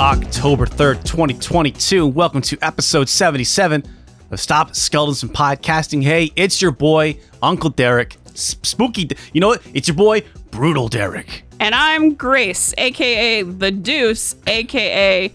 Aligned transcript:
October 0.00 0.66
3rd, 0.66 1.04
2022. 1.04 2.06
Welcome 2.06 2.42
to 2.42 2.58
episode 2.60 3.08
77 3.08 3.82
of 4.30 4.38
Stop 4.38 4.74
Skeletons 4.76 5.22
and 5.22 5.32
Podcasting. 5.32 6.02
Hey, 6.02 6.30
it's 6.36 6.60
your 6.60 6.70
boy, 6.70 7.18
Uncle 7.42 7.70
Derek. 7.70 8.18
Spooky. 8.34 9.08
You 9.32 9.40
know 9.40 9.48
what? 9.48 9.62
It's 9.72 9.88
your 9.88 9.96
boy, 9.96 10.22
Brutal 10.50 10.88
Derek. 10.88 11.44
And 11.60 11.74
I'm 11.74 12.12
Grace, 12.12 12.74
aka 12.76 13.40
the 13.40 13.70
Deuce, 13.70 14.36
aka 14.46 15.32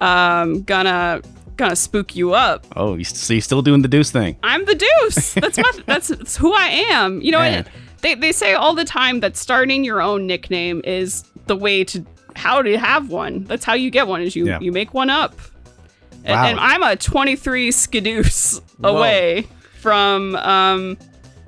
um 0.00 0.62
gonna 0.62 1.22
gonna 1.56 1.76
spook 1.76 2.16
you 2.16 2.34
up. 2.34 2.66
Oh, 2.74 2.96
you, 2.96 3.04
so 3.04 3.32
you're 3.32 3.40
still 3.40 3.62
doing 3.62 3.82
the 3.82 3.88
deuce 3.88 4.10
thing? 4.10 4.36
I'm 4.42 4.64
the 4.64 4.74
Deuce. 4.74 5.34
That's 5.34 5.56
my 5.56 5.70
that's, 5.86 6.08
that's 6.08 6.36
who 6.36 6.52
I 6.52 6.66
am. 6.66 7.20
You 7.22 7.30
know, 7.30 7.62
they 8.00 8.16
they 8.16 8.32
say 8.32 8.54
all 8.54 8.74
the 8.74 8.84
time 8.84 9.20
that 9.20 9.36
starting 9.36 9.84
your 9.84 10.02
own 10.02 10.26
nickname 10.26 10.82
is 10.84 11.22
the 11.46 11.54
way 11.56 11.84
to 11.84 12.04
how 12.36 12.62
to 12.62 12.76
have 12.78 13.08
one. 13.10 13.44
That's 13.44 13.64
how 13.64 13.74
you 13.74 13.90
get 13.90 14.06
one. 14.06 14.22
Is 14.22 14.34
you 14.36 14.46
Yeah. 14.46 14.60
you 14.60 14.72
make 14.72 14.92
one 14.94 15.10
up. 15.10 15.34
And, 16.24 16.34
Wow. 16.34 16.46
and 16.46 16.60
I'm 16.60 16.82
a 16.82 16.96
23 16.96 17.70
skidooce 17.70 18.60
away 18.84 19.46
from 19.80 20.36
um 20.36 20.98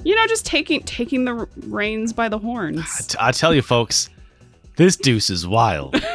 you 0.05 0.15
know 0.17 0.27
just 0.27 0.47
taking 0.47 0.83
taking 0.85 1.25
the 1.27 1.47
reins 1.67 2.13
by 2.13 2.29
the 2.29 2.39
horns. 2.39 3.07
T- 3.09 3.17
I 3.21 3.33
tell 3.33 3.55
you, 3.55 3.63
folks, 3.63 4.09
this 4.77 4.97
deuce 4.97 5.31
is 5.31 5.47
wild. 5.47 6.03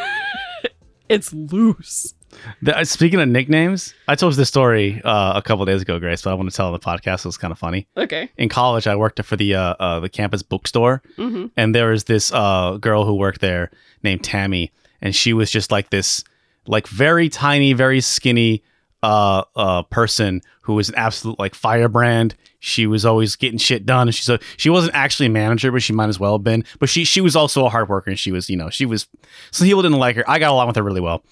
It's 1.09 1.31
loose. 1.33 2.13
The- 2.61 2.77
uh, 2.79 2.83
speaking 2.83 3.19
of 3.19 3.27
nicknames, 3.29 3.93
I 4.07 4.15
told 4.15 4.33
you 4.33 4.37
this 4.37 4.47
story 4.49 5.01
uh, 5.03 5.33
a 5.35 5.41
couple 5.41 5.65
days 5.65 5.81
ago, 5.81 5.99
Grace, 5.99 6.21
but 6.21 6.31
I 6.31 6.33
want 6.33 6.49
to 6.49 6.55
tell 6.55 6.67
on 6.67 6.73
the 6.73 6.79
podcast. 6.79 7.19
It 7.19 7.25
was 7.25 7.37
kind 7.37 7.51
of 7.51 7.59
funny. 7.59 7.87
Okay. 7.97 8.29
in 8.37 8.49
college, 8.49 8.87
I 8.87 8.95
worked 8.95 9.23
for 9.23 9.35
the 9.35 9.55
uh, 9.55 9.61
uh, 9.79 9.99
the 9.99 10.09
campus 10.09 10.43
bookstore, 10.43 11.01
Mhm. 11.17 11.51
and 11.57 11.73
there 11.75 11.89
was 11.89 12.05
this 12.05 12.31
uh, 12.33 12.77
girl 12.79 13.05
who 13.05 13.15
worked 13.15 13.41
there 13.41 13.71
named 14.03 14.23
Tammy, 14.23 14.71
and 15.01 15.15
she 15.15 15.33
was 15.33 15.51
just 15.51 15.71
like 15.71 15.89
this, 15.89 16.23
like 16.67 16.87
very 16.87 17.29
tiny, 17.29 17.73
very 17.73 18.01
skinny 18.01 18.63
uh, 19.03 19.43
uh, 19.55 19.83
person 19.83 20.41
who 20.61 20.73
was 20.73 20.89
an 20.89 20.95
absolute 20.95 21.37
like 21.39 21.55
firebrand. 21.55 22.35
She 22.59 22.87
was 22.87 23.05
always 23.05 23.35
getting 23.35 23.59
shit 23.59 23.85
done, 23.85 24.07
and 24.07 24.15
she's 24.15 24.27
a, 24.27 24.39
she 24.57 24.69
wasn't 24.71 24.95
actually 24.95 25.27
a 25.27 25.29
manager, 25.29 25.71
but 25.71 25.83
she 25.83 25.93
might 25.93 26.09
as 26.09 26.19
well 26.19 26.33
have 26.33 26.43
been. 26.43 26.65
But 26.79 26.89
she 26.89 27.03
she 27.05 27.21
was 27.21 27.35
also 27.35 27.65
a 27.65 27.69
hard 27.69 27.87
worker, 27.87 28.09
and 28.09 28.19
she 28.19 28.31
was 28.31 28.49
you 28.49 28.57
know 28.57 28.69
she 28.71 28.85
was 28.85 29.07
some 29.51 29.67
people 29.67 29.83
didn't 29.83 29.99
like 29.99 30.15
her. 30.15 30.29
I 30.29 30.39
got 30.39 30.51
along 30.51 30.67
with 30.67 30.75
her 30.75 30.83
really 30.83 30.99
well. 31.01 31.23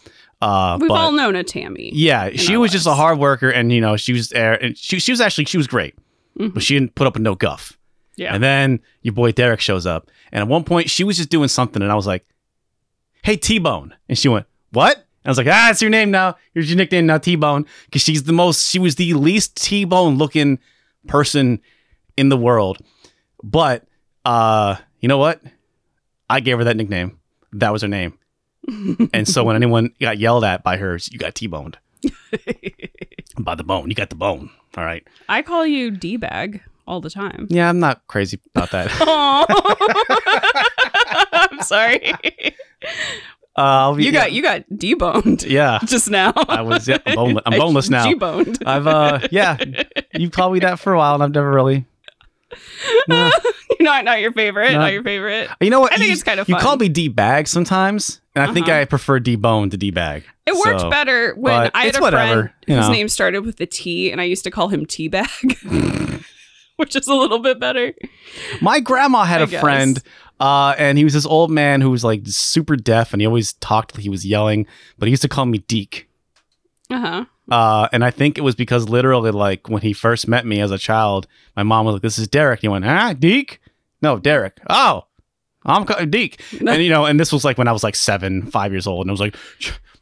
Uh, 0.41 0.78
We've 0.80 0.89
but- 0.89 0.95
all 0.95 1.11
known 1.11 1.36
a 1.36 1.44
Tammy. 1.44 1.91
yeah, 1.94 2.30
she 2.31 2.58
was 2.58 2.72
just 2.72 2.86
a 2.88 2.94
hard 2.94 3.17
worker, 3.19 3.50
and 3.50 3.72
you 3.72 3.81
know 3.81 3.97
she 3.97 4.14
was 4.14 4.30
there, 4.30 4.53
and 4.61 4.78
she 4.78 5.00
she 5.00 5.11
was 5.11 5.22
actually 5.22 5.45
she 5.45 5.58
was 5.58 5.66
great, 5.67 5.95
Mhm. 6.39 6.53
but 6.53 6.61
she 6.64 6.73
didn't 6.73 6.94
put 6.95 7.08
up 7.08 7.14
with 7.14 7.23
no 7.23 7.36
guff. 7.36 7.78
Yeah. 8.17 8.33
And 8.33 8.44
then 8.44 8.80
your 9.02 9.13
boy 9.13 9.31
Derek 9.31 9.59
shows 9.61 9.86
up, 9.86 10.09
and 10.31 10.41
at 10.41 10.47
one 10.47 10.63
point 10.63 10.89
she 10.89 11.03
was 11.03 11.17
just 11.17 11.30
doing 11.30 11.47
something, 11.47 11.81
and 11.81 11.91
I 11.91 11.95
was 11.95 12.06
like, 12.08 12.25
"Hey 13.23 13.38
T 13.38 13.59
Bone," 13.59 13.95
and 14.09 14.17
she 14.17 14.28
went, 14.30 14.45
"What?" 14.72 14.95
And 14.97 15.03
I 15.25 15.30
was 15.30 15.38
like, 15.38 15.47
"Ah, 15.50 15.72
it's 15.72 15.81
your 15.81 15.89
name 15.89 16.11
now. 16.11 16.36
Here's 16.53 16.69
your 16.69 16.78
nickname 16.78 17.06
now, 17.08 17.17
T 17.17 17.36
Bone," 17.36 17.66
because 17.86 18.02
she's 18.03 18.23
the 18.23 18.33
most. 18.33 18.69
She 18.69 18.78
was 18.80 18.95
the 18.95 19.13
least 19.13 19.56
T 19.61 19.86
Bone 19.86 20.17
looking 20.17 20.59
person 21.08 21.59
in 22.17 22.30
the 22.30 22.38
world, 22.38 22.78
but 23.44 23.86
uh, 24.25 24.75
you 25.00 25.08
know 25.08 25.17
what? 25.17 25.41
I 26.30 26.39
gave 26.41 26.58
her 26.58 26.63
that 26.66 26.78
nickname. 26.78 27.19
That 27.53 27.72
was 27.72 27.81
her 27.83 27.88
name. 27.88 28.17
And 29.13 29.27
so 29.27 29.44
when 29.44 29.55
anyone 29.55 29.91
got 29.99 30.17
yelled 30.17 30.44
at 30.44 30.63
by 30.63 30.77
her, 30.77 30.97
you 31.11 31.19
got 31.19 31.35
T-boned 31.35 31.77
by 33.39 33.55
the 33.55 33.63
bone. 33.63 33.89
You 33.89 33.95
got 33.95 34.09
the 34.09 34.16
bone. 34.16 34.49
All 34.77 34.83
right. 34.83 35.05
I 35.30 35.41
call 35.41 35.66
you 35.66 35.91
D 35.91 36.17
bag 36.17 36.61
all 36.88 37.02
the 37.02 37.09
time. 37.09 37.47
Yeah, 37.49 37.69
I'm 37.69 37.80
not 37.80 38.05
crazy 38.07 38.39
about 38.55 38.72
that. 38.72 38.91
I'm 41.51 41.62
sorry. 41.62 42.13
Uh, 43.57 43.59
I'll 43.62 43.95
be, 43.95 44.03
You 44.03 44.12
got 44.12 44.31
you 44.34 44.41
got 44.41 44.63
deboned 44.69 45.50
yeah. 45.50 45.79
just 45.85 46.09
now. 46.09 46.34
I 46.35 46.62
was 46.62 46.88
yeah, 46.88 46.97
I'm, 47.06 47.16
boneless, 47.16 47.44
I'm 47.45 47.59
boneless 47.59 47.89
now. 47.89 48.06
G-boned. 48.06 48.63
I've 48.66 48.88
uh 48.88 49.19
yeah. 49.31 49.57
You 50.13 50.29
called 50.29 50.53
me 50.53 50.59
that 50.59 50.79
for 50.79 50.94
a 50.94 50.97
while, 50.97 51.13
and 51.16 51.23
I've 51.23 51.34
never 51.34 51.51
really. 51.51 51.85
No. 53.07 53.31
not 53.79 54.06
not 54.06 54.19
your 54.22 54.31
favorite. 54.34 54.72
No. 54.73 54.79
Not 54.79 54.94
your 54.94 55.03
favorite. 55.03 55.50
You 55.62 55.69
know 55.69 55.79
what? 55.79 55.94
I 55.94 55.97
think 55.97 56.07
You- 56.07 56.13
it's 56.13 56.23
kind 56.23 56.39
of 56.39 56.47
funny. 56.47 56.57
You 56.59 56.63
call 56.63 56.78
me 56.78 56.89
D 56.89 57.07
bag 57.07 57.47
sometimes, 57.47 58.19
and 58.35 58.50
I 58.50 58.53
think 58.53 58.68
Uh-huh. 58.68 58.79
I 58.81 58.85
prefer 58.85 59.19
D 59.19 59.35
bone 59.35 59.69
to 59.69 59.78
D 59.78 59.91
bag. 59.91 60.23
It 60.46 60.53
worked 60.56 60.81
So- 60.81 60.90
better 60.90 61.34
when 61.35 61.72
I 61.73 61.85
had 61.85 61.96
a 61.97 62.01
whatever, 62.01 62.34
friend 62.34 62.50
you 62.68 62.75
whose 62.75 62.88
know. 62.88 62.91
name 62.94 63.09
started 63.09 63.46
with 63.46 63.57
the 63.57 63.66
T, 63.66 64.12
and 64.12 64.19
I 64.22 64.25
used 64.25 64.44
to 64.44 64.51
call 64.51 64.68
him 64.69 64.85
Teabag, 64.85 66.23
which 66.78 66.95
is 66.95 67.07
a 67.07 67.13
little 67.16 67.40
bit 67.40 67.59
better. 67.59 67.94
My 68.62 68.79
grandma 68.79 69.24
had 69.24 69.41
I 69.41 69.45
a 69.45 69.47
guess. 69.47 69.62
friend, 69.62 70.01
uh, 70.40 70.75
and 70.78 70.97
he 70.97 71.03
was 71.03 71.13
this 71.13 71.25
old 71.25 71.50
man 71.51 71.81
who 71.81 71.90
was 71.90 72.03
like 72.03 72.22
super 72.25 72.75
deaf, 72.75 73.13
and 73.13 73.22
he 73.22 73.25
always 73.28 73.53
talked. 73.53 73.95
He 73.97 74.09
was 74.09 74.25
yelling, 74.25 74.68
but 75.00 75.07
he 75.07 75.12
used 75.12 75.22
to 75.24 75.29
call 75.29 75.45
me 75.45 75.59
Deke. 75.59 76.07
Uh 76.90 77.00
huh. 77.00 77.25
Uh, 77.50 77.88
and 77.94 78.03
I 78.03 78.09
think 78.12 78.38
it 78.38 78.41
was 78.41 78.56
because 78.56 78.90
literally, 78.90 79.31
like 79.31 79.69
when 79.69 79.81
he 79.84 79.94
first 79.94 80.28
met 80.28 80.45
me 80.45 80.59
as 80.62 80.72
a 80.72 80.78
child, 80.78 81.28
my 81.56 81.63
mom 81.63 81.85
was 81.85 81.94
like, 81.94 82.01
"This 82.01 82.18
is 82.19 82.28
Derek." 82.28 82.62
He 82.62 82.68
went, 82.68 82.85
"Ah, 82.85 83.13
Deke? 83.13 83.59
No, 84.01 84.18
Derek. 84.19 84.59
Oh, 84.69 85.06
I'm 85.65 85.85
Deke." 86.09 86.39
and 86.59 86.81
you 86.83 86.89
know, 86.89 87.05
and 87.05 87.19
this 87.19 87.31
was 87.33 87.43
like 87.45 87.57
when 87.57 87.67
I 87.67 87.71
was 87.71 87.83
like 87.83 87.95
seven, 87.95 88.43
five 88.45 88.71
years 88.71 88.87
old, 88.87 89.01
and 89.05 89.11
I 89.11 89.13
was 89.13 89.19
like, 89.19 89.35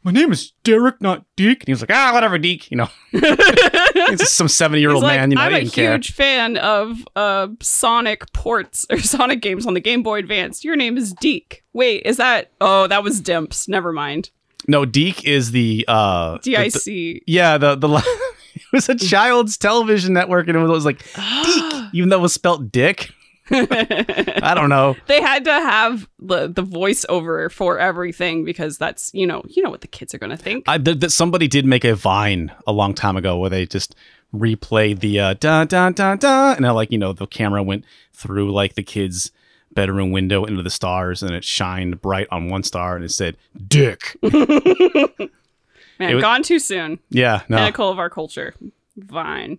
"My 0.02 0.10
name 0.12 0.30
is 0.32 0.52
Derek, 0.64 1.00
not 1.00 1.24
Deke." 1.36 1.60
And 1.60 1.68
he 1.68 1.72
was 1.72 1.80
like, 1.80 1.90
"Ah, 1.92 2.10
whatever, 2.12 2.38
Deke." 2.38 2.70
You 2.70 2.76
know, 2.78 2.88
he's 3.12 4.18
just 4.20 4.34
some 4.34 4.48
seventy-year-old 4.48 5.02
like, 5.02 5.18
man. 5.18 5.30
You 5.30 5.36
know, 5.36 5.42
I'm 5.42 5.54
I 5.54 5.58
a 5.58 5.68
care. 5.68 5.92
huge 5.92 6.12
fan 6.12 6.56
of 6.58 7.06
uh, 7.16 7.48
Sonic 7.60 8.32
ports 8.32 8.86
or 8.90 8.98
Sonic 9.00 9.40
games 9.40 9.66
on 9.66 9.74
the 9.74 9.80
Game 9.80 10.02
Boy 10.02 10.18
Advance. 10.18 10.64
Your 10.64 10.76
name 10.76 10.96
is 10.96 11.12
Deke. 11.14 11.62
Wait, 11.72 12.02
is 12.04 12.16
that? 12.18 12.50
Oh, 12.60 12.86
that 12.86 13.02
was 13.02 13.20
Dimps. 13.20 13.68
Never 13.68 13.92
mind. 13.92 14.30
No, 14.66 14.84
Deke 14.84 15.24
is 15.24 15.50
the 15.50 15.84
uh, 15.88 16.38
D 16.38 16.56
the- 16.56 16.82
the- 16.84 17.22
Yeah, 17.26 17.58
the 17.58 17.74
the 17.74 17.88
it 18.54 18.62
was 18.72 18.88
a 18.88 18.94
child's 18.94 19.56
television 19.58 20.12
network, 20.14 20.48
and 20.48 20.56
it 20.56 20.60
was 20.60 20.84
like 20.84 20.98
Deke, 21.14 21.84
even 21.92 22.08
though 22.08 22.18
it 22.18 22.22
was 22.22 22.32
spelt 22.32 22.70
Dick. 22.72 23.10
I 23.50 24.52
don't 24.54 24.68
know. 24.70 24.96
they 25.06 25.20
had 25.20 25.44
to 25.44 25.52
have 25.52 26.08
the 26.18 26.48
the 26.48 26.62
voiceover 26.62 27.50
for 27.52 27.78
everything 27.78 28.44
because 28.44 28.78
that's 28.78 29.10
you 29.14 29.26
know 29.26 29.42
you 29.46 29.62
know 29.62 29.70
what 29.70 29.80
the 29.82 29.86
kids 29.86 30.14
are 30.14 30.18
gonna 30.18 30.36
think. 30.36 30.64
I 30.68 30.78
th- 30.78 31.00
that 31.00 31.10
somebody 31.10 31.46
did 31.48 31.66
make 31.66 31.84
a 31.84 31.94
Vine 31.94 32.52
a 32.66 32.72
long 32.72 32.94
time 32.94 33.16
ago 33.16 33.36
where 33.38 33.50
they 33.50 33.66
just 33.66 33.94
replayed 34.34 35.00
the 35.00 35.20
uh, 35.20 35.34
dun 35.34 35.66
dun 35.66 35.92
dun 35.92 36.18
dun, 36.18 36.56
and 36.56 36.64
then, 36.64 36.74
like 36.74 36.90
you 36.90 36.98
know 36.98 37.12
the 37.12 37.26
camera 37.26 37.62
went 37.62 37.84
through 38.12 38.50
like 38.52 38.74
the 38.74 38.82
kid's 38.82 39.30
bedroom 39.72 40.10
window 40.10 40.44
into 40.44 40.62
the 40.62 40.70
stars, 40.70 41.22
and 41.22 41.32
it 41.32 41.44
shined 41.44 42.00
bright 42.00 42.28
on 42.30 42.48
one 42.48 42.62
star, 42.62 42.96
and 42.96 43.04
it 43.04 43.10
said 43.10 43.36
Dick. 43.68 44.16
Man, 44.22 46.14
was- 46.16 46.22
gone 46.22 46.42
too 46.42 46.58
soon. 46.58 46.98
yeah, 47.10 47.42
no. 47.48 47.58
Pinnacle 47.58 47.90
of 47.90 47.98
our 47.98 48.10
culture. 48.10 48.54
Vine. 48.96 49.58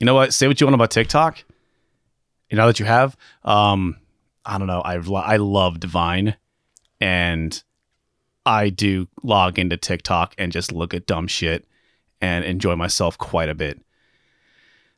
You 0.00 0.06
know 0.06 0.14
what? 0.14 0.32
Say 0.32 0.46
what 0.48 0.60
you 0.60 0.66
want 0.66 0.74
about 0.74 0.90
TikTok. 0.90 1.42
You 2.50 2.56
know 2.56 2.66
that 2.66 2.78
you 2.80 2.86
have. 2.86 3.16
Um, 3.44 3.96
I 4.44 4.58
don't 4.58 4.66
know. 4.66 4.82
I've 4.84 5.10
I 5.12 5.36
love 5.36 5.80
Divine, 5.80 6.36
and 7.00 7.62
I 8.46 8.70
do 8.70 9.08
log 9.22 9.58
into 9.58 9.76
TikTok 9.76 10.34
and 10.38 10.50
just 10.52 10.72
look 10.72 10.94
at 10.94 11.06
dumb 11.06 11.26
shit 11.26 11.66
and 12.20 12.44
enjoy 12.44 12.74
myself 12.76 13.18
quite 13.18 13.48
a 13.48 13.54
bit. 13.54 13.80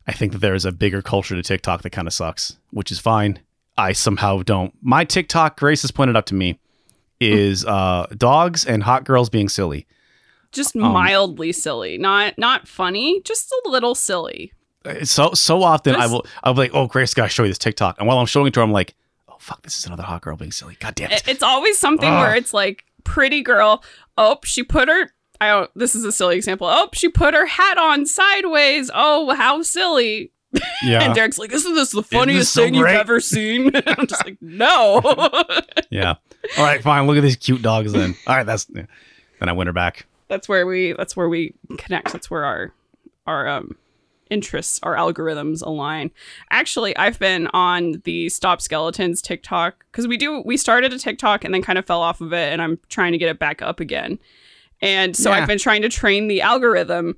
I 0.06 0.12
think 0.12 0.32
that 0.32 0.38
there 0.38 0.54
is 0.54 0.64
a 0.64 0.72
bigger 0.72 1.02
culture 1.02 1.34
to 1.34 1.42
TikTok 1.42 1.82
that 1.82 1.90
kind 1.90 2.08
of 2.08 2.14
sucks, 2.14 2.56
which 2.70 2.90
is 2.90 2.98
fine. 2.98 3.40
I 3.76 3.92
somehow 3.92 4.42
don't. 4.42 4.74
My 4.82 5.04
TikTok, 5.04 5.58
Grace 5.58 5.82
has 5.82 5.90
pointed 5.90 6.16
out 6.16 6.26
to 6.26 6.34
me, 6.34 6.58
is 7.20 7.64
uh, 7.64 8.06
dogs 8.16 8.64
and 8.64 8.82
hot 8.82 9.04
girls 9.04 9.28
being 9.28 9.48
silly. 9.48 9.86
Just 10.52 10.74
Um, 10.74 10.92
mildly 10.92 11.52
silly. 11.52 11.98
Not 11.98 12.38
not 12.38 12.66
funny, 12.66 13.20
just 13.22 13.52
a 13.52 13.68
little 13.68 13.94
silly. 13.94 14.52
So 15.04 15.32
so 15.34 15.62
often 15.62 15.94
I 15.94 16.06
will 16.06 16.26
I'll 16.42 16.54
be 16.54 16.60
like, 16.60 16.74
oh 16.74 16.86
Grace, 16.86 17.12
gotta 17.14 17.28
show 17.28 17.42
you 17.42 17.50
this 17.50 17.58
TikTok, 17.58 17.98
and 17.98 18.08
while 18.08 18.18
I'm 18.18 18.26
showing 18.26 18.46
it 18.46 18.54
to 18.54 18.60
her, 18.60 18.64
I'm 18.64 18.72
like, 18.72 18.94
oh 19.28 19.36
fuck, 19.38 19.62
this 19.62 19.76
is 19.78 19.84
another 19.86 20.02
hot 20.02 20.22
girl 20.22 20.36
being 20.36 20.52
silly. 20.52 20.76
God 20.80 20.94
damn 20.94 21.10
It- 21.10 21.18
it. 21.22 21.28
It's 21.28 21.42
always 21.42 21.76
something 21.78 22.08
Ugh. 22.08 22.20
where 22.20 22.34
it's 22.34 22.54
like 22.54 22.84
pretty 23.04 23.42
girl. 23.42 23.82
Oh, 24.16 24.38
she 24.44 24.62
put 24.62 24.88
her 24.88 25.12
I 25.40 25.48
don't 25.48 25.70
this 25.74 25.94
is 25.94 26.04
a 26.04 26.12
silly 26.12 26.36
example. 26.36 26.66
Oh, 26.66 26.88
she 26.94 27.08
put 27.08 27.34
her 27.34 27.46
hat 27.46 27.76
on 27.78 28.06
sideways. 28.06 28.90
Oh, 28.94 29.34
how 29.34 29.62
silly. 29.62 30.32
Yeah. 30.82 31.02
And 31.02 31.14
Derek's 31.14 31.38
like, 31.38 31.52
Isn't 31.52 31.74
this 31.74 31.92
the 31.92 32.02
funniest 32.02 32.52
so 32.52 32.62
thing 32.64 32.74
you've 32.74 32.86
ever 32.86 33.20
seen? 33.20 33.70
I'm 33.86 34.06
just 34.06 34.24
like, 34.24 34.36
no. 34.40 35.00
yeah. 35.90 36.14
All 36.58 36.64
right, 36.64 36.82
fine. 36.82 37.06
Look 37.06 37.16
at 37.18 37.20
these 37.22 37.36
cute 37.36 37.60
dogs. 37.62 37.92
Then, 37.92 38.16
all 38.26 38.34
right, 38.34 38.44
that's 38.46 38.64
then 38.64 38.88
I 39.42 39.52
win 39.52 39.66
her 39.68 39.72
back. 39.74 40.06
that's 40.28 40.48
where 40.48 40.66
we 40.66 40.92
that's 40.94 41.14
where 41.16 41.28
we 41.28 41.54
connect. 41.78 42.12
That's 42.12 42.30
where 42.30 42.44
our 42.46 42.72
our 43.26 43.46
um 43.46 43.76
interests, 44.30 44.80
our 44.82 44.94
algorithms 44.94 45.62
align. 45.62 46.10
Actually, 46.50 46.96
I've 46.96 47.18
been 47.18 47.48
on 47.48 48.00
the 48.04 48.28
Stop 48.28 48.60
Skeletons 48.60 49.20
TikTok 49.20 49.84
because 49.90 50.06
we 50.08 50.16
do 50.16 50.42
we 50.44 50.56
started 50.56 50.92
a 50.92 50.98
TikTok 50.98 51.44
and 51.44 51.52
then 51.52 51.62
kind 51.62 51.78
of 51.78 51.84
fell 51.86 52.00
off 52.02 52.20
of 52.20 52.32
it, 52.32 52.52
and 52.52 52.62
I'm 52.62 52.78
trying 52.88 53.12
to 53.12 53.18
get 53.18 53.28
it 53.28 53.38
back 53.38 53.60
up 53.62 53.80
again. 53.80 54.18
And 54.82 55.14
so 55.16 55.30
Yeah. 55.30 55.36
I've 55.38 55.48
been 55.48 55.58
trying 55.58 55.82
to 55.82 55.88
train 55.88 56.28
the 56.28 56.40
algorithm 56.40 57.16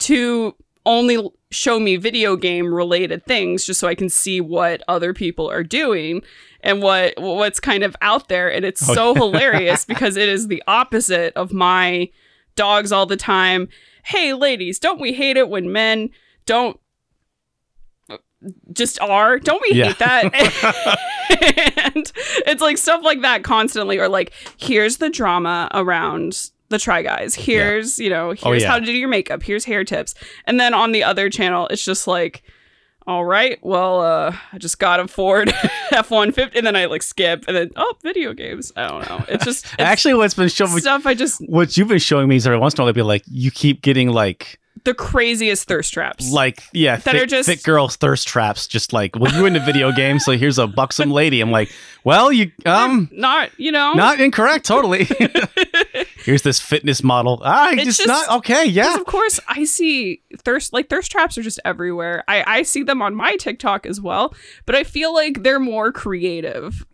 to 0.00 0.54
only 0.86 1.30
show 1.50 1.78
me 1.78 1.96
video 1.96 2.34
game 2.34 2.72
related 2.74 3.24
things 3.26 3.64
just 3.64 3.78
so 3.78 3.86
I 3.86 3.94
can 3.94 4.08
see 4.08 4.40
what 4.40 4.82
other 4.88 5.12
people 5.14 5.48
are 5.50 5.62
doing 5.62 6.22
and 6.62 6.82
what 6.82 7.14
what's 7.18 7.60
kind 7.60 7.84
of 7.84 7.94
out 8.00 8.28
there 8.28 8.50
and 8.50 8.64
it's 8.64 8.88
Oh, 8.88 8.94
so 8.94 9.14
hilarious 9.16 9.84
because 9.84 10.16
it 10.16 10.28
is 10.28 10.48
the 10.48 10.62
opposite 10.66 11.32
of 11.36 11.52
my 11.52 12.08
dogs 12.56 12.90
all 12.90 13.06
the 13.06 13.16
time. 13.16 13.68
Hey, 14.04 14.32
ladies, 14.32 14.78
don't 14.80 15.00
we 15.00 15.12
hate 15.12 15.36
it 15.36 15.48
when 15.48 15.70
men 15.70 16.10
don't 16.46 16.78
just 18.72 19.00
are? 19.00 19.38
Don't 19.38 19.62
we 19.62 19.76
Yeah. 19.78 19.86
hate 19.86 19.98
that? 20.00 20.98
and 21.94 22.12
it's 22.46 22.60
like 22.60 22.76
stuff 22.78 23.02
like 23.04 23.22
that 23.22 23.44
constantly, 23.44 23.98
or 23.98 24.08
like, 24.08 24.32
here's 24.56 24.96
the 24.98 25.08
drama 25.10 25.68
around 25.72 26.50
the 26.68 26.78
Try 26.78 27.02
Guys. 27.02 27.34
Here's, 27.34 27.98
you 27.98 28.10
know, 28.10 28.30
here's 28.30 28.42
Oh, 28.44 28.52
yeah. 28.52 28.68
how 28.68 28.78
to 28.78 28.84
do 28.84 28.92
your 28.92 29.08
makeup. 29.08 29.42
Here's 29.42 29.64
hair 29.64 29.84
tips. 29.84 30.14
And 30.46 30.58
then 30.58 30.74
on 30.74 30.92
the 30.92 31.04
other 31.04 31.30
channel, 31.30 31.68
it's 31.68 31.84
just 31.84 32.06
like, 32.06 32.42
all 33.06 33.24
right, 33.24 33.58
well, 33.62 34.00
uh, 34.00 34.36
I 34.52 34.58
just 34.58 34.78
got 34.78 34.98
a 35.00 35.08
Ford 35.08 35.52
F 35.92 36.10
one 36.12 36.30
fifty, 36.30 36.56
and 36.58 36.64
then 36.66 36.76
I 36.76 36.84
like 36.84 37.02
skip, 37.02 37.44
and 37.48 37.56
then 37.56 37.70
oh, 37.74 37.94
video 38.04 38.32
games. 38.32 38.70
I 38.76 38.86
don't 38.86 39.08
know. 39.08 39.24
It's 39.28 39.44
just 39.44 39.64
it's 39.64 39.74
Actually, 39.80 40.14
what's 40.14 40.34
been 40.34 40.48
showing 40.48 40.78
stuff. 40.78 41.04
I 41.04 41.14
just 41.14 41.40
what 41.48 41.76
you've 41.76 41.88
been 41.88 41.98
showing 41.98 42.28
me 42.28 42.36
is 42.36 42.46
every 42.46 42.58
once 42.60 42.74
in 42.74 42.80
a 42.80 42.82
while 42.84 42.86
they'll 42.92 42.94
be 42.94 43.02
like, 43.02 43.24
you 43.26 43.50
keep 43.50 43.82
getting 43.82 44.10
like 44.10 44.60
the 44.84 44.94
craziest 44.94 45.68
thirst 45.68 45.92
traps. 45.92 46.32
like 46.32 46.62
yeah, 46.72 46.96
That 46.96 47.12
thick, 47.12 47.22
are 47.22 47.26
just- 47.26 47.48
thick 47.48 47.62
girls 47.62 47.96
thirst 47.96 48.26
traps. 48.26 48.66
Just 48.66 48.92
like 48.92 49.14
well, 49.16 49.32
you're 49.32 49.46
into 49.46 49.60
video 49.60 49.92
games, 49.92 50.24
so 50.24 50.32
here's 50.32 50.58
a 50.58 50.66
buxom 50.66 51.10
lady. 51.10 51.40
I'm 51.40 51.50
like, 51.50 51.70
well, 52.04 52.32
you 52.32 52.50
um. 52.66 53.08
not 53.12 53.50
you 53.58 53.70
know 53.70 53.92
Not 53.92 54.20
incorrect, 54.20 54.64
totally. 54.66 55.08
Here's 56.24 56.42
this 56.42 56.60
fitness 56.60 57.02
model. 57.02 57.40
Ah, 57.44 57.70
It's 57.72 57.84
just, 57.84 57.98
just- 58.04 58.08
not 58.08 58.38
okay. 58.38 58.64
Yeah, 58.64 58.94
of 58.94 59.04
course 59.06 59.40
I 59.48 59.64
see 59.64 60.22
thirst 60.38 60.72
like 60.72 60.88
thirst 60.88 61.10
traps 61.10 61.36
are 61.36 61.42
just 61.42 61.58
everywhere. 61.64 62.22
I 62.28 62.44
I 62.58 62.62
see 62.62 62.82
them 62.84 63.02
on 63.02 63.14
my 63.14 63.36
TikTok 63.36 63.86
as 63.86 64.00
well, 64.00 64.32
but 64.64 64.74
I 64.76 64.84
feel 64.84 65.12
like 65.12 65.42
they're 65.42 65.58
more 65.60 65.90
creative. 65.92 66.86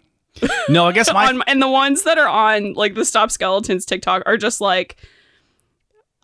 no, 0.68 0.86
I 0.86 0.92
guess 0.92 1.12
my 1.12 1.26
on 1.26 1.42
and 1.46 1.60
the 1.60 1.68
ones 1.68 2.04
that 2.04 2.16
are 2.18 2.28
on 2.28 2.72
like 2.74 2.94
the 2.94 3.04
Stop 3.04 3.30
Skeletons 3.30 3.84
TikTok 3.84 4.22
are 4.24 4.36
just 4.38 4.60
like, 4.62 4.96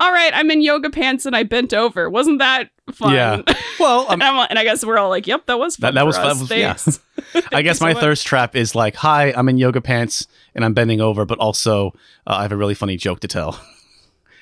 all 0.01 0.11
right, 0.11 0.33
I'm 0.35 0.51
in 0.51 0.61
yoga 0.61 0.91
pants 0.91 1.25
and 1.25 1.37
I 1.37 1.45
bent 1.45 1.73
over. 1.73 2.11
Wasn't 2.11 2.39
that 2.41 2.71
fun? 2.93 3.15
Yeah. 3.15 3.43
well, 3.81 4.07
um, 4.09 4.15
and, 4.15 4.23
I'm, 4.23 4.47
and 4.51 4.59
I 4.59 4.65
guess 4.65 4.85
we're 4.85 4.99
all 4.99 5.09
like, 5.09 5.27
yep, 5.27 5.47
that 5.47 5.59
was 5.59 5.77
fun. 5.77 5.95
that, 5.95 6.01
that 6.01 6.07
was 6.07 6.19
us. 6.19 6.51
yeah. 6.51 6.75
Thanks. 6.75 7.01
I 7.53 7.63
guess 7.63 7.79
so 7.79 7.87
my 7.87 7.95
much. 7.95 8.03
thirst 8.03 8.27
trap 8.27 8.57
is 8.57 8.75
like, 8.75 8.97
hi, 8.97 9.33
I'm 9.33 9.49
in 9.49 9.59
yoga 9.59 9.81
pants 9.81 10.27
and 10.55 10.65
I'm 10.65 10.75
bending 10.75 11.01
over, 11.01 11.25
but 11.25 11.39
also 11.39 11.89
uh, 12.27 12.37
I 12.37 12.43
have 12.43 12.53
a 12.53 12.57
really 12.57 12.75
funny 12.75 12.97
joke 12.97 13.21
to 13.21 13.29
tell. 13.29 13.61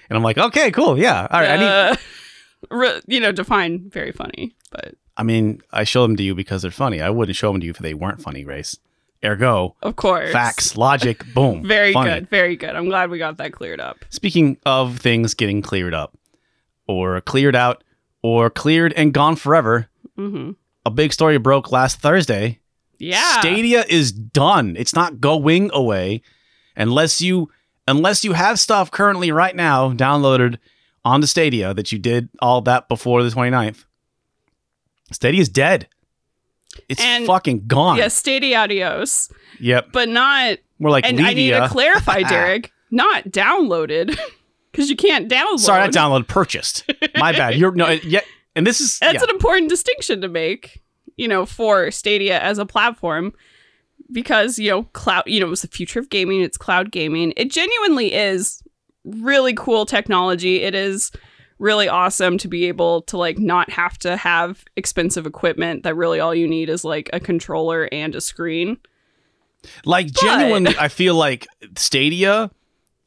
And 0.08 0.16
I'm 0.16 0.22
like, 0.22 0.36
okay, 0.36 0.70
cool, 0.70 0.98
yeah, 0.98 1.26
all 1.30 1.40
right. 1.40 1.50
I 1.50 1.56
need. 1.56 1.64
Uh, 1.64 1.96
re- 2.70 3.00
you 3.06 3.20
know, 3.20 3.32
define 3.32 3.88
very 3.88 4.12
funny, 4.12 4.54
but 4.70 4.94
I 5.16 5.22
mean, 5.22 5.60
I 5.70 5.84
show 5.84 6.02
them 6.02 6.16
to 6.16 6.22
you 6.22 6.34
because 6.34 6.62
they're 6.62 6.70
funny. 6.70 7.00
I 7.00 7.08
wouldn't 7.08 7.36
show 7.36 7.50
them 7.50 7.60
to 7.60 7.66
you 7.66 7.70
if 7.70 7.78
they 7.78 7.94
weren't 7.94 8.20
funny, 8.20 8.42
Grace. 8.42 8.76
Ergo, 9.24 9.76
of 9.82 9.96
course, 9.96 10.32
facts, 10.32 10.76
logic, 10.76 11.24
boom. 11.34 11.62
Very 11.66 11.92
funny. 11.92 12.10
good, 12.10 12.28
very 12.28 12.56
good. 12.56 12.74
I'm 12.74 12.88
glad 12.88 13.08
we 13.10 13.18
got 13.18 13.36
that 13.36 13.52
cleared 13.52 13.80
up. 13.80 14.04
Speaking 14.10 14.56
of 14.66 14.98
things 14.98 15.34
getting 15.34 15.62
cleared 15.62 15.94
up, 15.94 16.16
or 16.88 17.20
cleared 17.20 17.54
out, 17.54 17.84
or 18.22 18.50
cleared 18.50 18.92
and 18.94 19.12
gone 19.14 19.36
forever, 19.36 19.88
hmm 20.16 20.52
a 20.84 20.90
big 20.90 21.12
story 21.12 21.38
broke 21.38 21.70
last 21.70 22.00
Thursday. 22.00 22.58
Yeah, 22.98 23.40
Stadia 23.40 23.84
is 23.88 24.10
done. 24.10 24.74
It's 24.76 24.94
not 24.94 25.20
going 25.20 25.70
away 25.72 26.22
unless 26.76 27.20
you 27.20 27.50
unless 27.86 28.24
you 28.24 28.32
have 28.32 28.58
stuff 28.58 28.90
currently 28.90 29.30
right 29.30 29.54
now 29.54 29.92
downloaded 29.92 30.58
onto 31.04 31.26
Stadia 31.26 31.74
that 31.74 31.92
you 31.92 31.98
did 31.98 32.28
all 32.40 32.60
that 32.62 32.88
before 32.88 33.22
the 33.22 33.30
29th. 33.30 33.84
Stadia 35.10 35.40
is 35.40 35.48
dead. 35.48 35.88
It's 36.92 37.00
And- 37.02 37.26
fucking 37.26 37.66
gone. 37.66 37.96
yeah, 37.98 38.08
Stadia 38.08 38.58
adios, 38.60 39.30
Yep. 39.60 39.88
but 39.92 40.08
not. 40.08 40.58
We're 40.78 40.90
like 40.90 41.06
And 41.06 41.20
I 41.20 41.32
need 41.34 41.50
to 41.50 41.68
clarify, 41.68 42.22
Derek, 42.28 42.72
not 42.90 43.24
downloaded, 43.24 44.16
because 44.72 44.88
you 44.90 44.96
can't 44.96 45.30
download. 45.30 45.58
Sorry, 45.58 45.80
not 45.80 45.90
download, 45.92 46.26
purchased. 46.28 46.84
My 47.16 47.32
bad. 47.32 47.56
You're 47.56 47.72
no 47.72 47.88
yeah, 47.90 48.20
and 48.56 48.66
this 48.66 48.80
is 48.80 48.98
That's 48.98 49.14
yeah. 49.14 49.22
an 49.24 49.30
important 49.30 49.68
distinction 49.68 50.20
to 50.22 50.28
make, 50.28 50.82
you 51.16 51.28
know, 51.28 51.46
for 51.46 51.90
Stadia 51.90 52.40
as 52.40 52.58
a 52.58 52.66
platform 52.66 53.32
because, 54.10 54.58
you 54.58 54.70
know, 54.70 54.82
cloud, 54.92 55.24
you 55.26 55.40
know, 55.40 55.50
it's 55.52 55.62
the 55.62 55.68
future 55.68 55.98
of 56.00 56.10
gaming, 56.10 56.40
it's 56.42 56.56
cloud 56.58 56.90
gaming. 56.90 57.32
It 57.36 57.50
genuinely 57.50 58.12
is 58.12 58.62
really 59.04 59.54
cool 59.54 59.86
technology. 59.86 60.62
It 60.62 60.74
is 60.74 61.10
really 61.62 61.88
awesome 61.88 62.36
to 62.38 62.48
be 62.48 62.66
able 62.66 63.02
to 63.02 63.16
like 63.16 63.38
not 63.38 63.70
have 63.70 63.96
to 63.98 64.16
have 64.16 64.64
expensive 64.76 65.26
equipment 65.26 65.84
that 65.84 65.94
really 65.94 66.18
all 66.20 66.34
you 66.34 66.48
need 66.48 66.68
is 66.68 66.84
like 66.84 67.08
a 67.12 67.20
controller 67.20 67.88
and 67.92 68.14
a 68.14 68.20
screen. 68.20 68.76
like 69.84 70.12
But- 70.12 70.20
genuinely 70.22 70.74
I 70.78 70.88
feel 70.88 71.14
like 71.14 71.46
Stadia 71.76 72.50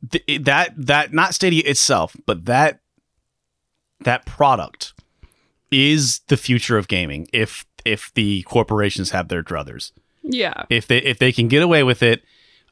th- 0.09 0.43
that 0.45 0.73
that 0.77 1.13
not 1.13 1.35
Stadia 1.35 1.63
itself, 1.65 2.15
but 2.25 2.45
that 2.45 2.79
that 4.01 4.25
product 4.25 4.93
is 5.71 6.19
the 6.27 6.37
future 6.37 6.77
of 6.77 6.87
gaming 6.87 7.27
if 7.33 7.65
if 7.83 8.13
the 8.13 8.41
corporations 8.43 9.11
have 9.11 9.27
their 9.27 9.43
druthers. 9.43 9.91
Yeah. 10.23 10.63
If 10.69 10.87
they 10.87 10.97
if 10.99 11.19
they 11.19 11.31
can 11.31 11.47
get 11.47 11.61
away 11.61 11.83
with 11.83 12.01
it, 12.01 12.23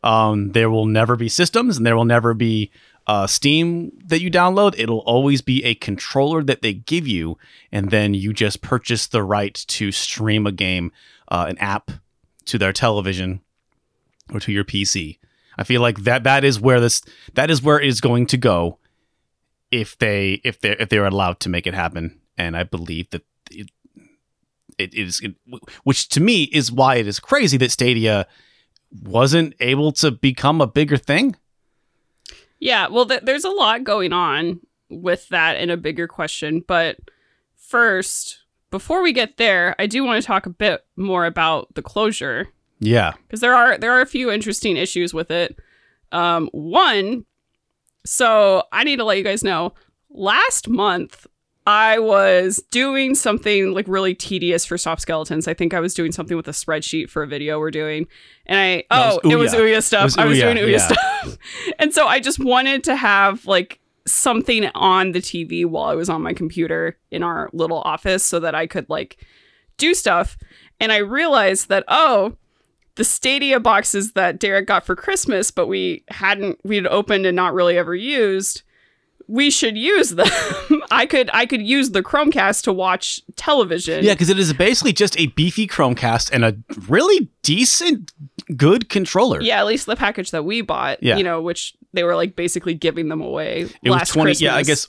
um, 0.04 0.52
there 0.52 0.70
will 0.70 0.86
never 0.86 1.16
be 1.16 1.30
systems 1.30 1.78
and 1.78 1.86
there 1.86 1.96
will 1.96 2.06
never 2.06 2.34
be 2.34 2.72
uh, 3.08 3.28
Steam 3.28 3.92
that 4.06 4.22
you 4.22 4.30
download. 4.32 4.76
It'll 4.78 5.00
always 5.00 5.42
be 5.42 5.64
a 5.64 5.76
controller 5.76 6.44
that 6.44 6.62
they 6.62 6.74
give 6.74 7.08
you, 7.08 7.38
and 7.72 7.90
then 7.90 8.14
you 8.14 8.32
just 8.34 8.62
purchase 8.62 9.08
the 9.08 9.24
right 9.24 9.54
to 9.54 9.92
stream 9.92 10.48
a 10.48 10.52
game, 10.52 10.92
uh, 11.28 11.46
an 11.50 11.58
app 11.58 11.92
to 12.46 12.58
their 12.58 12.74
television 12.74 13.42
or 14.34 14.40
to 14.40 14.52
your 14.52 14.64
PC. 14.64 15.18
I 15.58 15.64
feel 15.64 15.82
like 15.82 16.00
that 16.00 16.24
that 16.24 16.44
is 16.44 16.60
where 16.60 16.80
this 16.80 17.02
that 17.34 17.52
is 17.52 17.62
where 17.62 17.80
it 17.80 17.88
is 17.88 18.02
going 18.02 18.26
to 18.28 18.38
go 18.38 18.80
if 19.70 19.98
they 19.98 20.42
if 20.44 20.60
they 20.62 20.72
if 20.72 20.90
they're 20.90 21.06
allowed 21.06 21.40
to 21.42 21.50
make 21.50 21.68
it 21.68 21.74
happen. 21.74 22.20
And 22.38 22.58
I 22.58 22.64
believe 22.64 23.10
that 23.12 23.24
it, 23.52 23.70
it 24.78 24.94
is 24.94 25.20
it, 25.22 25.36
which 25.84 26.10
to 26.10 26.22
me 26.22 26.44
is 26.44 26.72
why 26.72 26.96
it 26.96 27.08
is 27.08 27.20
crazy 27.20 27.58
that 27.58 27.72
Stadia 27.72 28.28
wasn't 29.02 29.54
able 29.60 29.92
to 29.94 30.12
become 30.12 30.62
a 30.62 30.68
bigger 30.68 30.98
thing. 30.98 31.36
Yeah, 32.60 32.88
well, 32.88 33.06
th- 33.06 33.22
there's 33.24 33.44
a 33.44 33.50
lot 33.50 33.84
going 33.84 34.14
on 34.14 34.60
with 34.90 35.28
that 35.30 35.58
in 35.60 35.70
a 35.70 35.78
bigger 35.78 36.08
question. 36.08 36.64
But 36.66 36.98
first, 37.56 38.40
before 38.72 39.02
we 39.02 39.12
get 39.12 39.38
there, 39.38 39.76
I 39.80 39.88
do 39.88 40.04
want 40.04 40.22
to 40.22 40.26
talk 40.28 40.46
a 40.46 40.50
bit 40.52 40.86
more 40.96 41.26
about 41.26 41.74
the 41.76 41.82
closure 41.82 42.48
Yeah. 42.80 43.14
because 43.28 43.42
there 43.42 43.56
are 43.56 43.78
there 43.78 43.92
are 43.92 44.02
a 44.02 44.06
few 44.06 44.32
interesting 44.32 44.78
issues 44.78 45.14
with 45.14 45.30
it. 45.32 45.58
Um, 46.12 46.48
one, 46.54 47.26
so 48.06 48.64
I 48.72 48.84
need 48.84 48.98
to 48.98 49.04
let 49.04 49.18
you 49.18 49.24
guys 49.24 49.44
know. 49.44 49.74
Last 50.10 50.68
month, 50.68 51.26
I 51.66 52.00
was 52.00 52.62
doing 52.72 53.16
something 53.16 53.72
like 53.74 53.88
really 53.88 54.14
tedious 54.14 54.66
for 54.66 54.78
Stop 54.78 55.00
Skeletons. 55.00 55.48
I 55.48 55.54
think 55.54 55.74
I 55.74 55.80
was 55.80 55.94
doing 55.94 56.12
something 56.12 56.36
with 56.36 56.48
a 56.48 56.52
spreadsheet 56.52 57.10
for 57.10 57.24
a 57.24 57.28
video 57.28 57.60
we're 57.60 57.72
doing, 57.72 58.08
and 58.46 58.60
I 58.60 58.76
No, 58.96 59.20
oh, 59.24 59.30
it 59.30 59.34
it 59.34 59.36
was 59.38 59.54
was 59.54 59.62
Ouya. 59.62 59.76
Ouya 59.78 59.84
stuff. 59.84 60.02
It 60.02 60.06
was 60.06 60.18
I 60.18 60.26
was 60.26 60.38
Ouya, 60.38 60.42
doing 60.42 60.58
Ouya 60.58 60.72
yeah. 60.72 60.88
stuff, 60.88 61.38
and 61.80 61.94
so 61.94 62.08
I 62.08 62.20
just 62.20 62.40
wanted 62.40 62.84
to 62.86 62.96
have 62.96 63.46
like 63.46 63.80
something 64.06 64.66
on 64.76 65.14
the 65.14 65.20
TV 65.20 65.66
while 65.66 65.86
I 65.86 65.96
was 65.96 66.10
on 66.10 66.22
my 66.22 66.34
computer 66.34 66.98
in 67.12 67.24
our 67.24 67.50
little 67.54 67.82
office 67.82 68.26
so 68.26 68.40
that 68.42 68.54
I 68.54 68.68
could 68.68 68.90
like 68.90 69.18
do 69.78 69.94
stuff. 69.94 70.38
And 70.80 70.92
I 70.92 70.98
realized 70.98 71.70
that 71.70 71.86
oh, 71.88 72.36
the 72.96 73.06
Stadia 73.06 73.60
boxes 73.60 74.12
that 74.14 74.40
Derek 74.40 74.68
got 74.68 74.86
for 74.86 74.96
Christmas, 74.96 75.50
but 75.50 75.68
we 75.68 76.04
hadn't 76.10 76.60
we'd 76.64 76.88
opened 76.88 77.26
and 77.26 77.36
not 77.36 77.54
really 77.54 77.78
ever 77.78 77.96
used. 77.96 78.64
We 79.28 79.50
should 79.50 79.78
use 79.78 80.10
them. 80.12 80.28
I 80.92 81.06
could 81.06 81.30
I 81.34 81.46
could 81.46 81.62
use 81.62 81.92
the 81.92 82.04
Chromecast 82.04 82.64
to 82.64 82.74
watch 82.74 83.22
television. 83.36 84.04
Yeah, 84.04 84.14
because 84.14 84.30
it 84.30 84.38
is 84.40 84.52
basically 84.54 84.94
just 84.94 85.20
a 85.20 85.28
beefy 85.28 85.68
Chromecast 85.68 86.32
and 86.32 86.44
a 86.44 86.56
really 86.88 87.30
decent, 87.42 88.12
good 88.56 88.90
controller. 88.90 89.42
Yeah, 89.42 89.60
at 89.60 89.66
least 89.66 89.86
the 89.86 89.96
package 89.96 90.32
that 90.32 90.44
we 90.46 90.62
bought. 90.62 91.02
Yeah. 91.02 91.18
You 91.18 91.24
know, 91.24 91.42
which 91.42 91.74
they 91.94 92.04
were 92.04 92.16
like 92.16 92.36
basically 92.36 92.74
giving 92.74 93.10
them 93.10 93.22
away. 93.22 93.70
It 93.82 93.90
was 93.90 94.10
twenty. 94.10 94.34
Yeah, 94.34 94.56
I 94.56 94.64
guess. 94.64 94.88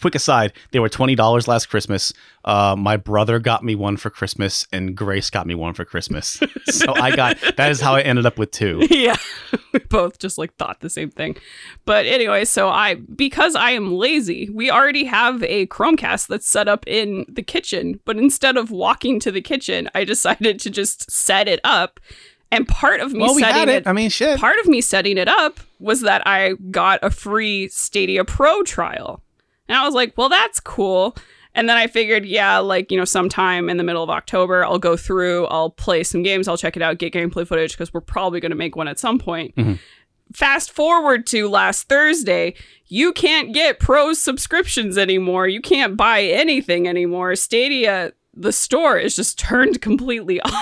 Quick 0.00 0.14
aside, 0.14 0.52
they 0.72 0.78
were 0.78 0.88
twenty 0.88 1.14
dollars 1.14 1.48
last 1.48 1.66
Christmas. 1.66 2.12
Uh, 2.44 2.76
my 2.76 2.96
brother 2.96 3.38
got 3.38 3.64
me 3.64 3.74
one 3.74 3.96
for 3.96 4.10
Christmas, 4.10 4.66
and 4.70 4.94
Grace 4.94 5.30
got 5.30 5.46
me 5.46 5.54
one 5.54 5.72
for 5.74 5.84
Christmas. 5.84 6.38
so 6.66 6.94
I 6.94 7.16
got 7.16 7.38
that 7.56 7.70
is 7.70 7.80
how 7.80 7.94
I 7.94 8.02
ended 8.02 8.26
up 8.26 8.38
with 8.38 8.50
two. 8.50 8.86
yeah 8.90 9.16
we 9.72 9.78
both 9.80 10.18
just 10.18 10.36
like 10.38 10.54
thought 10.56 10.80
the 10.80 10.90
same 10.90 11.10
thing 11.10 11.36
but 11.84 12.06
anyway 12.06 12.44
so 12.44 12.68
i 12.68 12.94
because 12.94 13.54
i 13.54 13.70
am 13.70 13.92
lazy 13.92 14.48
we 14.50 14.70
already 14.70 15.04
have 15.04 15.42
a 15.44 15.66
chromecast 15.68 16.26
that's 16.28 16.48
set 16.48 16.66
up 16.68 16.84
in 16.86 17.24
the 17.28 17.42
kitchen 17.42 18.00
but 18.04 18.16
instead 18.16 18.56
of 18.56 18.70
walking 18.70 19.20
to 19.20 19.30
the 19.30 19.40
kitchen 19.42 19.88
i 19.94 20.02
decided 20.04 20.58
to 20.58 20.70
just 20.70 21.10
set 21.10 21.46
it 21.48 21.60
up 21.64 22.00
and 22.50 22.66
part 22.68 23.00
of 23.00 23.12
me 23.12 23.20
Well, 23.20 23.34
we 23.34 23.42
setting 23.42 23.68
it, 23.74 23.82
it. 23.82 23.86
I 23.86 23.92
mean, 23.92 24.08
shit. 24.10 24.38
part 24.38 24.58
of 24.60 24.66
me 24.66 24.80
setting 24.80 25.18
it 25.18 25.28
up 25.28 25.60
was 25.78 26.00
that 26.02 26.22
i 26.26 26.52
got 26.70 26.98
a 27.02 27.10
free 27.10 27.68
stadia 27.68 28.24
pro 28.24 28.62
trial 28.62 29.22
and 29.68 29.76
i 29.78 29.84
was 29.84 29.94
like 29.94 30.12
well 30.16 30.28
that's 30.28 30.60
cool 30.60 31.16
and 31.58 31.70
then 31.70 31.78
I 31.78 31.86
figured, 31.86 32.26
yeah, 32.26 32.58
like, 32.58 32.92
you 32.92 32.98
know, 32.98 33.06
sometime 33.06 33.70
in 33.70 33.78
the 33.78 33.82
middle 33.82 34.02
of 34.02 34.10
October, 34.10 34.62
I'll 34.62 34.78
go 34.78 34.94
through, 34.94 35.46
I'll 35.46 35.70
play 35.70 36.04
some 36.04 36.22
games, 36.22 36.48
I'll 36.48 36.58
check 36.58 36.76
it 36.76 36.82
out, 36.82 36.98
get 36.98 37.14
gameplay 37.14 37.48
footage, 37.48 37.72
because 37.72 37.94
we're 37.94 38.02
probably 38.02 38.40
going 38.40 38.50
to 38.50 38.56
make 38.56 38.76
one 38.76 38.88
at 38.88 38.98
some 38.98 39.18
point. 39.18 39.56
Mhm. 39.56 39.78
fast 40.34 40.70
forward 40.70 41.26
to 41.28 41.48
last 41.48 41.88
Thursday, 41.88 42.52
you 42.88 43.10
can't 43.10 43.54
get 43.54 43.80
pro 43.80 44.12
subscriptions 44.12 44.98
anymore. 44.98 45.48
You 45.48 45.62
can't 45.62 45.96
buy 45.96 46.24
anything 46.24 46.86
anymore. 46.86 47.34
Stadia, 47.36 48.12
the 48.34 48.52
store 48.52 48.98
is 48.98 49.16
just 49.16 49.38
turned 49.38 49.80
completely 49.80 50.38
off. 50.42 50.52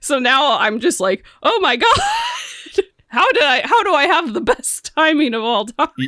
so 0.00 0.20
now 0.20 0.58
I'm 0.60 0.78
just 0.78 1.00
like, 1.00 1.24
oh 1.42 1.58
my 1.60 1.74
god. 1.74 1.92
How 3.08 3.30
did 3.32 3.42
I 3.42 3.60
how 3.66 3.82
do 3.82 3.92
I 3.92 4.04
have 4.06 4.32
the 4.32 4.40
best 4.40 4.92
timing 4.96 5.34
of 5.34 5.42
all 5.42 5.66
time? 5.66 5.88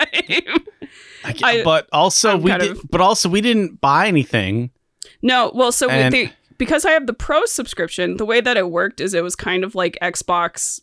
I 1.43 1.63
but 1.65 1.89
also 1.93 2.33
I'm 2.33 2.43
we 2.43 2.53
did, 2.53 2.71
of- 2.73 2.91
but 2.91 3.01
also 3.01 3.29
we 3.29 3.41
didn't 3.41 3.81
buy 3.81 4.07
anything. 4.09 4.71
No, 5.23 5.51
well, 5.55 5.73
so 5.73 5.89
And- 5.89 6.13
the 6.13 6.31
because 6.57 6.85
I 6.85 6.93
have 6.93 7.07
the 7.07 7.15
pro 7.15 7.45
subscription, 7.47 8.17
the 8.17 8.25
way 8.25 8.41
that 8.41 8.57
it 8.57 8.71
worked 8.71 9.01
is 9.01 9.13
it 9.15 9.23
was 9.25 9.35
kind 9.35 9.65
of 9.65 9.75
like 9.75 9.99
Xbox 10.01 10.81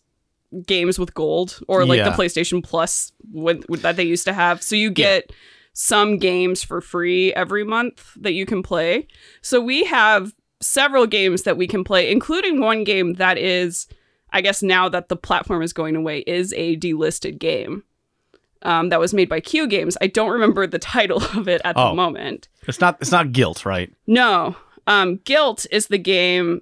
games 0.65 0.99
with 0.99 1.13
gold 1.13 1.59
or 1.69 1.85
like 1.85 1.97
the 2.03 2.11
PlayStation 2.11 2.61
Plus 2.63 3.13
with, 3.31 3.63
with- 3.69 3.81
that 3.83 3.95
they 3.95 4.03
used 4.03 4.25
to 4.25 4.33
have. 4.33 4.61
So 4.61 4.75
you 4.75 4.89
get 4.91 5.31
some 5.73 6.17
games 6.17 6.61
for 6.63 6.81
free 6.81 7.33
every 7.33 7.63
month 7.63 8.11
that 8.19 8.33
you 8.33 8.45
can 8.45 8.61
play. 8.61 9.07
So 9.41 9.61
we 9.61 9.85
have 9.85 10.33
several 10.59 11.07
games 11.07 11.43
that 11.43 11.55
we 11.55 11.67
can 11.67 11.85
play, 11.85 12.11
including 12.11 12.59
one 12.59 12.83
game 12.83 13.13
that 13.13 13.37
is, 13.37 13.87
I 14.31 14.41
guess 14.41 14.61
now 14.61 14.89
that 14.89 15.07
the 15.07 15.15
platform 15.15 15.61
is 15.63 15.71
going 15.71 15.95
away, 15.95 16.19
is 16.27 16.53
a 16.57 16.75
delisted 16.75 17.39
game. 17.39 17.83
Um, 18.63 18.89
that 18.89 18.99
was 18.99 19.13
made 19.13 19.27
by 19.29 19.39
Q 19.39 19.67
Games. 19.67 19.97
I 20.01 20.07
don't 20.07 20.29
remember 20.31 20.67
the 20.67 20.79
title 20.95 21.17
of 21.35 21.47
it 21.47 21.61
at 21.65 21.75
Oh. 21.77 21.89
the 21.89 21.95
moment. 21.95 22.47
It's 22.67 22.79
not 22.79 22.97
it's 23.01 23.11
not 23.11 23.27
Gylt, 23.27 23.65
right? 23.65 23.91
No. 24.07 24.55
Um, 24.87 25.17
Gylt 25.19 25.65
is 25.71 25.87
the 25.87 25.97
game 25.97 26.61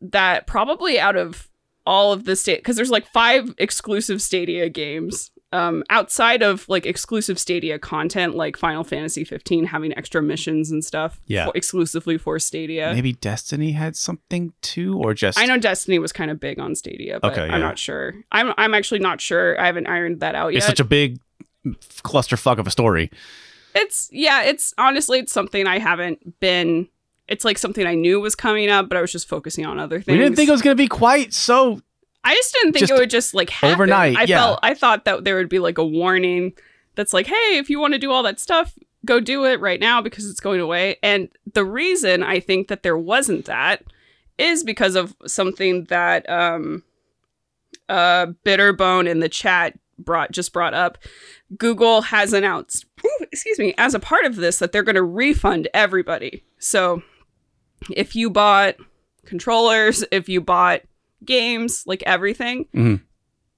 that 0.00 0.46
probably 0.46 0.98
out 1.00 1.16
of 1.16 1.48
all 1.86 2.12
of 2.12 2.24
the 2.24 2.36
state 2.36 2.58
because 2.58 2.76
there's 2.76 2.90
like 2.90 3.06
five 3.12 3.54
exclusive 3.58 4.20
Stadia 4.22 4.68
games. 4.68 5.30
Um, 5.50 5.82
outside 5.88 6.42
of 6.42 6.68
like 6.68 6.84
exclusive 6.84 7.38
Stadia 7.38 7.78
content, 7.78 8.34
like 8.34 8.58
Final 8.58 8.84
Fantasy 8.84 9.24
15 9.24 9.64
having 9.64 9.96
extra 9.96 10.22
missions 10.22 10.70
and 10.70 10.84
stuff, 10.84 11.18
Yeah. 11.26 11.46
for- 11.46 11.52
exclusively 11.56 12.18
for 12.18 12.38
Stadia. 12.38 12.92
Maybe 12.94 13.14
Destiny 13.14 13.72
had 13.72 13.96
something 13.96 14.52
too, 14.60 14.98
or 15.02 15.14
just 15.14 15.38
I 15.38 15.46
know 15.46 15.56
Destiny 15.56 15.98
was 15.98 16.12
kind 16.12 16.30
of 16.30 16.38
big 16.38 16.58
on 16.60 16.74
Stadia, 16.74 17.18
but 17.20 17.32
Okay, 17.32 17.46
yeah. 17.46 17.54
I'm 17.54 17.62
not 17.62 17.78
sure. 17.78 18.12
I'm 18.30 18.52
I'm 18.58 18.74
actually 18.74 19.00
not 19.00 19.22
sure. 19.22 19.58
I 19.58 19.64
haven't 19.64 19.86
ironed 19.86 20.20
that 20.20 20.34
out 20.34 20.52
yet. 20.52 20.58
it's 20.58 20.66
such 20.66 20.80
a 20.80 20.84
big 20.84 21.18
clusterfuck 22.02 22.58
of 22.58 22.66
a 22.66 22.70
story. 22.70 23.10
it's 23.74 24.08
yeah 24.12 24.42
it's 24.42 24.74
honestly 24.78 25.18
it's 25.18 25.32
something 25.32 25.66
i 25.66 25.78
haven't 25.78 26.40
been 26.40 26.88
it's 27.28 27.44
like 27.44 27.58
something 27.58 27.86
i 27.86 27.94
knew 27.94 28.18
was 28.20 28.34
coming 28.34 28.70
up 28.70 28.88
but 28.88 28.96
i 28.96 29.00
was 29.00 29.12
just 29.12 29.28
focusing 29.28 29.66
on 29.66 29.78
other 29.78 30.00
things 30.00 30.16
We 30.16 30.22
didn't 30.24 30.36
think 30.36 30.48
it 30.48 30.52
was 30.52 30.62
going 30.62 30.76
to 30.76 30.82
be 30.82 30.88
quite 30.88 31.32
so. 31.34 31.80
i 32.24 32.34
just 32.34 32.52
didn't 32.54 32.72
think 32.72 32.80
just 32.86 32.92
it 32.92 32.98
would 32.98 33.10
just 33.10 33.34
like 33.34 33.50
happen. 33.50 33.74
overnight, 33.74 34.16
i 34.16 34.22
yeah. 34.24 34.38
felt 34.38 34.60
i 34.62 34.74
thought 34.74 35.04
that 35.04 35.24
there 35.24 35.36
would 35.36 35.48
be 35.48 35.58
like 35.58 35.78
a 35.78 35.84
warning 35.84 36.52
that's 36.94 37.12
like 37.12 37.26
hey 37.26 37.58
if 37.58 37.68
you 37.70 37.78
want 37.78 37.92
to 37.92 37.98
do 37.98 38.10
all 38.10 38.22
that 38.22 38.40
stuff 38.40 38.74
go 39.04 39.20
do 39.20 39.44
it 39.44 39.60
right 39.60 39.80
now 39.80 40.00
because 40.02 40.28
it's 40.28 40.40
going 40.40 40.60
away 40.60 40.96
and 41.02 41.28
the 41.54 41.64
reason 41.64 42.22
i 42.22 42.40
think 42.40 42.68
that 42.68 42.82
there 42.82 42.98
wasn't 42.98 43.44
that 43.44 43.84
is 44.38 44.64
because 44.64 44.96
of 44.96 45.14
something 45.26 45.84
that 45.84 46.28
um 46.28 46.82
uh 47.88 48.26
bitterbone 48.44 49.08
in 49.08 49.20
the 49.20 49.28
chat 49.28 49.78
brought 49.98 50.30
just 50.32 50.52
brought 50.52 50.74
up 50.74 50.98
google 51.56 52.02
has 52.02 52.32
announced 52.34 52.84
excuse 53.22 53.58
me 53.58 53.72
as 53.78 53.94
a 53.94 53.98
part 54.00 54.24
of 54.24 54.36
this 54.36 54.58
that 54.58 54.70
they're 54.72 54.82
going 54.82 54.94
to 54.94 55.02
refund 55.02 55.66
everybody 55.72 56.44
so 56.58 57.02
if 57.90 58.14
you 58.14 58.28
bought 58.28 58.74
controllers 59.24 60.04
if 60.10 60.28
you 60.28 60.40
bought 60.40 60.82
games 61.24 61.84
like 61.86 62.02
everything 62.04 62.66
Mhm. 62.74 63.00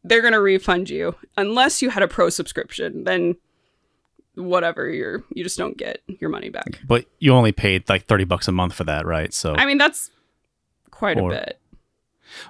they're 0.04 0.20
going 0.20 0.32
to 0.35 0.40
refund 0.40 0.88
you 0.88 1.14
unless 1.37 1.82
you 1.82 1.90
had 1.90 2.02
a 2.02 2.09
pro 2.09 2.28
subscription 2.30 3.04
then 3.04 3.35
whatever 4.35 4.88
you're 4.88 5.25
you 5.35 5.42
just 5.44 5.59
don't 5.59 5.76
get 5.76 6.00
your 6.06 6.30
money 6.30 6.49
back 6.49 6.80
But 6.87 7.06
you 7.18 7.32
only 7.32 7.52
paid 7.52 7.88
like 7.88 8.06
thirty 8.06 8.25
bucks 8.25 8.47
a 8.49 8.52
month 8.52 8.75
for 8.75 8.85
that, 8.85 9.04
right? 9.04 9.35
So 9.35 9.54
i 9.54 9.66
mean 9.66 9.76
that's 9.78 10.11
quite 10.90 11.18
Or- 11.18 11.32
a 11.32 11.35
bit 11.35 11.60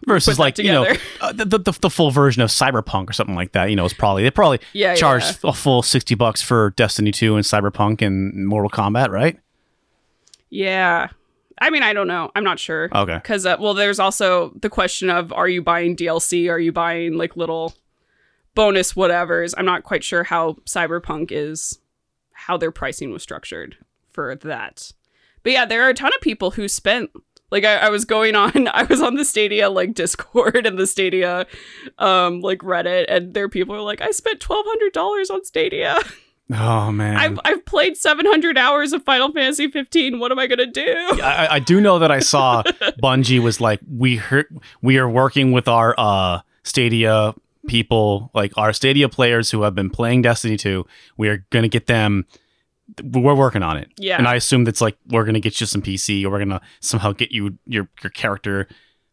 versus 0.06 0.38
like 0.38 0.58
you 0.58 0.70
know 0.72 0.87
uh, 1.20 1.32
the, 1.32 1.44
the 1.58 1.72
the 1.80 1.90
full 1.90 2.10
version 2.10 2.42
of 2.42 2.50
Cyberpunk 2.50 3.10
or 3.10 3.12
something 3.12 3.34
like 3.34 3.52
that. 3.52 3.70
You 3.70 3.76
know, 3.76 3.84
it's 3.84 3.94
probably 3.94 4.22
they 4.22 4.30
probably 4.30 4.60
yeah 4.72 4.94
charged 4.94 5.38
yeah. 5.44 5.50
a 5.50 5.52
full 5.52 5.82
sixty 5.82 6.14
bucks 6.14 6.42
for 6.42 6.70
Destiny 6.76 7.10
two 7.12 7.37
and 7.37 7.44
Cyberpunk 7.44 8.02
and 8.02 8.46
Mortal 8.46 8.70
Kombat, 8.70 9.08
right? 9.10 9.38
yeah 10.50 11.08
i 11.60 11.70
mean 11.70 11.82
i 11.84 11.92
don't 11.92 12.08
know 12.08 12.30
i'm 12.34 12.42
not 12.42 12.58
sure 12.58 12.88
Okay. 12.92 13.14
because 13.14 13.46
uh, 13.46 13.56
well 13.60 13.72
there's 13.75 14.00
also 14.00 14.52
the 14.60 14.68
question 14.68 15.08
of 15.08 15.32
are 15.32 15.49
you 15.49 15.62
buying 15.62 15.94
dlc 15.94 16.50
are 16.50 16.58
you 16.58 16.72
buying 16.72 17.14
like 17.14 17.37
little 17.37 17.72
bonus 18.56 18.94
whatevers 18.94 19.54
i'm 19.56 19.64
not 19.64 19.84
quite 19.84 20.02
sure 20.02 20.25
how 20.25 20.54
cyberpunk 20.66 21.28
is 21.30 21.78
how 22.32 22.56
their 22.56 22.72
pricing 22.72 23.12
was 23.12 23.22
structured 23.22 23.76
for 24.12 24.34
that 24.34 24.90
but 25.44 25.52
yeah 25.52 25.64
there 25.64 25.84
are 25.84 25.90
a 25.90 25.94
ton 25.94 26.10
of 26.12 26.20
people 26.20 26.50
who 26.52 26.66
spent 26.66 27.10
like 27.50 27.64
I, 27.64 27.76
I 27.76 27.88
was 27.90 28.04
going 28.04 28.35
on 28.37 28.69
i 28.73 28.85
was 28.85 29.00
on 29.00 29.14
the 29.14 29.25
stadia 29.25 29.69
like 29.71 29.95
discord 29.95 30.66
and 30.66 30.78
the 30.78 30.87
stadia 30.87 31.47
um 31.99 32.40
like 32.40 32.59
reddit 32.61 33.07
and 33.09 33.35
there 33.35 33.49
people 33.49 33.75
are 33.75 33.80
like 33.80 34.00
i 34.00 34.11
spent 34.11 34.40
$1200 34.40 35.30
on 35.30 35.45
stadia. 35.45 35.99
Oh 36.52 36.90
man. 36.90 37.16
I've, 37.16 37.38
I've 37.45 37.64
played 37.64 37.97
700 37.97 38.59
hours 38.59 38.92
of 38.92 39.04
final 39.04 39.30
fantasy 39.30 39.71
15 39.71 40.19
what 40.19 40.33
am 40.33 40.38
i 40.40 40.49
gonna 40.49 40.66
do? 40.66 40.97
I, 41.23 41.47
I 41.49 41.59
do 41.61 41.80
know 41.80 42.00
that 42.00 42.11
I 42.11 42.19
saw 42.19 42.62
Bungie 43.00 43.38
was 43.38 43.61
like 43.61 43.78
we 43.88 44.16
heard 44.16 44.47
we 44.83 44.99
are 44.99 45.09
working 45.09 45.52
with 45.52 45.69
our 45.69 45.95
uh 45.97 46.40
Stadia 46.64 47.37
people 47.69 48.33
like 48.35 48.52
our 48.57 48.73
Stadia 48.73 49.09
players 49.09 49.52
who 49.52 49.62
have 49.62 49.76
been 49.76 49.90
playing 49.90 50.23
Destiny 50.23 50.57
2 50.57 50.85
we 51.16 51.28
are 51.28 51.47
going 51.50 51.62
to 51.62 51.69
get 51.69 51.87
them 51.87 52.26
we're 53.02 53.35
working 53.35 53.62
on 53.62 53.76
it 53.76 53.88
Yeah. 53.99 54.16
and 54.19 54.26
I 54.28 54.35
assume 54.37 54.64
that's 54.64 54.80
like 54.80 54.97
we're 55.09 55.25
going 55.25 55.35
to 55.35 55.40
get 55.40 55.61
you 55.61 55.66
some 55.66 55.83
PC 55.83 56.25
or 56.25 56.30
we're 56.30 56.38
going 56.38 56.49
to 56.50 56.61
somehow 56.80 57.12
get 57.12 57.33
you 57.33 57.59
your 57.66 57.88
your 58.02 58.11
character 58.11 58.66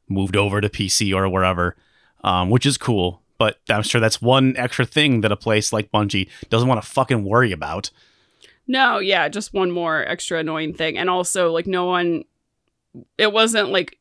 moved 0.09 0.35
over 0.35 0.61
to 0.61 0.69
PC 0.69 1.13
or 1.15 1.27
wherever 1.29 1.75
um 2.23 2.49
which 2.49 2.65
is 2.65 2.77
cool 2.77 3.21
but 3.37 3.57
I'm 3.69 3.83
sure 3.83 4.01
that's 4.01 4.21
one 4.21 4.55
extra 4.57 4.85
thing 4.85 5.21
that 5.21 5.31
a 5.31 5.35
place 5.37 5.71
like 5.71 5.91
Bungie 5.91 6.27
doesn't 6.49 6.67
want 6.67 6.81
to 6.81 6.87
fucking 6.87 7.23
worry 7.23 7.51
about 7.51 7.91
No, 8.67 8.97
yeah, 8.99 9.29
just 9.29 9.53
one 9.53 9.71
more 9.71 10.03
extra 10.07 10.39
annoying 10.39 10.73
thing. 10.73 10.97
And 10.97 11.09
also, 11.09 11.51
like, 11.53 11.67
no 11.67 11.85
one, 11.85 12.23
it 13.17 13.31
wasn't 13.31 13.69
like 13.69 13.97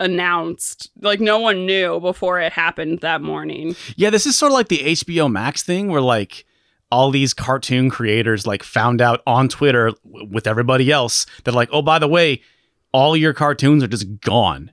announced. 0.00 0.90
Like, 1.00 1.20
no 1.20 1.38
one 1.38 1.66
knew 1.66 2.00
before 2.00 2.40
it 2.40 2.52
happened 2.52 3.00
that 3.00 3.22
morning. 3.22 3.76
Yeah, 3.96 4.10
this 4.10 4.26
is 4.26 4.36
sort 4.36 4.50
of 4.52 4.54
like 4.54 4.68
the 4.68 4.78
HBO 4.78 5.30
Max 5.30 5.62
thing 5.62 5.88
where 5.88 6.00
like 6.02 6.44
all 6.90 7.10
these 7.10 7.32
cartoon 7.32 7.88
creators 7.90 8.46
like 8.46 8.62
found 8.62 9.00
out 9.00 9.22
on 9.26 9.48
Twitter 9.48 9.92
with 10.04 10.46
everybody 10.46 10.90
else 10.90 11.26
that 11.44 11.54
like, 11.54 11.68
oh, 11.72 11.82
by 11.82 11.98
the 11.98 12.08
way, 12.08 12.42
all 12.92 13.16
your 13.16 13.32
cartoons 13.32 13.82
are 13.82 13.88
just 13.88 14.20
gone. 14.20 14.72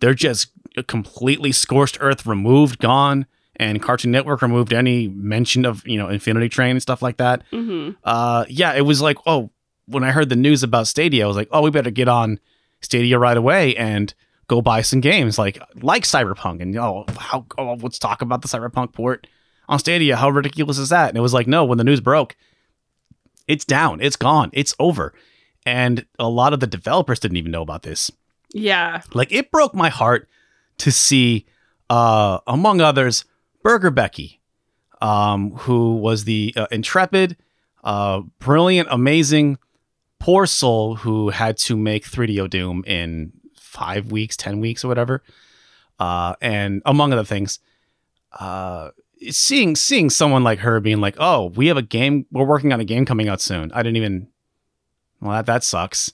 They're 0.00 0.14
just 0.14 0.50
completely 0.86 1.52
scorched 1.52 1.98
earth 2.00 2.26
removed, 2.26 2.78
gone. 2.78 3.26
And 3.56 3.82
Cartoon 3.82 4.12
Network 4.12 4.42
removed 4.42 4.72
any 4.72 5.08
mention 5.08 5.64
of, 5.64 5.86
you 5.86 5.98
know, 5.98 6.08
Infinity 6.08 6.48
Train 6.48 6.72
and 6.72 6.82
stuff 6.82 7.02
like 7.02 7.16
that. 7.16 7.42
hmm 7.50 7.90
Uh 8.04 8.44
yeah, 8.48 8.74
it 8.74 8.82
was 8.82 9.00
like, 9.00 9.18
oh, 9.26 9.50
when 9.86 10.04
I 10.04 10.10
heard 10.12 10.28
the 10.28 10.36
news 10.36 10.62
about 10.62 10.86
Stadia, 10.86 11.24
I 11.24 11.26
was 11.28 11.36
like, 11.36 11.48
oh, 11.50 11.62
we 11.62 11.70
better 11.70 11.90
get 11.90 12.08
on 12.08 12.38
Stadia 12.80 13.18
right 13.18 13.36
away 13.36 13.74
and 13.76 14.14
go 14.46 14.62
buy 14.62 14.82
some 14.82 15.00
games 15.00 15.38
like 15.38 15.58
like 15.82 16.04
Cyberpunk. 16.04 16.62
And 16.62 16.76
oh, 16.76 17.04
how 17.16 17.46
oh, 17.56 17.74
let's 17.80 17.98
talk 17.98 18.22
about 18.22 18.42
the 18.42 18.48
Cyberpunk 18.48 18.92
port 18.92 19.26
on 19.68 19.78
Stadia. 19.78 20.16
How 20.16 20.30
ridiculous 20.30 20.78
is 20.78 20.88
that? 20.88 21.08
And 21.08 21.18
it 21.18 21.20
was 21.20 21.34
like, 21.34 21.46
no, 21.46 21.64
when 21.64 21.78
the 21.78 21.84
news 21.84 22.00
broke, 22.00 22.36
it's 23.46 23.64
down, 23.64 24.00
it's 24.00 24.16
gone, 24.16 24.50
it's 24.52 24.74
over. 24.78 25.14
And 25.66 26.06
a 26.18 26.28
lot 26.28 26.52
of 26.52 26.60
the 26.60 26.66
developers 26.66 27.20
didn't 27.20 27.36
even 27.36 27.52
know 27.52 27.62
about 27.62 27.82
this. 27.82 28.10
Yeah. 28.52 29.02
Like 29.12 29.32
it 29.32 29.50
broke 29.50 29.74
my 29.74 29.88
heart 29.88 30.28
to 30.78 30.92
see, 30.92 31.46
uh, 31.90 32.38
among 32.46 32.80
others, 32.80 33.24
Burger 33.62 33.90
Becky, 33.90 34.40
um, 35.00 35.52
who 35.52 35.96
was 35.96 36.24
the 36.24 36.54
uh, 36.56 36.66
intrepid, 36.70 37.36
uh, 37.84 38.22
brilliant, 38.38 38.88
amazing, 38.90 39.58
poor 40.18 40.46
soul 40.46 40.96
who 40.96 41.30
had 41.30 41.56
to 41.56 41.76
make 41.76 42.04
3DO 42.04 42.50
Doom 42.50 42.84
in 42.86 43.32
five 43.56 44.10
weeks, 44.10 44.36
ten 44.36 44.60
weeks, 44.60 44.84
or 44.84 44.88
whatever, 44.88 45.22
uh, 45.98 46.34
and 46.40 46.82
among 46.84 47.12
other 47.12 47.24
things. 47.24 47.60
Uh, 48.32 48.90
seeing 49.30 49.76
seeing 49.76 50.10
someone 50.10 50.44
like 50.44 50.60
her 50.60 50.80
being 50.80 51.00
like, 51.00 51.16
"Oh, 51.18 51.46
we 51.46 51.66
have 51.68 51.76
a 51.76 51.82
game. 51.82 52.26
We're 52.30 52.44
working 52.44 52.72
on 52.72 52.80
a 52.80 52.84
game 52.84 53.04
coming 53.04 53.28
out 53.28 53.40
soon." 53.40 53.72
I 53.72 53.82
didn't 53.82 53.96
even. 53.96 54.28
Well, 55.20 55.32
that 55.32 55.46
that 55.46 55.64
sucks. 55.64 56.12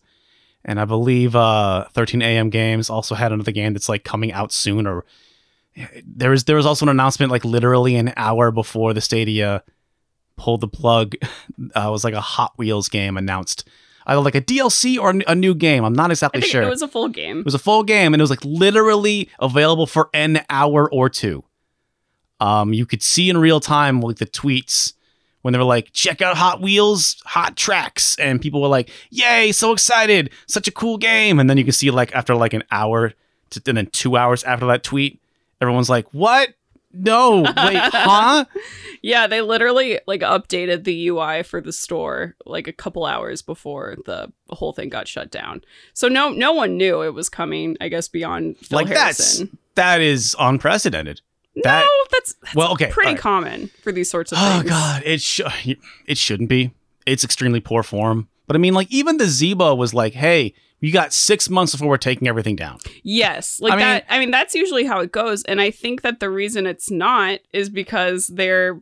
And 0.65 0.81
I 0.81 0.87
believe 0.87 1.37
uh, 1.37 1.87
13 1.93 2.23
AM 2.23 2.49
Games 2.49 2.89
also 2.89 3.15
had 3.15 3.33
another 3.33 3.53
game 3.53 3.75
that's 3.75 3.89
like 3.89 4.03
coming 4.03 4.33
out 4.33 4.51
soon. 4.51 4.87
Or 4.87 5.05
there 6.05 6.31
was 6.31 6.45
there 6.45 6.57
was 6.57 6.67
also 6.67 6.87
an 6.87 6.91
announcement 6.91 7.31
like 7.31 7.45
literally 7.45 7.97
an 7.97 8.15
hour 8.17 8.51
before 8.51 8.95
the 8.95 9.01
Stadia 9.01 9.63
pulled 10.37 10.61
the 10.61 10.69
plug. 10.69 11.15
Uh, 11.77 11.87
it 11.89 11.91
was 11.91 12.05
like 12.05 12.15
a 12.15 12.21
Hot 12.21 12.53
Wheels 12.57 12.89
game 12.89 13.17
announced, 13.17 13.69
either 14.07 14.21
like 14.21 14.35
a 14.35 14.41
DLC 14.41 14.99
or 14.99 15.15
a 15.27 15.35
new 15.35 15.55
game. 15.55 15.85
I'm 15.85 15.93
not 15.93 16.11
I 16.11 16.13
exactly 16.13 16.41
think 16.41 16.51
sure. 16.51 16.63
it 16.63 16.69
was 16.69 16.83
a 16.83 16.89
full 16.89 17.09
game. 17.09 17.39
It 17.39 17.45
was 17.45 17.55
a 17.55 17.61
full 17.61 17.85
game 17.85 18.13
and 18.13 18.21
it 18.21 18.25
was 18.25 18.31
like 18.31 18.45
literally 18.45 19.29
available 19.39 19.87
for 19.87 20.11
an 20.13 20.45
hour 20.51 20.91
or 20.93 21.09
two. 21.09 21.45
Um, 22.41 22.73
you 22.73 22.87
could 22.87 23.03
see 23.03 23.31
in 23.31 23.39
real 23.39 23.61
time 23.61 24.01
like 24.01 24.17
the 24.17 24.27
tweets 24.27 24.93
when 25.43 25.53
they 25.53 25.59
were 25.59 25.65
like, 25.65 25.93
check 25.93 26.23
out 26.23 26.37
Hot 26.39 26.61
Wheels 26.63 27.23
Hot 27.27 27.57
Tracks. 27.57 28.19
And 28.19 28.41
people 28.41 28.63
were 28.63 28.69
like, 28.69 28.91
yay, 29.11 29.53
so 29.53 29.73
excited. 29.73 30.31
Such 30.47 30.69
a 30.69 30.73
cool 30.73 30.97
game. 30.97 31.39
And 31.39 31.51
then 31.51 31.59
you 31.59 31.65
can 31.65 31.73
see 31.73 31.91
like 31.91 32.15
after 32.15 32.35
like 32.35 32.55
an 32.55 32.65
hour 32.71 33.13
to, 33.51 33.63
and 33.67 33.77
then 33.77 33.87
two 33.87 34.17
hours 34.17 34.43
after 34.45 34.67
that 34.67 34.83
tweet, 34.83 35.21
everyone's 35.61 35.91
like, 35.91 36.07
what? 36.13 36.55
No, 36.97 37.41
wait, 37.43 37.53
huh? 37.57 38.45
Yeah, 39.03 39.27
they 39.27 39.41
literally 39.41 39.99
like 40.07 40.21
updated 40.21 40.85
the 40.85 41.09
UI 41.09 41.43
for 41.43 41.61
the 41.61 41.73
store 41.73 42.37
like 42.47 42.69
a 42.69 42.73
couple 42.73 43.05
hours 43.05 43.43
before 43.43 43.97
the 44.07 44.33
whole 44.51 44.73
thing 44.73 44.91
got 44.91 45.09
shut 45.09 45.31
down. 45.31 45.63
So 45.93 46.07
no 46.09 46.31
no 46.31 46.53
one 46.53 46.77
knew 46.77 47.03
it 47.03 47.13
was 47.13 47.29
coming, 47.29 47.77
I 47.81 47.89
guess 47.89 48.07
beyond 48.07 48.59
Phil 48.59 48.79
like 48.79 48.87
Harrison. 48.87 49.47
that's 49.47 49.63
that 49.75 50.01
is 50.01 50.37
unprecedented. 50.39 51.21
That- 51.63 51.83
no, 51.83 51.89
that's, 52.11 52.35
that's 52.43 52.55
Well, 52.55 52.73
okay, 52.73 52.91
pretty 52.91 53.09
alright. 53.11 53.21
common 53.23 53.71
for 53.83 53.93
these 53.93 54.11
sorts 54.11 54.33
of 54.33 54.39
Oh 54.41 54.59
things. 54.59 54.71
god, 54.71 55.03
it 55.05 55.21
should 55.21 55.47
it 56.07 56.19
shouldn't 56.19 56.49
be. 56.49 56.73
It's 57.07 57.23
extremely 57.25 57.61
poor 57.61 57.83
form. 57.83 58.29
But 58.47 58.57
I 58.57 58.59
mean, 58.59 58.75
like 58.75 58.91
even 58.91 59.17
the 59.19 59.25
Zeebo 59.25 59.77
was 59.77 59.95
like, 59.95 60.15
"Hey, 60.15 60.53
you 60.81 60.93
got 60.93 61.13
six 61.13 61.49
months 61.49 61.73
before 61.73 61.89
we're 61.89 61.97
taking 61.97 62.27
everything 62.29 62.57
down." 62.57 62.79
Yes, 63.03 63.61
like 63.61 63.73
I 63.73 63.77
mean- 63.77 63.81
that. 63.87 64.05
I 64.09 64.19
mean, 64.19 64.31
that's 64.31 64.55
usually 64.55 64.85
how 64.85 65.01
it 65.01 65.13
goes, 65.13 65.43
and 65.45 65.61
I 65.61 65.71
think 65.71 66.03
that 66.03 66.21
the 66.21 66.29
reason 66.31 66.67
it's 66.67 66.91
not 66.91 67.39
is 67.53 67.71
because 67.71 68.27
they're 68.27 68.81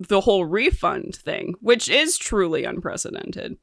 the 0.00 0.20
whole 0.22 0.44
refund 0.44 1.14
thing, 1.16 1.54
which 1.60 1.88
is 1.88 2.16
truly 2.18 2.64
unprecedented 2.64 3.56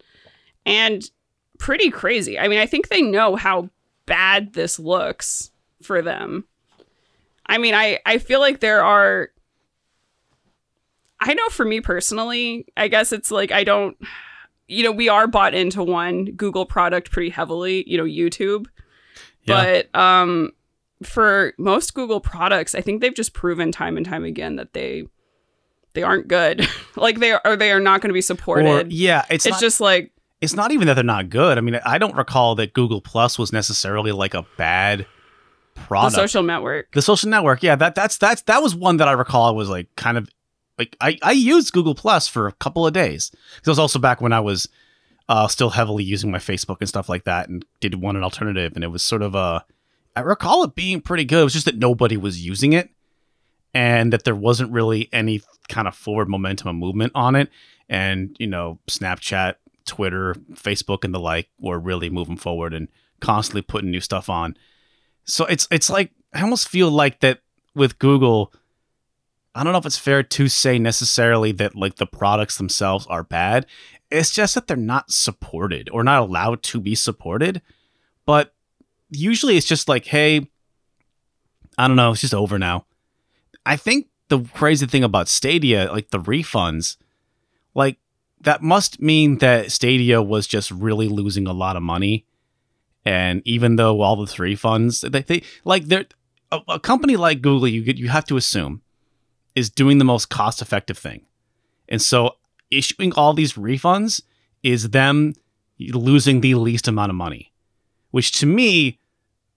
and 0.65 1.09
pretty 1.57 1.89
crazy. 1.89 2.39
I 2.39 2.47
mean, 2.47 2.59
I 2.59 2.65
think 2.65 2.87
they 2.87 3.01
know 3.01 3.35
how 3.35 3.69
bad 4.05 4.53
this 4.53 4.79
looks 4.79 5.51
for 5.83 6.01
them. 6.01 6.45
I 7.51 7.57
mean, 7.59 7.75
I 7.75 7.99
I 8.05 8.17
feel 8.17 8.39
like 8.39 8.61
there 8.61 8.83
are. 8.83 9.29
I 11.19 11.33
know 11.35 11.49
for 11.49 11.65
me 11.65 11.81
personally, 11.81 12.65
I 12.75 12.87
guess 12.87 13.11
it's 13.11 13.29
like 13.29 13.51
I 13.51 13.63
don't. 13.63 13.95
You 14.67 14.83
know, 14.85 14.91
we 14.91 15.09
are 15.09 15.27
bought 15.27 15.53
into 15.53 15.83
one 15.83 16.25
Google 16.31 16.65
product 16.65 17.11
pretty 17.11 17.29
heavily. 17.29 17.83
You 17.87 17.97
know, 17.97 18.05
YouTube 18.05 18.67
Yeah. 19.43 19.81
but 19.91 19.99
um 19.99 20.51
for 21.03 21.53
most 21.57 21.95
google 21.95 22.19
products 22.19 22.75
i 22.75 22.79
think 22.81 23.01
they've 23.01 23.15
just 23.15 23.33
proven 23.33 23.71
time 23.71 23.97
and 23.97 24.05
time 24.05 24.23
again 24.23 24.57
that 24.57 24.73
they 24.73 25.03
they 25.93 26.03
aren't 26.03 26.27
good 26.27 26.67
like 26.95 27.19
they 27.19 27.31
are 27.31 27.55
they 27.57 27.71
are 27.71 27.79
not 27.79 28.01
going 28.01 28.09
to 28.09 28.13
be 28.13 28.21
supported 28.21 28.85
Or 28.85 28.89
yeah, 28.89 29.25
it's 29.31 29.47
it's 29.47 29.53
not, 29.53 29.59
just 29.59 29.81
like 29.81 30.11
it's 30.41 30.53
not 30.53 30.71
even 30.71 30.85
that 30.87 30.93
they're 30.93 31.03
not 31.03 31.29
good. 31.29 31.57
I 31.57 31.61
mean, 31.61 31.79
I 31.83 31.97
don't 31.97 32.15
recall 32.15 32.53
that 32.55 32.73
Google 32.73 33.01
Plus 33.01 33.39
was 33.39 33.51
necessarily 33.51 34.11
like 34.11 34.33
a 34.35 34.45
bad 34.57 35.07
the 35.89 36.15
social 36.15 36.43
network 36.43 36.91
the 36.93 37.01
social 37.01 37.29
network, 37.29 37.63
yeah, 37.63 37.75
that 37.75 37.95
that's 37.95 38.17
that's 38.17 38.41
that 38.43 38.61
was 38.61 38.75
one 38.75 38.97
that 38.97 39.07
I 39.07 39.13
recall 39.13 39.55
was 39.55 39.69
like 39.69 39.95
kind 39.95 40.17
of 40.17 40.29
like 40.77 40.95
I 40.99 41.17
I 41.21 41.31
used 41.31 41.73
Google 41.73 41.95
Plus 41.95 42.27
for 42.27 42.47
a 42.47 42.53
couple 42.53 42.85
of 42.85 42.93
days. 42.93 43.31
It 43.57 43.67
was 43.67 43.79
also 43.79 43.99
back 43.99 44.21
when 44.21 44.33
I 44.33 44.39
was 44.39 44.67
uh, 45.29 45.47
still 45.47 45.69
heavily 45.69 46.03
using 46.03 46.31
my 46.31 46.39
Facebook 46.39 46.77
and 46.79 46.89
stuff 46.89 47.07
like 47.07 47.23
that, 47.23 47.49
and 47.49 47.63
did 47.79 47.95
want 47.95 48.17
an 48.17 48.23
alternative, 48.23 48.73
and 48.75 48.83
it 48.83 48.87
was 48.87 49.03
sort 49.03 49.21
of 49.21 49.35
a. 49.35 49.63
I 50.15 50.21
recall 50.21 50.63
it 50.63 50.75
being 50.75 50.99
pretty 50.99 51.23
good. 51.23 51.39
It 51.39 51.43
was 51.45 51.53
just 51.53 51.65
that 51.65 51.77
nobody 51.77 52.17
was 52.17 52.45
using 52.45 52.73
it, 52.73 52.89
and 53.73 54.11
that 54.11 54.23
there 54.23 54.35
wasn't 54.35 54.71
really 54.71 55.07
any 55.13 55.41
kind 55.69 55.87
of 55.87 55.95
forward 55.95 56.27
momentum 56.27 56.67
or 56.69 56.73
movement 56.73 57.13
on 57.15 57.35
it. 57.35 57.49
And 57.87 58.35
you 58.39 58.47
know, 58.47 58.79
Snapchat, 58.87 59.55
Twitter, 59.85 60.35
Facebook, 60.53 61.03
and 61.03 61.13
the 61.13 61.19
like 61.19 61.49
were 61.59 61.79
really 61.79 62.09
moving 62.09 62.37
forward 62.37 62.73
and 62.73 62.89
constantly 63.19 63.61
putting 63.61 63.91
new 63.91 64.01
stuff 64.01 64.29
on. 64.29 64.57
So 65.25 65.45
it's 65.45 65.67
it's 65.71 65.89
like 65.89 66.11
I 66.33 66.41
almost 66.41 66.67
feel 66.67 66.89
like 66.89 67.19
that 67.19 67.39
with 67.75 67.99
Google. 67.99 68.53
I 69.53 69.63
don't 69.63 69.73
know 69.73 69.79
if 69.79 69.85
it's 69.85 69.97
fair 69.97 70.23
to 70.23 70.47
say 70.47 70.79
necessarily 70.79 71.51
that 71.53 71.75
like 71.75 71.95
the 71.95 72.05
products 72.05 72.57
themselves 72.57 73.05
are 73.07 73.23
bad. 73.23 73.65
It's 74.09 74.31
just 74.31 74.55
that 74.55 74.67
they're 74.67 74.77
not 74.77 75.11
supported 75.11 75.89
or 75.91 76.03
not 76.03 76.21
allowed 76.21 76.63
to 76.63 76.79
be 76.79 76.95
supported. 76.95 77.61
But 78.25 78.53
usually 79.09 79.57
it's 79.57 79.67
just 79.67 79.89
like, 79.89 80.05
hey, 80.05 80.47
I 81.77 81.87
don't 81.87 81.97
know, 81.97 82.11
it's 82.11 82.21
just 82.21 82.33
over 82.33 82.57
now. 82.57 82.85
I 83.65 83.75
think 83.75 84.07
the 84.29 84.39
crazy 84.53 84.85
thing 84.85 85.03
about 85.03 85.27
Stadia, 85.27 85.91
like 85.91 86.09
the 86.09 86.19
refunds, 86.19 86.97
like 87.75 87.97
that 88.41 88.61
must 88.61 89.01
mean 89.01 89.37
that 89.39 89.71
Stadia 89.71 90.21
was 90.21 90.47
just 90.47 90.71
really 90.71 91.07
losing 91.07 91.47
a 91.47 91.53
lot 91.53 91.75
of 91.75 91.83
money. 91.83 92.25
And 93.05 93.41
even 93.45 93.77
though 93.77 94.01
all 94.01 94.15
the 94.15 94.25
refunds, 94.25 95.09
they, 95.09 95.21
they 95.21 95.43
like 95.63 95.85
they're 95.85 96.05
a, 96.51 96.59
a 96.67 96.79
company 96.79 97.15
like 97.15 97.41
Google, 97.41 97.67
you 97.67 97.81
you 97.81 98.09
have 98.09 98.25
to 98.25 98.37
assume 98.37 98.81
is 99.55 99.69
doing 99.69 99.97
the 99.97 100.05
most 100.05 100.29
cost 100.29 100.61
effective 100.61 100.97
thing. 100.97 101.25
And 101.89 102.01
so 102.01 102.35
issuing 102.69 103.13
all 103.13 103.33
these 103.33 103.53
refunds 103.53 104.21
is 104.63 104.89
them 104.89 105.33
losing 105.79 106.41
the 106.41 106.55
least 106.55 106.87
amount 106.87 107.09
of 107.09 107.15
money, 107.15 107.51
which 108.11 108.31
to 108.33 108.45
me 108.45 108.99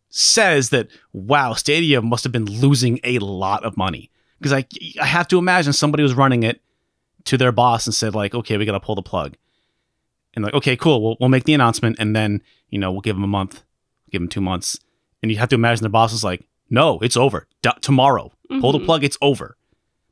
says 0.09 0.71
that 0.71 0.89
wow, 1.13 1.53
Stadia 1.55 2.01
must 2.01 2.25
have 2.25 2.33
been 2.33 2.47
losing 2.47 2.99
a 3.05 3.19
lot 3.19 3.65
of 3.65 3.77
money 3.77 4.11
because 4.39 4.53
I 4.53 4.65
I 5.01 5.07
have 5.07 5.29
to 5.29 5.39
imagine 5.39 5.73
somebody 5.73 6.03
was 6.03 6.15
running 6.15 6.43
it 6.45 6.61
to 7.25 7.39
their 7.39 7.53
boss 7.53 7.87
and 7.87 7.95
said 7.95 8.15
like, 8.15 8.35
okay, 8.35 8.57
we 8.57 8.65
got 8.65 8.73
to 8.73 8.81
pull 8.81 8.95
the 8.95 9.03
plug, 9.03 9.37
and 10.35 10.45
like, 10.45 10.55
okay, 10.55 10.77
cool, 10.77 11.03
we'll 11.03 11.17
we'll 11.21 11.29
make 11.29 11.45
the 11.45 11.55
announcement 11.55 11.97
and 11.99 12.15
then 12.15 12.43
you 12.71 12.79
know 12.79 12.91
we'll 12.93 13.01
give 13.01 13.17
them 13.17 13.25
a 13.25 13.29
month, 13.29 13.63
give 14.11 14.21
them 14.21 14.29
two 14.29 14.41
months, 14.41 14.79
and 15.23 15.31
you 15.31 15.39
have 15.39 15.49
to 15.51 15.55
imagine 15.55 15.83
their 15.83 15.91
boss 15.91 16.13
is 16.13 16.25
like, 16.25 16.45
no, 16.71 16.99
it's 17.01 17.17
over 17.17 17.47
D- 17.63 17.71
tomorrow, 17.81 18.33
pull 18.61 18.73
the 18.73 18.79
Mhm. 18.79 18.85
plug, 18.87 19.05
it's 19.05 19.19
over, 19.23 19.57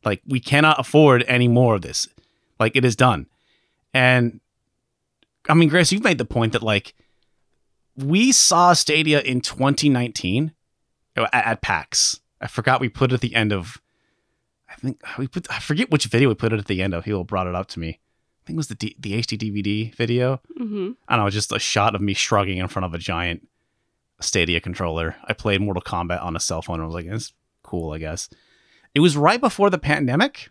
like 0.04 0.22
we 0.26 0.40
cannot 0.40 0.78
afford 0.78 1.24
any 1.26 1.48
more 1.48 1.74
of 1.76 1.82
this, 1.82 2.06
like 2.60 2.76
it 2.76 2.84
is 2.84 2.96
done, 2.96 3.26
and 3.94 4.40
I 5.48 5.54
mean, 5.54 5.68
Grace, 5.68 5.90
you've 5.90 6.04
made 6.04 6.18
the 6.18 6.24
point 6.24 6.52
that 6.52 6.62
like 6.62 6.94
we 7.96 8.32
saw 8.32 8.72
Stadia 8.72 9.20
in 9.20 9.40
2019 9.40 10.52
at, 11.16 11.28
at 11.34 11.60
PAX. 11.62 12.20
I 12.40 12.46
forgot 12.46 12.80
we 12.80 12.88
put 12.88 13.10
it 13.12 13.14
at 13.16 13.20
the 13.20 13.34
end 13.34 13.52
of. 13.52 13.78
I 14.70 14.74
think 14.76 15.02
we 15.18 15.26
put. 15.28 15.46
I 15.50 15.58
forget 15.58 15.90
which 15.90 16.06
video 16.06 16.28
we 16.30 16.34
put 16.34 16.52
it 16.52 16.58
at 16.58 16.66
the 16.66 16.80
end 16.80 16.94
of. 16.94 17.04
People 17.04 17.24
brought 17.24 17.46
it 17.46 17.54
up 17.54 17.66
to 17.68 17.80
me. 17.80 17.98
I 18.42 18.46
think 18.46 18.56
it 18.56 18.58
was 18.58 18.66
the 18.68 18.74
D, 18.74 18.96
the 18.98 19.12
HD 19.20 19.38
DVD 19.38 19.94
video. 19.94 20.40
hmm 20.56 20.92
I 21.08 21.16
don't 21.16 21.26
know, 21.26 21.30
just 21.30 21.52
a 21.52 21.58
shot 21.58 21.94
of 21.94 22.00
me 22.00 22.12
shrugging 22.14 22.58
in 22.58 22.68
front 22.68 22.86
of 22.86 22.94
a 22.94 22.98
giant 22.98 23.46
Stadia 24.20 24.60
controller. 24.60 25.16
I 25.24 25.32
played 25.32 25.60
Mortal 25.60 25.82
Kombat 25.82 26.22
on 26.22 26.36
a 26.36 26.40
cell 26.40 26.62
phone 26.62 26.74
and 26.76 26.82
I 26.84 26.86
was 26.86 26.94
like, 26.94 27.06
it's 27.06 27.32
cool, 27.62 27.92
I 27.92 27.98
guess. 27.98 28.28
It 28.94 29.00
was 29.00 29.16
right 29.16 29.40
before 29.40 29.70
the 29.70 29.78
pandemic. 29.78 30.50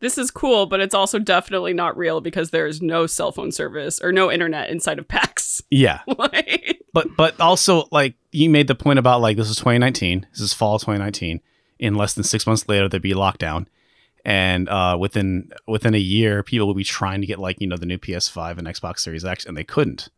this 0.00 0.16
is 0.16 0.30
cool 0.30 0.64
but 0.66 0.80
it's 0.80 0.94
also 0.94 1.18
definitely 1.18 1.74
not 1.74 1.96
real 1.96 2.20
because 2.22 2.50
there 2.50 2.66
is 2.66 2.80
no 2.80 3.06
cell 3.06 3.32
phone 3.32 3.52
service 3.52 4.00
or 4.00 4.12
no 4.12 4.30
internet 4.32 4.70
inside 4.70 4.98
of 4.98 5.06
pax 5.06 5.60
Yeah. 5.70 6.00
like 6.06 6.80
But 6.94 7.08
but 7.16 7.38
also 7.40 7.86
like 7.92 8.14
you 8.32 8.48
made 8.48 8.66
the 8.66 8.74
point 8.74 8.98
about 8.98 9.20
like 9.20 9.36
this 9.36 9.50
is 9.50 9.56
2019. 9.56 10.26
This 10.32 10.40
is 10.40 10.54
fall 10.54 10.78
2019. 10.78 11.40
In 11.78 11.94
less 11.94 12.14
than 12.14 12.24
six 12.24 12.46
months 12.46 12.68
later, 12.68 12.88
there'd 12.88 13.02
be 13.02 13.12
lockdown, 13.14 13.66
and 14.24 14.68
uh, 14.68 14.96
within 15.00 15.50
within 15.66 15.94
a 15.94 15.98
year, 15.98 16.42
people 16.42 16.66
would 16.68 16.76
be 16.76 16.84
trying 16.84 17.20
to 17.20 17.26
get 17.26 17.38
like 17.38 17.60
you 17.60 17.66
know 17.66 17.76
the 17.76 17.86
new 17.86 17.98
PS5 17.98 18.58
and 18.58 18.66
Xbox 18.66 19.00
Series 19.00 19.24
X, 19.24 19.44
and 19.46 19.56
they 19.56 19.64
couldn't. 19.64 20.08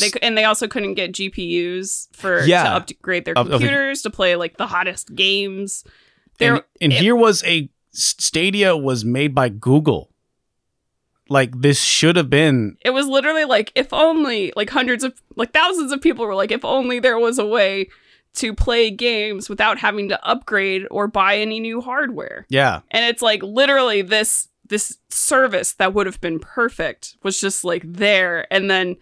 they 0.00 0.10
and 0.20 0.36
they 0.36 0.44
also 0.44 0.68
couldn't 0.68 0.94
get 0.94 1.12
gpus 1.12 2.08
for 2.14 2.44
Yeah. 2.44 2.64
to 2.64 2.70
upgrade 2.76 3.24
their 3.24 3.36
Of- 3.38 3.46
of 3.46 3.52
the- 3.52 3.58
computers 3.58 4.02
to 4.02 4.10
play 4.10 4.36
like 4.36 4.56
the 4.58 4.66
hottest 4.66 5.14
games 5.14 5.82
and, 5.86 5.92
there 6.38 6.64
and 6.80 6.92
it- 6.92 7.00
here 7.00 7.16
was 7.16 7.42
a 7.44 7.70
Stadia 7.92 8.76
was 8.76 9.04
made 9.04 9.34
by 9.34 9.48
Google. 9.48 10.10
Like 11.30 11.60
this 11.62 11.80
should 11.82 12.16
have 12.16 12.30
been 12.30 12.76
it 12.84 12.90
was 12.90 13.06
literally 13.06 13.44
like 13.44 13.72
if 13.74 13.92
only 13.92 14.52
like 14.56 14.70
hundreds 14.70 15.04
of 15.04 15.20
like 15.36 15.52
thousands 15.52 15.90
of 15.92 16.00
people 16.00 16.26
were 16.26 16.34
like 16.34 16.50
if 16.52 16.64
only 16.64 17.00
there 17.00 17.18
was 17.18 17.38
a 17.38 17.46
way 17.46 17.88
to 18.38 18.54
play 18.54 18.90
games 18.90 19.48
without 19.48 19.78
having 19.78 20.08
to 20.08 20.26
upgrade 20.26 20.86
or 20.90 21.06
buy 21.06 21.36
any 21.36 21.60
new 21.60 21.80
hardware. 21.80 22.46
Yeah. 22.48 22.80
And 22.90 23.04
it's 23.04 23.22
like 23.22 23.42
literally 23.42 24.02
this 24.02 24.48
this 24.68 24.98
service 25.08 25.74
that 25.74 25.94
would 25.94 26.06
have 26.06 26.20
been 26.20 26.38
perfect 26.38 27.16
was 27.22 27.40
just 27.40 27.64
like 27.64 27.82
there. 27.84 28.52
And 28.52 28.70
then 28.70 28.96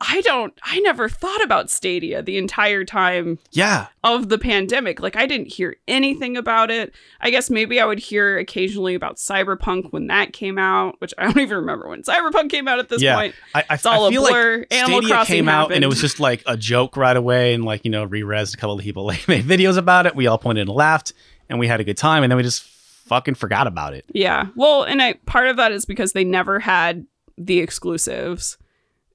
i 0.00 0.20
don't 0.20 0.52
i 0.62 0.78
never 0.80 1.08
thought 1.08 1.42
about 1.42 1.68
stadia 1.70 2.22
the 2.22 2.38
entire 2.38 2.84
time 2.84 3.38
yeah 3.50 3.86
of 4.04 4.28
the 4.28 4.38
pandemic 4.38 5.00
like 5.00 5.16
i 5.16 5.26
didn't 5.26 5.48
hear 5.52 5.76
anything 5.88 6.36
about 6.36 6.70
it 6.70 6.94
i 7.20 7.30
guess 7.30 7.50
maybe 7.50 7.80
i 7.80 7.84
would 7.84 7.98
hear 7.98 8.38
occasionally 8.38 8.94
about 8.94 9.16
cyberpunk 9.16 9.92
when 9.92 10.06
that 10.06 10.32
came 10.32 10.56
out 10.58 10.94
which 11.00 11.12
i 11.18 11.24
don't 11.24 11.38
even 11.40 11.56
remember 11.56 11.88
when 11.88 12.02
cyberpunk 12.02 12.48
came 12.50 12.68
out 12.68 12.78
at 12.78 12.88
this 12.88 13.02
Yeah. 13.02 13.16
point 13.16 13.34
I, 13.54 13.64
I, 13.70 13.74
it's 13.74 13.86
all 13.86 14.04
I 14.04 14.08
a 14.08 14.10
feel 14.12 14.22
blur 14.28 14.58
like 14.58 14.72
animal 14.72 14.98
Stadia 15.00 15.14
crossing 15.14 15.34
came 15.36 15.48
out 15.48 15.72
and 15.72 15.82
it 15.82 15.88
was 15.88 16.00
just 16.00 16.20
like 16.20 16.42
a 16.46 16.56
joke 16.56 16.96
right 16.96 17.16
away, 17.16 17.54
and 17.54 17.64
like 17.64 17.84
you 17.84 17.90
know, 17.90 18.04
re-res 18.04 18.54
a 18.54 18.56
couple 18.56 18.78
of 18.78 18.84
people 18.84 19.04
like 19.06 19.26
made 19.26 19.44
videos 19.44 19.76
about 19.76 20.06
it. 20.06 20.14
We 20.14 20.26
all 20.26 20.38
pointed 20.38 20.62
and 20.68 20.70
laughed, 20.70 21.12
and 21.48 21.58
we 21.58 21.66
had 21.66 21.80
a 21.80 21.84
good 21.84 21.96
time, 21.96 22.22
and 22.22 22.30
then 22.30 22.36
we 22.36 22.42
just 22.42 22.62
fucking 22.62 23.34
forgot 23.34 23.66
about 23.66 23.94
it. 23.94 24.04
Yeah. 24.12 24.46
Well, 24.54 24.82
and 24.84 25.02
I 25.02 25.14
part 25.26 25.48
of 25.48 25.56
that 25.56 25.72
is 25.72 25.84
because 25.86 26.12
they 26.12 26.24
never 26.24 26.60
had 26.60 27.06
the 27.36 27.58
exclusives. 27.60 28.58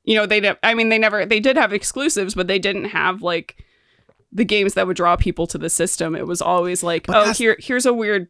You 0.04 0.16
know, 0.16 0.26
they. 0.26 0.56
I 0.64 0.74
mean, 0.74 0.90
they 0.90 1.00
never. 1.00 1.26
They 1.26 1.40
did 1.40 1.58
have 1.58 1.74
exclusives, 1.74 2.36
but 2.36 2.48
they 2.48 2.60
didn't 2.60 2.86
have 2.86 3.22
like 3.22 3.64
the 4.34 4.46
games 4.46 4.74
that 4.74 4.88
would 4.88 4.98
draw 4.98 5.16
people 5.16 5.48
to 5.48 5.58
the 5.58 5.70
system. 5.70 6.16
It 6.16 6.28
was 6.28 6.42
always 6.42 6.84
like, 6.84 7.08
But 7.08 7.28
oh, 7.28 7.34
here 7.34 7.56
here's 7.60 7.86
a 7.86 7.94
weird 7.94 8.28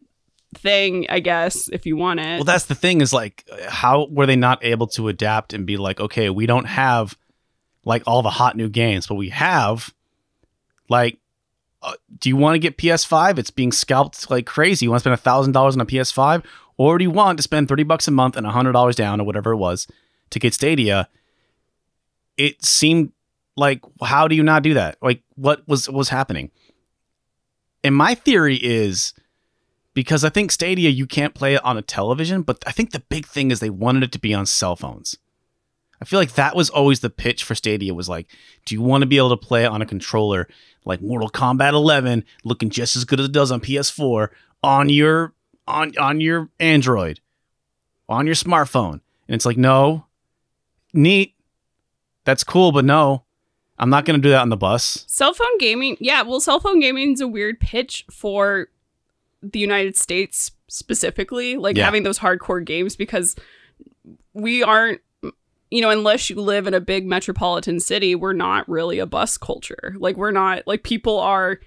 thing, 0.54 1.06
I 1.10 1.20
guess, 1.20 1.70
if 1.70 1.86
you 1.86 1.96
want 1.96 2.20
it. 2.20 2.36
Well, 2.36 2.44
that's 2.44 2.66
the 2.66 2.76
thing 2.76 3.02
is 3.02 3.14
like, 3.14 3.48
how 3.68 4.08
were 4.10 4.26
they 4.26 4.36
not 4.36 4.64
able 4.64 4.88
to 4.88 5.08
adapt 5.08 5.54
and 5.54 5.66
be 5.66 5.78
like, 5.78 6.00
okay, 6.00 6.30
we 6.30 6.46
don't 6.46 6.66
have 6.66 7.18
like 7.86 8.04
all 8.06 8.22
the 8.22 8.30
hot 8.30 8.56
new 8.56 8.70
games, 8.70 9.08
but 9.08 9.16
we 9.16 9.30
have 9.30 9.94
like, 10.90 11.18
uh, 11.82 11.94
do 12.20 12.30
you 12.30 12.36
want 12.36 12.56
to 12.56 12.60
get 12.60 12.78
PS5? 12.78 13.38
It's 13.38 13.50
being 13.52 13.72
scalped 13.72 14.30
like 14.30 14.46
crazy. 14.46 14.86
You 14.86 14.90
want 14.92 15.00
to 15.00 15.04
spend 15.04 15.16
a 15.16 15.18
thousand 15.18 15.54
dollars 15.54 15.76
on 15.76 15.82
a 15.82 15.86
PS5, 15.86 16.44
or 16.78 16.98
do 16.98 17.04
you 17.04 17.12
want 17.12 17.38
to 17.40 17.44
spend 17.44 17.68
thirty 17.68 17.84
bucks 17.84 18.08
a 18.08 18.12
month 18.12 18.38
and 18.38 18.46
a 18.48 18.52
hundred 18.52 18.74
dollars 18.74 18.96
down 18.96 19.20
or 19.20 19.26
whatever 19.26 19.52
it 19.52 19.58
was 19.58 19.88
to 20.30 20.40
get 20.40 20.54
Stadia? 20.54 21.10
It 22.38 22.65
seemed 22.65 23.12
like, 23.56 23.82
how 24.02 24.28
do 24.28 24.36
you 24.36 24.43
not 24.43 24.63
do 24.63 24.74
that? 24.74 24.98
Like, 25.02 25.24
what 25.36 25.67
was 25.67 25.89
was 25.89 26.10
happening? 26.10 26.52
And 27.84 27.96
my 27.96 28.15
theory 28.15 28.56
is 28.56 29.13
because 29.93 30.24
I 30.24 30.30
think 30.30 30.52
Stadia 30.52 30.89
you 30.89 31.06
can't 31.06 31.36
play 31.36 31.56
it 31.56 31.65
on 31.65 31.78
a 31.78 31.82
television, 31.82 32.41
but 32.41 32.63
I 32.65 32.72
think 32.72 32.91
the 32.91 33.00
big 33.02 33.26
thing 33.26 33.52
is 33.52 33.60
they 33.60 33.69
wanted 33.69 34.04
it 34.04 34.12
to 34.13 34.19
be 34.19 34.34
on 34.34 34.46
cell 34.46 34.76
phones. 34.76 35.17
I 36.02 36.06
feel 36.06 36.19
like 36.19 36.34
that 36.34 36.56
was 36.56 36.69
always 36.69 37.00
the 37.00 37.10
pitch 37.10 37.43
for 37.43 37.56
Stadia 37.56 37.93
was 37.93 38.10
like, 38.10 38.28
do 38.65 38.76
you 38.76 38.82
want 38.82 39.04
to 39.04 39.08
be 39.08 39.17
able 39.17 39.30
to 39.30 39.38
play 39.38 39.63
it 39.63 39.67
on 39.67 39.82
a 39.82 39.86
controller 39.86 40.50
like 40.84 41.02
Mortal 41.02 41.30
Kombat 41.30 41.72
11 41.72 42.26
looking 42.43 42.69
just 42.69 42.96
as 42.96 43.06
good 43.06 43.22
as 43.22 43.28
it 43.28 43.32
does 43.32 43.52
on 43.52 43.62
PS4 43.62 44.28
on 44.62 44.89
your 44.89 45.34
on 45.65 45.93
on 45.98 46.19
your 46.19 46.50
Android 46.60 47.22
on 48.10 48.26
your 48.26 48.36
smartphone? 48.36 49.00
And 49.28 49.36
it's 49.36 49.46
like, 49.46 49.58
no. 49.58 50.06
Neat. 50.93 51.36
That's 52.26 52.44
cool, 52.44 52.72
but 52.72 52.86
no. 52.86 53.24
I'm 53.80 53.90
not 53.90 54.06
going 54.06 54.20
to 54.20 54.22
do 54.22 54.30
that 54.30 54.42
on 54.42 54.50
the 54.50 54.58
bus. 54.58 55.04
Cell 55.08 55.34
phone 55.34 55.58
gaming, 55.58 55.98
yeah. 56.00 56.22
Well, 56.22 56.40
cell 56.40 56.60
phone 56.60 56.80
gaming 56.80 57.14
is 57.14 57.22
a 57.22 57.28
weird 57.28 57.60
pitch 57.60 58.06
for 58.10 58.68
the 59.42 59.60
United 59.60 59.98
States 59.98 60.52
specifically, 60.68 61.58
like 61.58 61.76
Yeah. 61.76 61.86
having 61.86 62.04
those 62.04 62.20
hardcore 62.20 62.64
games 62.64 62.96
because 62.96 63.36
we 64.34 64.64
aren't, 64.64 65.02
you 65.70 65.82
know, 65.82 65.90
unless 65.90 66.30
you 66.30 66.36
live 66.40 66.68
in 66.68 66.74
a 66.74 66.80
big 66.80 67.06
metropolitan 67.06 67.80
city, 67.80 68.16
we're 68.16 68.34
not 68.34 68.70
really 68.70 69.00
a 69.00 69.06
bus 69.06 69.38
culture. 69.38 69.96
Like, 69.98 70.18
we're 70.18 70.32
not, 70.32 70.66
like, 70.68 70.84
people 70.84 71.20
are 71.20 71.60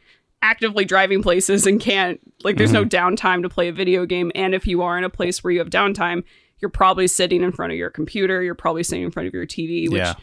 actively 0.43 0.85
driving 0.85 1.23
places 1.23 1.67
and 1.67 1.81
can't, 1.81 2.21
like, 2.45 2.57
there's 2.57 2.73
no 2.73 2.85
mm-hmm. 2.85 3.15
downtime 3.15 3.43
to 3.43 3.49
play 3.49 3.69
a 3.69 3.73
video 3.73 4.07
game. 4.07 4.31
And 4.35 4.55
if 4.55 4.67
you 4.67 4.83
are 4.83 4.97
in 4.97 5.05
a 5.05 5.11
place 5.11 5.43
where 5.43 5.53
you 5.53 5.59
have 5.59 5.71
downtime, 5.71 6.23
you're 6.61 6.71
probably 6.71 7.09
sitting 7.09 7.43
in 7.43 7.53
front 7.53 7.73
of 7.73 7.79
your 7.79 7.91
computer, 7.91 8.43
you're 8.43 8.55
probably 8.55 8.85
sitting 8.85 9.05
in 9.05 9.11
front 9.11 9.27
of 9.27 9.35
your 9.35 9.47
TV, 9.47 9.89
which 9.91 9.99
Yeah. 9.99 10.15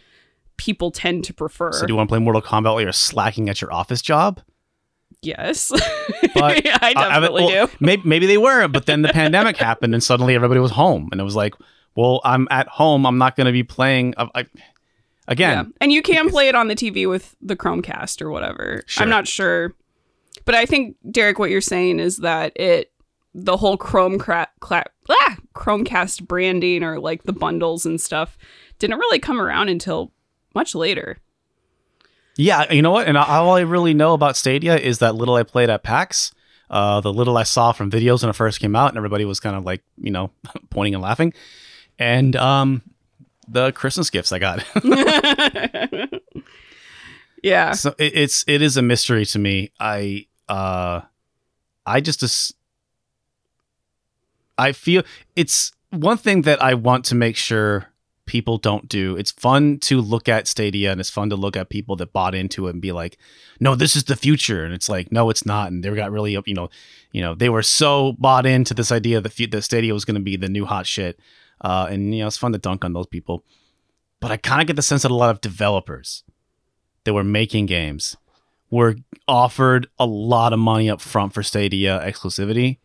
People 0.58 0.92
tend 0.92 1.24
to 1.26 1.34
prefer. 1.34 1.72
So 1.72 1.86
do 1.86 1.92
you 1.94 1.98
want 1.98 2.10
to 2.10 2.12
play 2.12 2.20
Mortal 2.20 2.42
Kombat 2.42 2.64
while 2.74 2.82
you're 2.82 2.92
slacking 2.92 3.50
at 3.50 3.62
your 3.62 3.74
office 3.74 4.02
job? 4.02 4.42
Yes. 5.22 5.72
But 6.34 6.66
I 6.66 6.78
I- 6.82 6.90
I- 6.90 6.94
definitely 6.94 7.44
well, 7.46 7.68
do. 7.68 7.74
Maybe, 7.80 8.02
maybe 8.06 8.26
they 8.26 8.38
were, 8.38 8.68
but 8.68 8.86
then 8.88 9.04
the 9.04 9.10
pandemic 9.10 9.56
happened 9.58 9.94
and 9.94 10.04
suddenly 10.04 10.36
everybody 10.36 10.60
was 10.60 10.72
home. 10.72 11.10
And 11.12 11.22
it 11.22 11.24
was 11.24 11.36
like, 11.36 11.54
well, 11.96 12.22
I'm 12.26 12.48
at 12.52 12.68
home. 12.68 13.06
I'm 13.06 13.18
not 13.20 13.36
going 13.36 13.46
to 13.46 13.52
be 13.54 13.64
playing. 13.64 14.16
I, 14.18 14.28
I, 14.36 14.46
again, 15.28 15.58
Yeah. 15.58 15.72
And 15.80 15.92
you 15.92 16.02
can 16.02 16.30
play 16.30 16.50
it 16.50 16.56
on 16.56 16.68
the 16.70 16.76
TV 16.76 17.08
with 17.08 17.36
the 17.42 17.56
Chromecast 17.56 18.22
or 18.22 18.32
whatever. 18.32 18.82
Sure. 18.88 19.04
I'm 19.04 19.10
not 19.10 19.28
sure. 19.28 19.74
But 20.46 20.56
I 20.56 20.66
think, 20.66 20.98
Derek, 21.12 21.38
what 21.40 21.52
you're 21.52 21.62
saying 21.62 22.00
is 22.00 22.18
that 22.18 22.52
it, 22.58 22.92
the 23.36 23.56
whole 23.58 23.78
Chrome 23.78 24.18
cra- 24.18 24.50
cla- 24.60 24.86
ah, 25.10 25.38
Chromecast 25.56 26.28
branding 26.28 26.84
or 26.84 27.00
like 27.00 27.24
the 27.24 27.34
bundles 27.34 27.86
and 27.86 28.02
stuff 28.02 28.38
didn't 28.80 28.98
really 29.00 29.20
come 29.20 29.40
around 29.40 29.70
until 29.70 30.12
much 30.54 30.76
later. 30.76 31.18
Yeah, 32.36 32.72
you 32.72 32.82
know 32.82 32.92
what? 32.92 33.08
And 33.08 33.16
all 33.18 33.56
I 33.56 33.62
really 33.62 33.94
know 33.94 34.14
about 34.14 34.36
Stadia 34.36 34.76
is 34.78 35.00
that 35.00 35.14
little 35.16 35.36
I 35.36 35.44
played 35.44 35.70
at 35.70 35.84
PAX, 35.84 36.34
uh, 36.70 37.00
the 37.02 37.14
little 37.14 37.38
I 37.38 37.44
saw 37.44 37.72
from 37.72 37.92
videos 37.92 38.24
when 38.24 38.30
it 38.32 38.36
first 38.36 38.60
came 38.60 38.76
out, 38.76 38.90
and 38.90 38.98
everybody 38.98 39.24
was 39.26 39.40
kind 39.40 39.56
of 39.56 39.64
like, 39.66 39.84
you 39.98 40.12
know, 40.12 40.32
pointing 40.72 40.96
and 40.96 41.04
laughing, 41.04 41.34
and 42.00 42.36
um, 42.36 42.82
the 43.48 43.72
Christmas 43.74 44.10
gifts 44.10 44.32
I 44.32 44.40
got. 44.40 44.66
yeah. 47.44 47.74
so 47.74 47.94
it, 48.00 48.16
it's 48.16 48.44
it 48.48 48.62
is 48.64 48.78
a 48.78 48.82
mystery 48.82 49.26
to 49.28 49.38
me. 49.38 49.72
I 49.80 50.26
uh, 50.50 51.02
I 51.86 52.02
just 52.02 52.24
as- 52.24 52.54
I 54.58 54.72
feel 54.72 55.04
it's 55.36 55.72
one 55.92 56.18
thing 56.18 56.42
that 56.44 56.62
I 56.64 56.74
want 56.74 57.06
to 57.06 57.16
make 57.16 57.36
sure 57.36 57.93
people 58.26 58.58
don't 58.58 58.88
do. 58.88 59.16
It's 59.18 59.32
fun 59.32 59.80
to 59.80 60.00
look 60.00 60.30
at 60.30 60.48
Stadia 60.48 60.92
and 60.92 61.00
it's 61.00 61.10
fun 61.10 61.30
to 61.30 61.36
look 61.36 61.58
at 61.58 61.70
people 61.70 61.96
that 61.98 62.14
bought 62.14 62.36
into 62.36 62.68
it 62.68 62.72
and 62.72 62.82
be 62.82 62.92
like, 62.92 63.18
"No, 63.60 63.76
this 63.76 63.96
is 63.96 64.06
the 64.06 64.16
future." 64.16 64.64
And 64.64 64.74
it's 64.74 64.90
like, 64.90 65.12
"No, 65.12 65.30
it's 65.30 65.46
not." 65.46 65.72
And 65.72 65.84
they 65.84 65.90
got 65.94 66.12
really, 66.12 66.32
you 66.46 66.54
know, 66.54 66.70
you 67.12 67.22
know, 67.22 67.36
they 67.36 67.50
were 67.50 67.64
so 67.64 68.14
bought 68.14 68.46
into 68.46 68.74
this 68.74 68.92
idea 68.92 69.22
that 69.22 69.36
that 69.52 69.62
Stadia 69.64 69.94
was 69.94 70.06
going 70.06 70.16
to 70.16 70.22
be 70.22 70.36
the 70.36 70.50
new 70.50 70.66
hot 70.66 70.88
shit. 70.88 71.20
Uh, 71.62 71.88
and 71.90 72.14
you 72.14 72.22
know, 72.22 72.28
it's 72.28 72.38
fun 72.38 72.52
to 72.52 72.58
dunk 72.58 72.84
on 72.84 72.94
those 72.94 73.08
people. 73.08 73.44
But 74.20 74.32
I 74.32 74.38
kind 74.38 74.62
of 74.62 74.68
get 74.68 74.76
the 74.76 74.82
sense 74.82 75.02
that 75.02 75.12
a 75.12 75.16
lot 75.16 75.32
of 75.32 75.42
developers 75.42 76.24
that 77.04 77.14
were 77.14 77.24
making 77.24 77.66
games 77.66 78.16
were 78.70 78.96
offered 79.28 79.88
a 80.00 80.06
lot 80.06 80.54
of 80.54 80.60
money 80.60 80.90
up 80.90 81.02
front 81.02 81.34
for 81.34 81.44
Stadia 81.44 82.02
exclusivity. 82.04 82.78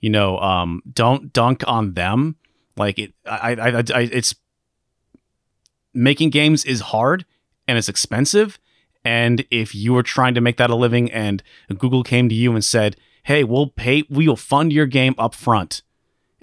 You 0.00 0.10
know, 0.10 0.38
um, 0.38 0.82
don't 0.90 1.32
dunk 1.32 1.62
on 1.66 1.94
them. 1.94 2.36
Like 2.76 2.98
it, 2.98 3.12
I, 3.26 3.52
I, 3.54 3.78
I, 3.78 4.00
it's 4.12 4.34
making 5.94 6.30
games 6.30 6.64
is 6.64 6.80
hard 6.80 7.24
and 7.66 7.78
it's 7.78 7.88
expensive. 7.88 8.58
And 9.04 9.44
if 9.50 9.74
you 9.74 9.92
were 9.94 10.02
trying 10.02 10.34
to 10.34 10.40
make 10.40 10.56
that 10.58 10.70
a 10.70 10.76
living, 10.76 11.10
and 11.10 11.42
Google 11.78 12.02
came 12.02 12.28
to 12.28 12.34
you 12.34 12.52
and 12.52 12.64
said, 12.64 12.96
"Hey, 13.22 13.44
we'll 13.44 13.68
pay, 13.68 14.04
we 14.10 14.28
will 14.28 14.36
fund 14.36 14.72
your 14.72 14.86
game 14.86 15.14
up 15.16 15.34
front. 15.34 15.82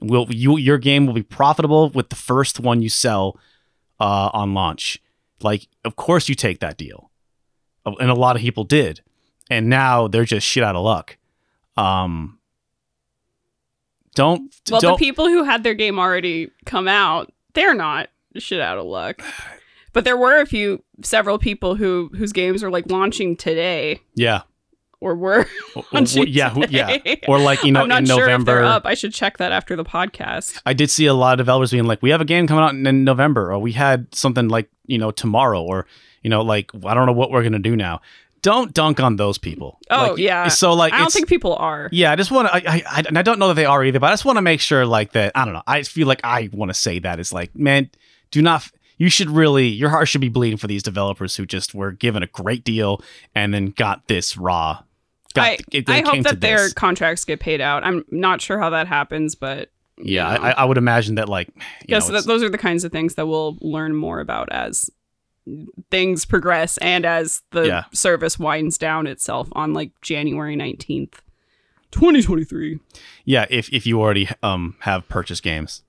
Will 0.02 0.28
you, 0.30 0.58
your 0.58 0.78
game 0.80 1.06
will 1.06 1.14
be 1.14 1.24
profitable 1.24 1.90
with 1.90 2.10
the 2.10 2.16
first 2.16 2.60
one 2.60 2.82
you 2.82 2.90
sell 2.90 3.40
uh, 4.00 4.32
on 4.34 4.54
launch." 4.54 5.00
Like, 5.42 5.68
of 5.86 5.96
course, 5.96 6.28
you 6.30 6.34
take 6.34 6.60
that 6.62 6.78
deal 6.78 7.12
and 8.00 8.10
a 8.10 8.16
lot 8.16 8.36
of 8.36 8.42
people 8.42 8.64
did 8.64 9.02
and 9.50 9.70
now 9.70 10.08
they're 10.08 10.26
just 10.26 10.46
shit 10.46 10.64
out 10.64 10.76
of 10.76 10.84
luck 10.84 11.18
um 11.78 12.38
don't 14.16 14.54
Well, 14.70 14.82
don't 14.82 14.94
the 14.94 15.06
people 15.06 15.28
who 15.28 15.44
had 15.44 15.64
their 15.64 15.76
game 15.76 16.00
already 16.00 16.50
come 16.66 16.88
out, 16.88 17.32
they're 17.54 17.76
not 17.76 18.10
shit 18.42 18.60
out 18.62 18.78
of 18.78 18.86
luck. 18.86 19.22
But 19.94 20.04
there 20.04 20.18
were 20.18 20.40
a 20.42 20.46
few, 20.46 20.84
several 21.02 21.40
people 21.40 21.74
who 21.74 22.12
whose 22.16 22.32
games 22.32 22.64
are 22.64 22.70
like 22.70 22.92
launching 22.92 23.36
today 23.36 24.00
yeah 24.14 24.42
or 25.00 25.16
were 25.16 25.40
Or- 25.76 25.82
or- 25.82 25.84
launching 25.92 26.28
yeah 26.28 26.52
who- 26.52 26.66
yeah 26.70 26.98
or 27.28 27.40
like 27.40 27.64
you 27.64 27.72
know 27.72 27.82
I'm 27.82 27.88
not 27.88 28.00
in 28.02 28.06
sure 28.06 28.18
if 28.20 28.28
november 28.28 28.56
they're 28.58 28.66
up. 28.66 28.86
I 28.86 28.94
should 28.94 29.12
check 29.14 29.38
that 29.38 29.52
after 29.52 29.76
the 29.76 29.86
podcast. 29.86 30.62
i 30.68 30.74
did 30.74 30.92
see 30.92 31.08
a 31.08 31.16
lot 31.16 31.34
of 31.34 31.38
developers 31.40 31.72
being 31.72 31.86
like 31.86 32.04
we 32.04 32.12
have 32.12 32.22
a 32.22 32.26
game 32.26 32.46
coming 32.46 32.64
out 32.64 32.76
in, 32.76 33.04
november 33.06 33.52
or 33.52 33.58
we 33.58 33.72
had 33.72 34.14
something 34.14 34.50
like 34.50 34.70
you 34.86 35.00
know 35.00 35.10
tomorrow 35.10 35.64
or 35.64 35.88
you 36.22 36.30
know 36.30 36.42
like 36.42 36.70
i 36.86 36.94
don't 36.94 37.08
know 37.08 37.14
what 37.14 37.32
we're 37.32 37.42
gonna 37.44 37.58
do 37.58 37.76
now 37.76 38.00
don't 38.44 38.74
dunk 38.76 39.00
on 39.00 39.16
those 39.16 39.40
people 39.40 39.80
Oh, 39.90 40.10
Like, 40.12 40.20
yeah. 40.20 40.48
so 40.50 40.74
like 40.74 40.94
I 40.94 41.00
don't 41.00 41.12
think 41.12 41.28
people 41.28 41.56
are. 41.56 41.90
Yeah, 41.92 42.12
I 42.12 42.16
just 42.16 42.30
want 42.30 42.48
to. 42.50 42.54
I, 42.54 42.62
I, 42.76 42.84
I, 42.88 43.04
and 43.08 43.18
I 43.18 43.24
don't 43.24 43.40
know 43.40 43.48
that 43.48 43.56
they 43.56 43.66
are 43.66 43.84
either, 43.84 44.00
but 44.00 44.08
I 44.08 44.14
just 44.14 44.26
want 44.26 44.38
to 44.38 44.42
make 44.44 44.62
sure, 44.62 44.86
like 44.86 45.14
that. 45.14 45.32
I 45.34 45.44
don't 45.44 45.56
know. 45.56 45.64
I 45.66 45.82
feel 45.84 46.08
like 46.08 46.22
I 46.24 46.48
want 46.54 46.70
to 46.70 46.74
say 46.76 47.00
that 47.00 47.20
it's 47.20 47.34
like, 47.34 47.56
man, 47.56 47.90
do 48.32 48.42
not. 48.42 48.70
You 48.98 49.10
should 49.10 49.30
really. 49.30 49.68
Your 49.68 49.90
heart 49.90 50.08
should 50.08 50.22
be 50.22 50.30
bleeding 50.30 50.58
for 50.58 50.68
these 50.68 50.82
developers 50.84 51.36
who 51.36 51.46
just 51.46 51.76
were 51.76 51.92
given 51.92 52.24
a 52.24 52.28
great 52.28 52.64
deal 52.64 53.02
and 53.36 53.54
then 53.54 53.68
got 53.68 54.08
this 54.08 54.36
raw. 54.38 54.84
Got, 55.34 55.44
I, 55.46 55.58
it- 55.72 55.90
I 55.90 56.02
hope 56.02 56.24
that 56.24 56.42
their 56.42 56.70
contracts 56.72 57.24
get 57.26 57.40
paid 57.40 57.62
out. 57.62 57.84
I'm 57.84 58.04
not 58.10 58.42
sure 58.42 58.58
how 58.60 58.72
that 58.72 58.88
happens, 58.88 59.36
but 59.36 59.70
Yeah. 60.00 60.28
I, 60.28 60.52
I 60.52 60.66
would 60.66 60.78
imagine 60.80 61.16
that. 61.16 61.30
Like, 61.30 61.50
know, 61.88 62.00
that, 62.00 62.26
those 62.26 62.42
are 62.42 62.50
the 62.50 62.58
kinds 62.58 62.84
of 62.84 62.92
things 62.92 63.14
that 63.16 63.28
we'll 63.28 63.58
learn 63.62 63.94
more 63.96 64.20
about 64.20 64.52
as 64.52 64.90
things 65.92 66.26
progress 66.26 66.78
and 66.80 67.06
as 67.06 67.44
the 67.52 67.64
Yeah. 67.68 67.84
service 67.94 68.40
winds 68.40 68.78
down 68.80 69.06
itself 69.06 69.48
on 69.52 69.74
like 69.74 69.92
January 70.02 70.56
19th, 70.56 71.20
2023. 71.92 72.80
yeah. 73.26 73.46
If 73.50 73.72
if 73.72 73.86
you 73.86 74.02
already 74.02 74.28
um 74.44 74.76
have 74.82 75.08
purchased 75.08 75.44
games, 75.44 75.84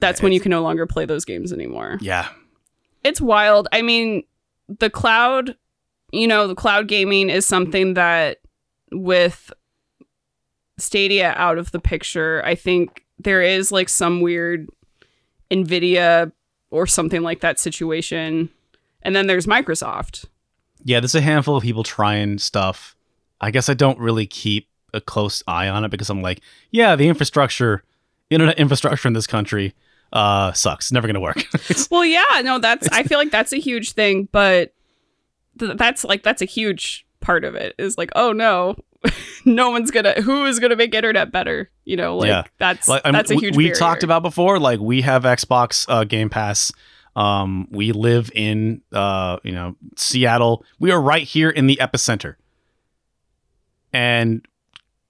That's 0.00 0.22
when 0.22 0.32
you 0.32 0.40
can 0.40 0.50
no 0.50 0.62
longer 0.62 0.86
play 0.86 1.06
those 1.06 1.24
games 1.24 1.52
anymore. 1.52 1.98
yeah, 2.00 2.28
It's 3.02 3.20
wild. 3.20 3.68
I 3.72 3.82
mean, 3.82 4.24
the 4.68 4.90
cloud, 4.90 5.56
you 6.12 6.26
know, 6.26 6.46
the 6.46 6.54
cloud 6.54 6.88
gaming 6.88 7.30
is 7.30 7.46
something 7.46 7.94
that 7.94 8.38
with 8.92 9.52
Stadia 10.78 11.32
out 11.36 11.58
of 11.58 11.70
the 11.72 11.80
picture, 11.80 12.42
I 12.44 12.54
think 12.54 13.04
there 13.18 13.42
is 13.42 13.72
like 13.72 13.88
some 13.88 14.20
weird 14.20 14.68
Nvidia 15.50 16.32
or 16.70 16.86
something 16.86 17.22
like 17.22 17.40
that 17.40 17.58
situation. 17.58 18.50
And 19.02 19.14
then 19.16 19.26
there's 19.26 19.46
Microsoft. 19.46 20.26
yeah. 20.84 21.00
There's 21.00 21.14
a 21.14 21.20
handful 21.20 21.56
of 21.56 21.62
people 21.62 21.84
trying 21.84 22.38
stuff. 22.38 22.96
I 23.40 23.50
guess 23.50 23.68
I 23.68 23.74
don't 23.74 23.98
really 23.98 24.26
keep 24.26 24.68
a 24.92 25.00
close 25.00 25.42
eye 25.46 25.68
on 25.68 25.84
it 25.84 25.90
because 25.90 26.10
I'm 26.10 26.22
like, 26.22 26.40
yeah, 26.70 26.96
the 26.96 27.08
infrastructure, 27.08 27.82
internet 28.30 28.58
infrastructure 28.58 29.06
in 29.06 29.14
this 29.14 29.26
country, 29.26 29.74
uh, 30.12 30.52
sucks. 30.52 30.92
Never 30.92 31.06
gonna 31.06 31.20
work. 31.20 31.44
Well, 31.90 32.04
yeah, 32.04 32.40
no, 32.42 32.58
that's 32.58 32.88
I 32.88 33.02
feel 33.02 33.18
like 33.18 33.30
that's 33.30 33.52
a 33.52 33.58
huge 33.58 33.92
thing, 33.92 34.28
but 34.32 34.72
th- 35.58 35.76
that's 35.76 36.04
like 36.04 36.22
that's 36.22 36.42
a 36.42 36.46
huge 36.46 37.06
part 37.20 37.44
of 37.44 37.54
it 37.54 37.74
is 37.78 37.96
like, 37.98 38.10
oh 38.14 38.32
no, 38.32 38.76
no 39.44 39.70
one's 39.70 39.90
gonna 39.90 40.20
who 40.22 40.44
is 40.46 40.58
gonna 40.60 40.76
make 40.76 40.94
internet 40.94 41.30
better? 41.32 41.70
You 41.84 41.96
know, 41.96 42.16
like 42.16 42.28
Yeah. 42.28 42.42
that's 42.58 42.88
Like, 42.88 43.02
I 43.04 43.08
mean, 43.08 43.12
that's 43.14 43.30
a 43.30 43.34
huge. 43.36 43.56
We, 43.56 43.64
barrier. 43.64 43.74
talked 43.78 44.02
about 44.02 44.22
before. 44.22 44.58
Like 44.58 44.80
we 44.80 45.02
have 45.02 45.22
Xbox 45.24 45.86
uh, 45.88 46.04
Game 46.04 46.28
Pass. 46.30 46.70
Um, 47.14 47.66
we 47.70 47.92
live 47.92 48.30
in 48.34 48.82
uh, 48.92 49.38
you 49.42 49.52
know 49.52 49.76
Seattle. 49.96 50.64
We 50.78 50.90
are 50.90 51.00
right 51.00 51.22
here 51.22 51.48
in 51.50 51.66
the 51.66 51.76
epicenter, 51.80 52.34
and 53.92 54.46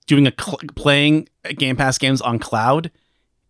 doing 0.06 0.26
a 0.26 0.32
cl- 0.38 0.60
playing 0.74 1.28
Game 1.56 1.76
Pass 1.76 1.98
games 1.98 2.20
on 2.20 2.38
cloud 2.38 2.90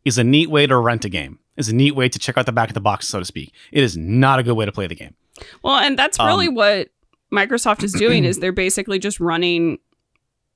is 0.07 0.17
a 0.19 0.25
neat 0.25 0.49
way 0.49 0.67
to 0.67 0.77
rent 0.79 1.05
a 1.05 1.09
game. 1.09 1.39
Is 1.57 1.69
a 1.69 1.75
neat 1.75 1.97
way 1.97 2.09
to 2.09 2.19
check 2.19 2.39
out 2.39 2.47
the 2.47 2.53
back 2.53 2.69
of 2.69 2.75
the 2.75 2.81
box, 2.81 3.09
so 3.09 3.19
to 3.19 3.25
speak. 3.25 3.53
It 3.73 3.83
is 3.83 3.97
not 3.97 4.39
a 4.39 4.43
good 4.43 4.55
way 4.55 4.65
to 4.65 4.73
play 4.73 4.87
the 4.87 4.95
game. 4.95 5.15
Well, 5.63 5.75
and 5.75 5.99
that's 5.99 6.19
really 6.19 6.49
Um, 6.49 6.55
what 6.55 6.89
Microsoft 7.33 7.83
is 7.83 7.93
doing 7.93 8.25
is 8.25 8.39
they're 8.41 8.53
basically 8.53 8.99
just 8.99 9.19
running 9.21 9.79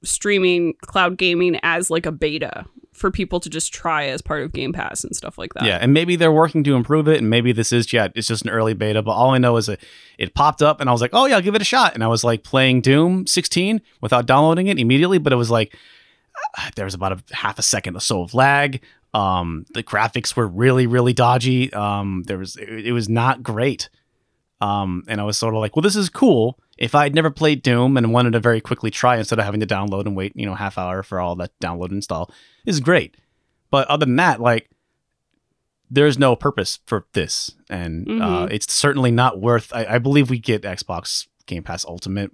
streaming 0.03 0.75
cloud 0.83 1.19
gaming 1.19 1.59
as 1.63 1.91
like 1.91 2.07
a 2.07 2.13
beta 2.13 2.65
for 2.93 3.11
people 3.11 3.41
to 3.41 3.49
just 3.49 3.73
try 3.73 4.07
as 4.07 4.21
part 4.23 4.43
of 4.43 4.53
Game 4.53 4.73
Pass 4.73 5.05
and 5.05 5.17
stuff 5.17 5.39
like 5.39 5.55
that. 5.55 5.65
Yeah, 5.65 5.79
and 5.81 5.93
maybe 5.93 6.17
they're 6.17 6.33
working 6.33 6.63
to 6.65 6.75
improve 6.75 7.09
it, 7.09 7.19
and 7.19 7.29
maybe 7.29 7.53
this 7.53 7.73
is 7.73 7.93
yeah, 7.93 8.09
it's 8.15 8.29
just 8.29 8.45
an 8.45 8.51
early 8.51 8.75
beta. 8.75 9.03
But 9.03 9.13
all 9.13 9.31
I 9.31 9.39
know 9.39 9.57
is 9.57 9.67
that 9.67 9.81
it 10.19 10.35
popped 10.35 10.63
up, 10.63 10.81
and 10.81 10.89
I 10.89 10.93
was 10.93 11.01
like, 11.01 11.11
oh 11.13 11.27
yeah, 11.27 11.37
I'll 11.37 11.43
give 11.43 11.55
it 11.55 11.63
a 11.63 11.65
shot. 11.65 11.95
And 11.95 12.05
I 12.05 12.09
was 12.09 12.23
like 12.23 12.45
playing 12.45 12.83
Doom 12.83 13.27
16 13.27 13.81
without 14.01 14.27
downloading 14.27 14.69
it 14.69 14.79
immediately, 14.79 15.19
but 15.19 15.33
it 15.33 15.37
was 15.37 15.51
like 15.51 15.75
uh, 16.59 16.71
there 16.77 16.85
was 16.85 16.95
about 16.95 17.13
a 17.13 17.35
half 17.35 17.59
a 17.59 17.63
second 17.63 17.97
or 17.97 18.01
so 18.01 18.23
of 18.23 18.35
lag. 18.35 18.83
Um, 19.13 19.67
the 19.75 19.83
graphics 19.83 20.37
were 20.37 20.47
really 20.47 20.87
really 20.87 21.13
dodgy. 21.13 21.73
Um, 21.73 22.23
there 22.27 22.39
was 22.39 22.57
it, 22.57 22.87
it 22.87 22.93
was 22.93 23.09
not 23.09 23.43
great. 23.43 23.89
Um, 24.61 25.05
and 25.09 25.21
I 25.21 25.25
was 25.25 25.39
sort 25.39 25.55
of 25.55 25.61
like, 25.61 25.75
well, 25.75 25.83
this 25.83 25.97
is 25.97 26.11
cool. 26.11 26.59
If 26.77 26.95
I 26.95 27.05
had 27.05 27.15
never 27.15 27.31
played 27.31 27.63
Doom 27.63 27.97
and 27.97 28.13
wanted 28.13 28.33
to 28.35 28.41
very 28.41 28.61
quickly 28.61 28.91
try 28.91 29.17
instead 29.17 29.39
of 29.39 29.45
having 29.47 29.61
to 29.61 29.67
download 29.67 30.05
and 30.07 30.15
wait, 30.15 30.33
you 30.37 30.45
know, 30.45 30.55
half 30.55 30.77
hour 30.77 31.03
for 31.03 31.19
all 31.19 31.35
that 31.37 31.59
download 31.61 31.85
and 31.87 31.93
install, 31.95 32.31
this 32.67 32.75
is 32.75 32.81
great. 32.81 33.17
But 33.71 33.89
other 33.89 34.05
than 34.05 34.17
that, 34.17 34.39
like 34.41 34.69
there's 35.91 36.19
no 36.19 36.37
purpose 36.37 36.79
for 36.87 37.07
this, 37.15 37.53
and 37.69 38.07
uh, 38.23 38.47
Mhm. 38.47 38.53
it's 38.53 38.73
certainly 38.73 39.11
not 39.11 39.41
worth. 39.41 39.73
I, 39.75 39.87
I 39.95 39.99
believe 39.99 40.31
we 40.31 40.39
get 40.39 40.63
Xbox 40.63 41.27
Game 41.47 41.63
Pass 41.65 41.85
Ultimate, 41.85 42.31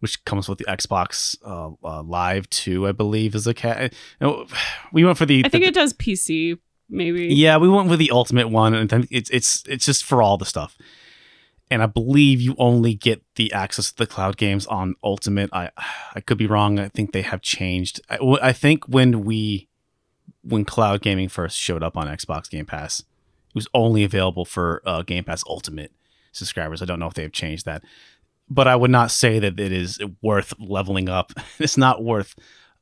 which 0.00 0.24
comes 0.24 0.48
with 0.48 0.58
the 0.58 0.64
Xbox 0.64 1.36
uh, 1.44 1.70
uh, 1.86 2.02
Live 2.02 2.48
too. 2.50 2.86
I 2.86 2.92
believe 2.92 3.34
is 3.34 3.46
a 3.46 3.54
cat. 3.54 3.92
You 4.20 4.26
know, 4.26 4.46
we 4.92 5.04
went 5.04 5.18
for 5.18 5.26
the. 5.26 5.44
I 5.44 5.48
think 5.48 5.64
the- 5.64 5.68
it 5.68 5.74
does 5.74 5.92
PC 5.94 6.58
maybe. 6.88 7.26
yeah, 7.34 7.56
we 7.56 7.68
went 7.68 7.88
with 7.88 7.98
the 7.98 8.10
Ultimate 8.10 8.48
one, 8.48 8.74
and 8.74 8.88
then 8.90 9.06
it's 9.10 9.30
it's 9.30 9.64
it's 9.66 9.84
just 9.84 10.04
for 10.04 10.22
all 10.22 10.36
the 10.38 10.44
stuff. 10.44 10.76
And 11.68 11.82
I 11.82 11.86
believe 11.86 12.40
you 12.40 12.54
only 12.58 12.94
get 12.94 13.22
the 13.34 13.52
access 13.52 13.90
to 13.90 13.96
the 13.96 14.06
cloud 14.06 14.36
games 14.36 14.66
on 14.68 14.94
Ultimate. 15.02 15.50
I 15.52 15.70
I 16.14 16.20
could 16.20 16.38
be 16.38 16.46
wrong. 16.46 16.78
I 16.78 16.88
think 16.88 17.12
they 17.12 17.22
have 17.22 17.42
changed. 17.42 18.00
I, 18.08 18.18
I 18.42 18.52
think 18.52 18.86
when 18.88 19.24
we 19.24 19.68
when 20.42 20.64
cloud 20.64 21.02
gaming 21.02 21.28
first 21.28 21.58
showed 21.58 21.82
up 21.82 21.96
on 21.96 22.06
Xbox 22.06 22.48
Game 22.48 22.66
Pass, 22.66 23.00
it 23.00 23.06
was 23.54 23.66
only 23.74 24.04
available 24.04 24.44
for 24.44 24.80
uh, 24.86 25.02
Game 25.02 25.24
Pass 25.24 25.42
Ultimate 25.48 25.90
subscribers. 26.30 26.82
I 26.82 26.84
don't 26.84 27.00
know 27.00 27.08
if 27.08 27.14
they've 27.14 27.32
changed 27.32 27.64
that, 27.64 27.82
but 28.48 28.68
I 28.68 28.76
would 28.76 28.90
not 28.90 29.10
say 29.10 29.38
that 29.38 29.58
it 29.58 29.72
is 29.72 29.98
worth 30.22 30.54
leveling 30.58 31.08
up. 31.08 31.32
it's 31.58 31.76
not 31.76 32.02
worth 32.02 32.34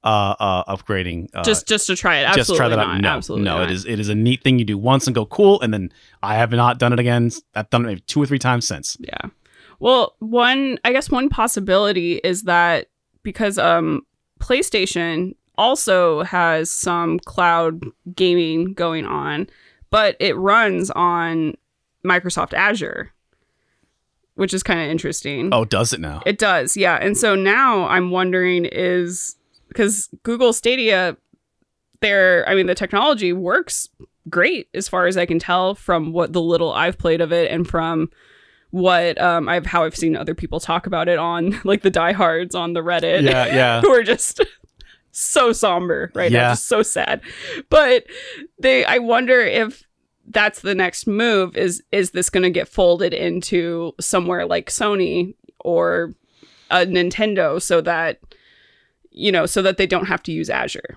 uh, 0.02 0.34
uh, 0.38 0.76
upgrading. 0.76 1.28
Uh, 1.34 1.42
just 1.42 1.66
just 1.66 1.86
to 1.86 1.96
try 1.96 2.18
it. 2.18 2.24
Absolutely 2.24 2.42
just 2.44 2.56
try 2.56 2.68
that 2.68 2.76
not. 2.76 2.88
out. 2.96 3.00
No, 3.00 3.08
Absolutely 3.08 3.44
no, 3.44 3.58
not. 3.58 3.70
it 3.70 3.72
is 3.72 3.84
it 3.86 3.98
is 3.98 4.08
a 4.08 4.14
neat 4.14 4.42
thing 4.42 4.58
you 4.58 4.64
do 4.64 4.76
once 4.76 5.06
and 5.06 5.14
go 5.14 5.24
cool, 5.26 5.60
and 5.62 5.72
then 5.72 5.90
I 6.22 6.34
have 6.34 6.52
not 6.52 6.78
done 6.78 6.92
it 6.92 6.98
again. 6.98 7.30
I've 7.54 7.70
done 7.70 7.84
it 7.84 7.88
maybe 7.88 8.00
two 8.02 8.22
or 8.22 8.26
three 8.26 8.38
times 8.38 8.66
since. 8.66 8.96
Yeah. 9.00 9.30
Well, 9.80 10.14
one 10.18 10.78
I 10.84 10.92
guess 10.92 11.10
one 11.10 11.28
possibility 11.28 12.16
is 12.22 12.42
that 12.42 12.88
because 13.22 13.58
um 13.58 14.02
PlayStation 14.40 15.34
also 15.56 16.22
has 16.24 16.70
some 16.70 17.18
cloud 17.20 17.84
gaming 18.14 18.74
going 18.74 19.06
on, 19.06 19.48
but 19.90 20.16
it 20.20 20.36
runs 20.36 20.90
on 20.90 21.54
Microsoft 22.04 22.52
Azure, 22.52 23.10
which 24.34 24.52
is 24.54 24.62
kind 24.62 24.80
of 24.80 24.88
interesting. 24.90 25.50
Oh, 25.52 25.64
does 25.64 25.92
it 25.92 26.00
now? 26.00 26.22
It 26.26 26.38
does, 26.38 26.76
yeah. 26.76 26.96
And 27.00 27.16
so 27.16 27.34
now 27.34 27.86
I'm 27.88 28.10
wondering 28.10 28.64
is 28.66 29.36
because 29.68 30.08
Google 30.22 30.52
Stadia, 30.52 31.16
there, 32.00 32.48
I 32.48 32.54
mean, 32.54 32.66
the 32.66 32.74
technology 32.74 33.32
works 33.32 33.88
great 34.30 34.68
as 34.74 34.88
far 34.88 35.06
as 35.06 35.16
I 35.16 35.26
can 35.26 35.38
tell 35.38 35.74
from 35.74 36.12
what 36.12 36.32
the 36.32 36.40
little 36.40 36.72
I've 36.72 36.96
played 36.98 37.20
of 37.20 37.32
it 37.32 37.50
and 37.50 37.68
from 37.68 38.10
what 38.70 39.20
um 39.20 39.48
I've 39.48 39.66
how 39.66 39.84
I've 39.84 39.94
seen 39.94 40.16
other 40.16 40.34
people 40.34 40.58
talk 40.58 40.86
about 40.86 41.08
it 41.08 41.18
on 41.18 41.60
like 41.64 41.82
the 41.82 41.90
diehards 41.90 42.54
on 42.56 42.72
the 42.72 42.80
Reddit 42.80 43.22
yeah, 43.22 43.46
yeah. 43.54 43.80
who 43.82 43.90
are 43.90 44.02
just 44.02 44.40
so 45.12 45.52
somber 45.52 46.10
right 46.14 46.32
now, 46.32 46.38
Yeah. 46.38 46.50
just 46.52 46.66
so 46.66 46.82
sad. 46.82 47.20
But 47.70 48.04
they 48.58 48.84
I 48.84 48.98
wonder 48.98 49.40
if 49.40 49.84
that's 50.28 50.60
the 50.60 50.74
next 50.74 51.06
move 51.06 51.56
is 51.56 51.82
is 51.92 52.12
this 52.12 52.30
going 52.30 52.42
to 52.44 52.50
get 52.50 52.68
folded 52.68 53.12
into 53.12 53.92
somewhere 54.00 54.46
like 54.46 54.70
Sony 54.70 55.34
or 55.60 56.14
a 56.70 56.86
Nintendo 56.86 57.60
so 57.60 57.80
that 57.82 58.20
you 59.10 59.30
know 59.30 59.46
so 59.46 59.62
that 59.62 59.76
they 59.76 59.86
don't 59.86 60.06
have 60.06 60.22
to 60.24 60.32
use 60.32 60.48
Azure. 60.50 60.96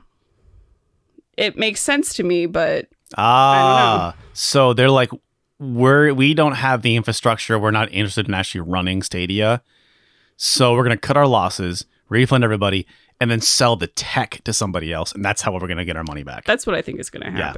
It 1.38 1.58
makes 1.58 1.82
sense 1.82 2.14
to 2.16 2.24
me, 2.24 2.46
but 2.46 2.88
Ah, 3.16 4.16
so 4.34 4.74
they're 4.74 4.90
like, 4.90 5.12
we're 5.60 6.14
we 6.14 6.34
don't 6.34 6.54
have 6.56 6.82
the 6.82 6.96
infrastructure. 6.96 7.58
We're 7.60 7.72
not 7.72 7.92
interested 7.92 8.28
in 8.28 8.34
actually 8.34 8.62
running 8.62 9.02
Stadia, 9.04 9.62
so 10.36 10.74
we're 10.74 10.84
gonna 10.84 10.98
cut 10.98 11.16
our 11.18 11.28
losses, 11.28 11.86
refund 12.10 12.44
everybody, 12.44 12.88
and 13.22 13.30
then 13.30 13.42
sell 13.42 13.76
the 13.76 13.88
tech 13.88 14.42
to 14.46 14.54
somebody 14.54 14.92
else, 14.92 15.12
and 15.14 15.24
that's 15.24 15.42
how 15.42 15.54
we're 15.54 15.68
gonna 15.68 15.86
get 15.86 15.96
our 15.98 16.04
money 16.04 16.24
back. 16.24 16.46
that's 16.46 16.66
what 16.66 16.76
I 16.76 16.82
think 16.82 17.00
is 17.00 17.10
going 17.10 17.32
to 17.32 17.38
Yeah. 17.38 17.54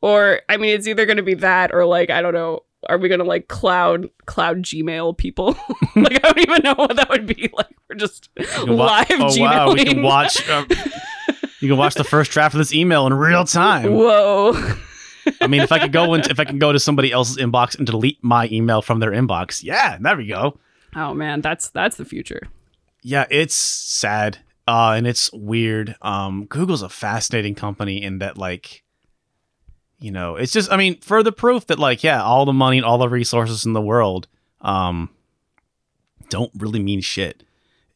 Or 0.00 0.40
I 0.48 0.56
mean 0.56 0.74
it's 0.74 0.86
either 0.86 1.06
going 1.06 1.16
to 1.16 1.22
be 1.22 1.34
that 1.34 1.74
or 1.74 1.84
like 1.84 2.10
I 2.10 2.22
don't 2.22 2.34
know 2.34 2.62
are 2.88 2.98
we 2.98 3.08
going 3.08 3.18
to 3.18 3.24
like 3.24 3.48
cloud 3.48 4.08
cloud 4.26 4.62
Gmail 4.62 5.16
people? 5.16 5.56
like 5.96 6.24
I 6.24 6.32
don't 6.32 6.38
even 6.38 6.62
know 6.62 6.74
what 6.74 6.96
that 6.96 7.08
would 7.10 7.26
be 7.26 7.50
like. 7.52 7.74
We're 7.88 7.96
just 7.96 8.28
can 8.36 8.76
wa- 8.76 8.86
live 8.86 9.06
oh 9.10 9.40
wow, 9.40 9.72
we 9.72 9.84
can 9.84 10.02
watch. 10.02 10.48
Uh, 10.48 10.64
you 11.60 11.68
can 11.68 11.76
watch 11.76 11.94
the 11.94 12.04
first 12.04 12.30
draft 12.30 12.54
of 12.54 12.58
this 12.58 12.74
email 12.74 13.06
in 13.06 13.14
real 13.14 13.44
time. 13.44 13.92
Whoa. 13.92 14.54
I 15.40 15.48
mean, 15.48 15.62
if 15.62 15.72
I 15.72 15.80
could 15.80 15.92
go 15.92 16.14
into 16.14 16.30
if 16.30 16.38
I 16.38 16.44
can 16.44 16.58
go 16.58 16.72
to 16.72 16.78
somebody 16.78 17.10
else's 17.12 17.38
inbox 17.38 17.76
and 17.76 17.86
delete 17.86 18.22
my 18.22 18.48
email 18.52 18.82
from 18.82 19.00
their 19.00 19.10
inbox, 19.10 19.62
yeah, 19.62 19.98
there 20.00 20.16
we 20.16 20.26
go. 20.26 20.58
Oh 20.94 21.14
man, 21.14 21.40
that's 21.40 21.70
that's 21.70 21.96
the 21.96 22.04
future. 22.04 22.42
Yeah, 23.02 23.26
it's 23.30 23.54
sad. 23.54 24.38
Uh, 24.68 24.94
and 24.96 25.06
it's 25.06 25.30
weird. 25.32 25.94
Um, 26.02 26.46
Google's 26.46 26.82
a 26.82 26.88
fascinating 26.88 27.54
company 27.54 28.02
in 28.02 28.18
that, 28.18 28.36
like, 28.36 28.82
you 29.98 30.10
know, 30.10 30.36
it's 30.36 30.52
just, 30.52 30.70
I 30.70 30.76
mean, 30.76 31.00
further 31.00 31.32
proof 31.32 31.66
that, 31.68 31.78
like, 31.78 32.02
yeah, 32.04 32.22
all 32.22 32.44
the 32.44 32.52
money 32.52 32.76
and 32.76 32.84
all 32.86 32.98
the 32.98 33.08
resources 33.08 33.64
in 33.64 33.72
the 33.72 33.80
world, 33.80 34.28
um, 34.60 35.10
don't 36.28 36.50
really 36.56 36.80
mean 36.80 37.00
shit. 37.00 37.42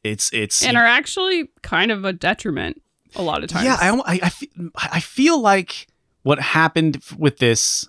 It's, 0.02 0.32
it's, 0.32 0.64
And 0.64 0.76
are 0.76 0.86
actually 0.86 1.50
kind 1.62 1.90
of 1.90 2.04
a 2.04 2.12
detriment 2.12 2.80
a 3.16 3.22
lot 3.22 3.42
of 3.42 3.50
times. 3.50 3.64
yeah, 3.64 3.76
I 3.80 3.90
I 3.90 4.20
I, 4.22 4.28
fe- 4.28 4.50
I 4.76 5.00
feel 5.00 5.40
like 5.40 5.88
what 6.22 6.38
happened 6.40 7.02
with 7.18 7.38
this 7.38 7.88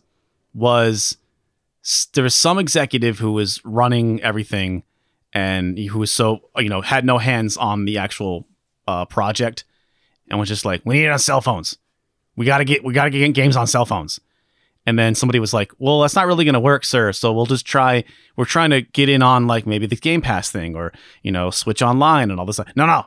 was 0.54 1.18
there 2.14 2.24
was 2.24 2.36
some 2.36 2.60
executive 2.60 3.20
who 3.20 3.32
was 3.32 3.64
running 3.64 4.22
everything 4.22 4.84
and 5.34 5.78
who 5.78 6.00
was 6.00 6.12
so 6.12 6.50
you 6.58 6.70
know 6.70 6.82
had 6.82 7.06
no 7.06 7.18
hands 7.18 7.58
on 7.58 7.86
the 7.86 7.98
actual 7.98 8.48
uh, 8.88 9.06
project 9.06 9.64
and 10.30 10.40
was 10.40 10.50
just 10.50 10.66
like 10.66 10.82
we 10.86 10.96
need 10.96 11.06
it 11.06 11.10
on 11.12 11.20
cell 11.20 11.42
phones 11.42 11.78
we 12.42 12.46
gotta 12.48 12.66
get 12.66 12.84
we 12.84 12.92
gotta 12.92 13.12
get 13.12 13.32
games 13.36 13.56
on 13.56 13.68
cell 13.68 13.86
phones 13.86 14.20
and 14.88 14.98
then 14.98 15.14
somebody 15.14 15.40
was 15.40 15.54
like 15.54 15.72
well 15.78 16.02
that's 16.02 16.16
not 16.16 16.26
really 16.26 16.44
gonna 16.44 16.60
work 16.60 16.84
sir 16.84 17.12
so 17.14 17.32
we'll 17.32 17.46
just 17.46 17.68
try 17.68 18.04
we're 18.36 18.46
trying 18.46 18.72
to 18.72 18.82
get 18.82 19.08
in 19.10 19.22
on 19.22 19.46
like 19.46 19.68
maybe 19.68 19.86
the 19.86 19.96
game 19.96 20.22
pass 20.24 20.50
thing 20.50 20.76
or 20.76 20.92
you 21.22 21.32
know 21.32 21.52
switch 21.52 21.84
online 21.84 22.32
and 22.32 22.40
all 22.40 22.48
this 22.48 22.60
no 22.76 22.88
no 22.88 23.06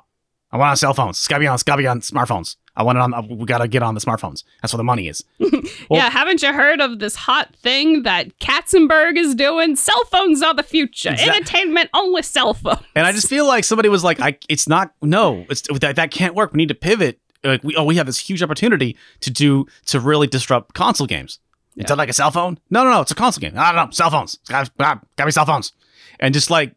i 0.52 0.56
want 0.56 0.70
on 0.70 0.76
cell 0.76 0.94
phones 0.94 1.18
it's 1.18 1.26
gotta 1.26 1.40
be 1.40 1.48
on 1.48 1.54
it's 1.54 1.64
gotta 1.64 1.82
be 1.82 1.88
on 1.88 2.00
smartphones 2.00 2.54
i 2.76 2.82
want 2.84 2.96
it 2.96 3.00
on 3.00 3.28
we 3.36 3.44
gotta 3.44 3.66
get 3.66 3.82
on 3.82 3.94
the 3.94 4.00
smartphones 4.00 4.44
that's 4.62 4.72
where 4.72 4.78
the 4.78 4.84
money 4.84 5.08
is 5.08 5.24
well- 5.40 5.98
yeah, 5.98 6.10
haven't 6.10 6.42
you 6.42 6.52
heard 6.52 6.80
of 6.80 7.00
this 7.00 7.16
hot 7.16 7.52
thing 7.56 8.04
that 8.04 8.38
Katzenberg 8.38 9.16
is 9.16 9.34
doing? 9.34 9.74
Cell 9.76 10.04
phones 10.10 10.42
are 10.42 10.54
the 10.54 10.62
future. 10.62 11.10
Entertainment 11.10 11.90
only 11.92 12.22
cell 12.22 12.54
phones. 12.54 12.80
And 12.94 13.04
I 13.06 13.12
just 13.12 13.28
feel 13.28 13.46
like 13.46 13.64
somebody 13.64 13.88
was 13.88 14.02
like, 14.04 14.20
"I, 14.20 14.38
it's 14.48 14.66
not. 14.68 14.92
No, 15.02 15.44
it's 15.50 15.62
that 15.80 15.96
that 15.96 16.10
can't 16.10 16.34
work. 16.34 16.52
We 16.52 16.58
need 16.58 16.68
to 16.68 16.74
pivot. 16.74 17.18
Like 17.44 17.62
we, 17.62 17.76
oh, 17.76 17.84
we 17.84 17.96
have 17.96 18.06
this 18.06 18.18
huge 18.18 18.42
opportunity 18.42 18.96
to 19.20 19.30
do 19.30 19.66
to 19.86 20.00
really 20.00 20.26
disrupt 20.26 20.74
console 20.74 21.06
games. 21.06 21.38
Is 21.76 21.86
that 21.86 21.98
like 21.98 22.08
a 22.08 22.12
cell 22.12 22.30
phone? 22.30 22.58
No, 22.70 22.84
no, 22.84 22.90
no. 22.90 23.00
It's 23.00 23.10
a 23.10 23.16
console 23.16 23.40
game. 23.40 23.52
I 23.56 23.72
don't 23.72 23.86
know. 23.86 23.90
Cell 23.90 24.10
phones. 24.10 24.34
It's 24.34 24.48
Got, 24.48 24.76
got, 24.78 25.06
got 25.16 25.24
me 25.24 25.32
cell 25.32 25.44
phones. 25.44 25.72
And 26.20 26.32
just 26.32 26.48
like, 26.48 26.74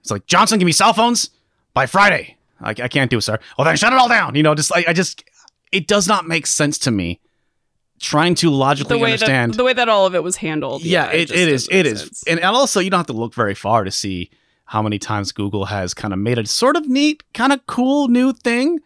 it's 0.00 0.10
like 0.10 0.26
Johnson, 0.26 0.58
give 0.58 0.66
me 0.66 0.72
cell 0.72 0.92
phones 0.92 1.30
by 1.74 1.86
Friday. 1.86 2.36
I, 2.60 2.70
I 2.70 2.88
can't 2.88 3.10
do 3.10 3.18
it, 3.18 3.22
sir. 3.22 3.38
Well, 3.58 3.64
then 3.64 3.76
shut 3.76 3.92
it 3.92 3.98
all 3.98 4.08
down. 4.08 4.36
You 4.36 4.44
know, 4.44 4.54
just 4.54 4.70
like 4.70 4.88
I 4.88 4.92
just, 4.92 5.24
it 5.72 5.88
does 5.88 6.06
not 6.06 6.26
make 6.26 6.46
sense 6.46 6.78
to 6.78 6.90
me. 6.90 7.20
Trying 7.98 8.34
to 8.36 8.50
logically 8.50 8.96
the 8.98 9.02
way 9.02 9.12
understand 9.12 9.52
that 9.52 9.56
the 9.58 9.64
way 9.64 9.72
that 9.74 9.88
all 9.88 10.06
of 10.06 10.16
it 10.16 10.24
was 10.24 10.34
handled. 10.36 10.82
yeah, 10.82 11.10
it, 11.12 11.28
just 11.28 11.34
it 11.38 11.48
is 11.48 11.66
doesn't 11.68 11.78
it 11.78 11.84
make 11.84 11.92
is 11.92 12.00
sense. 12.00 12.24
and, 12.26 12.40
and 12.40 12.48
also 12.48 12.80
you 12.80 12.90
don't 12.90 12.98
have 12.98 13.06
to 13.06 13.12
look 13.12 13.32
very 13.32 13.54
far 13.54 13.84
to 13.84 13.92
see 13.92 14.28
how 14.64 14.82
many 14.82 14.98
times 14.98 15.30
Google 15.30 15.66
has 15.66 15.94
kind 15.94 16.12
of 16.12 16.18
made 16.18 16.36
a 16.36 16.44
sort 16.46 16.74
of 16.74 16.88
neat, 16.88 17.22
kind 17.32 17.52
of 17.52 17.64
cool 17.66 18.08
new 18.08 18.32
thing 18.32 18.80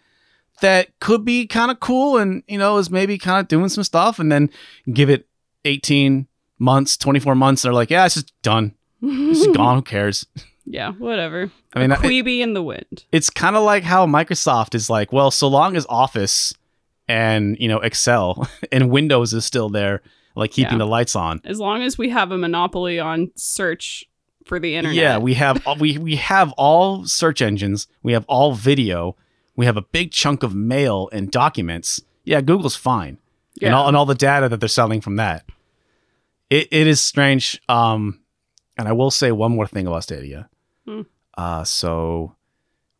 that 0.61 0.99
could 1.01 1.25
be 1.25 1.47
kind 1.47 1.71
of 1.71 1.81
cool 1.81 2.17
and, 2.19 2.43
you 2.49 2.59
know, 2.59 2.79
is 2.79 2.91
maybe 2.91 3.19
kind 3.19 3.41
of 3.41 3.49
doing 3.49 3.69
some 3.69 3.85
stuff 3.85 4.19
and 4.19 4.31
then 4.33 4.51
give 4.93 5.11
it 5.11 5.27
18 5.65 6.27
months, 6.59 6.97
24 6.97 7.35
months. 7.35 7.63
They're 7.63 7.73
like, 7.73 7.91
yeah, 7.91 8.07
it's 8.07 8.15
just 8.15 8.33
done. 8.43 8.75
It's 9.03 9.41
just 9.45 9.53
gone. 9.55 9.77
Who 9.77 9.83
cares? 9.83 10.25
yeah, 10.65 10.93
whatever. 10.93 11.51
I 11.75 11.81
mean, 11.81 11.91
Quibi 11.91 12.41
in 12.41 12.55
the 12.55 12.63
wind. 12.63 13.05
it's 13.13 13.29
kind 13.31 13.55
of 13.57 13.63
like 13.63 13.83
how 13.85 14.07
Microsoft 14.07 14.75
is 14.75 14.89
like, 14.89 15.13
well, 15.13 15.31
so 15.31 15.47
long 15.49 15.77
as 15.77 15.85
Office 15.89 16.55
and, 17.09 17.57
you 17.61 17.69
know, 17.69 17.79
Excel 17.81 18.49
and 18.73 18.91
Windows 18.91 19.33
is 19.35 19.45
still 19.45 19.69
there, 19.69 20.03
like 20.35 20.51
keeping 20.53 20.73
Yeah. 20.75 20.79
the 20.79 20.87
lights 20.87 21.15
on. 21.15 21.41
As 21.45 21.61
long 21.61 21.83
as 21.83 21.99
we 21.99 22.09
have 22.11 22.33
a 22.33 22.39
monopoly 22.39 22.99
on 22.99 23.31
search 23.37 24.05
for 24.47 24.59
the 24.59 24.75
internet. 24.77 24.97
Yeah, 24.97 25.19
we 25.19 25.35
have 25.35 25.63
we 25.81 25.99
we 25.99 26.17
have 26.17 26.53
all 26.53 27.05
search 27.05 27.43
engines, 27.43 27.89
we 28.03 28.13
have 28.13 28.25
all 28.29 28.55
video, 28.55 29.17
we 29.57 29.65
have 29.67 29.77
a 29.77 29.83
big 29.83 30.13
chunk 30.13 30.43
of 30.43 30.55
mail 30.55 31.09
and 31.13 31.31
documents. 31.31 32.03
Yeah, 32.25 32.43
Google's 32.43 32.77
fine. 32.77 33.19
Yeah. 33.55 33.69
And 33.69 33.75
all 33.75 33.89
and 33.89 33.97
all 33.97 34.07
the 34.07 34.15
data 34.15 34.49
that 34.49 34.61
they're 34.61 34.69
selling 34.69 35.01
from 35.01 35.17
that. 35.17 35.47
It 36.51 36.69
it 36.71 36.87
is 36.87 37.01
strange. 37.01 37.61
Um 37.69 38.21
and 38.77 38.87
I 38.87 38.93
will 38.93 39.11
say 39.11 39.33
one 39.33 39.53
more 39.53 39.67
thing 39.67 39.87
about 39.87 40.03
Stadia. 40.05 40.49
Hmm. 40.87 41.03
Uh 41.37 41.65
so 41.65 42.37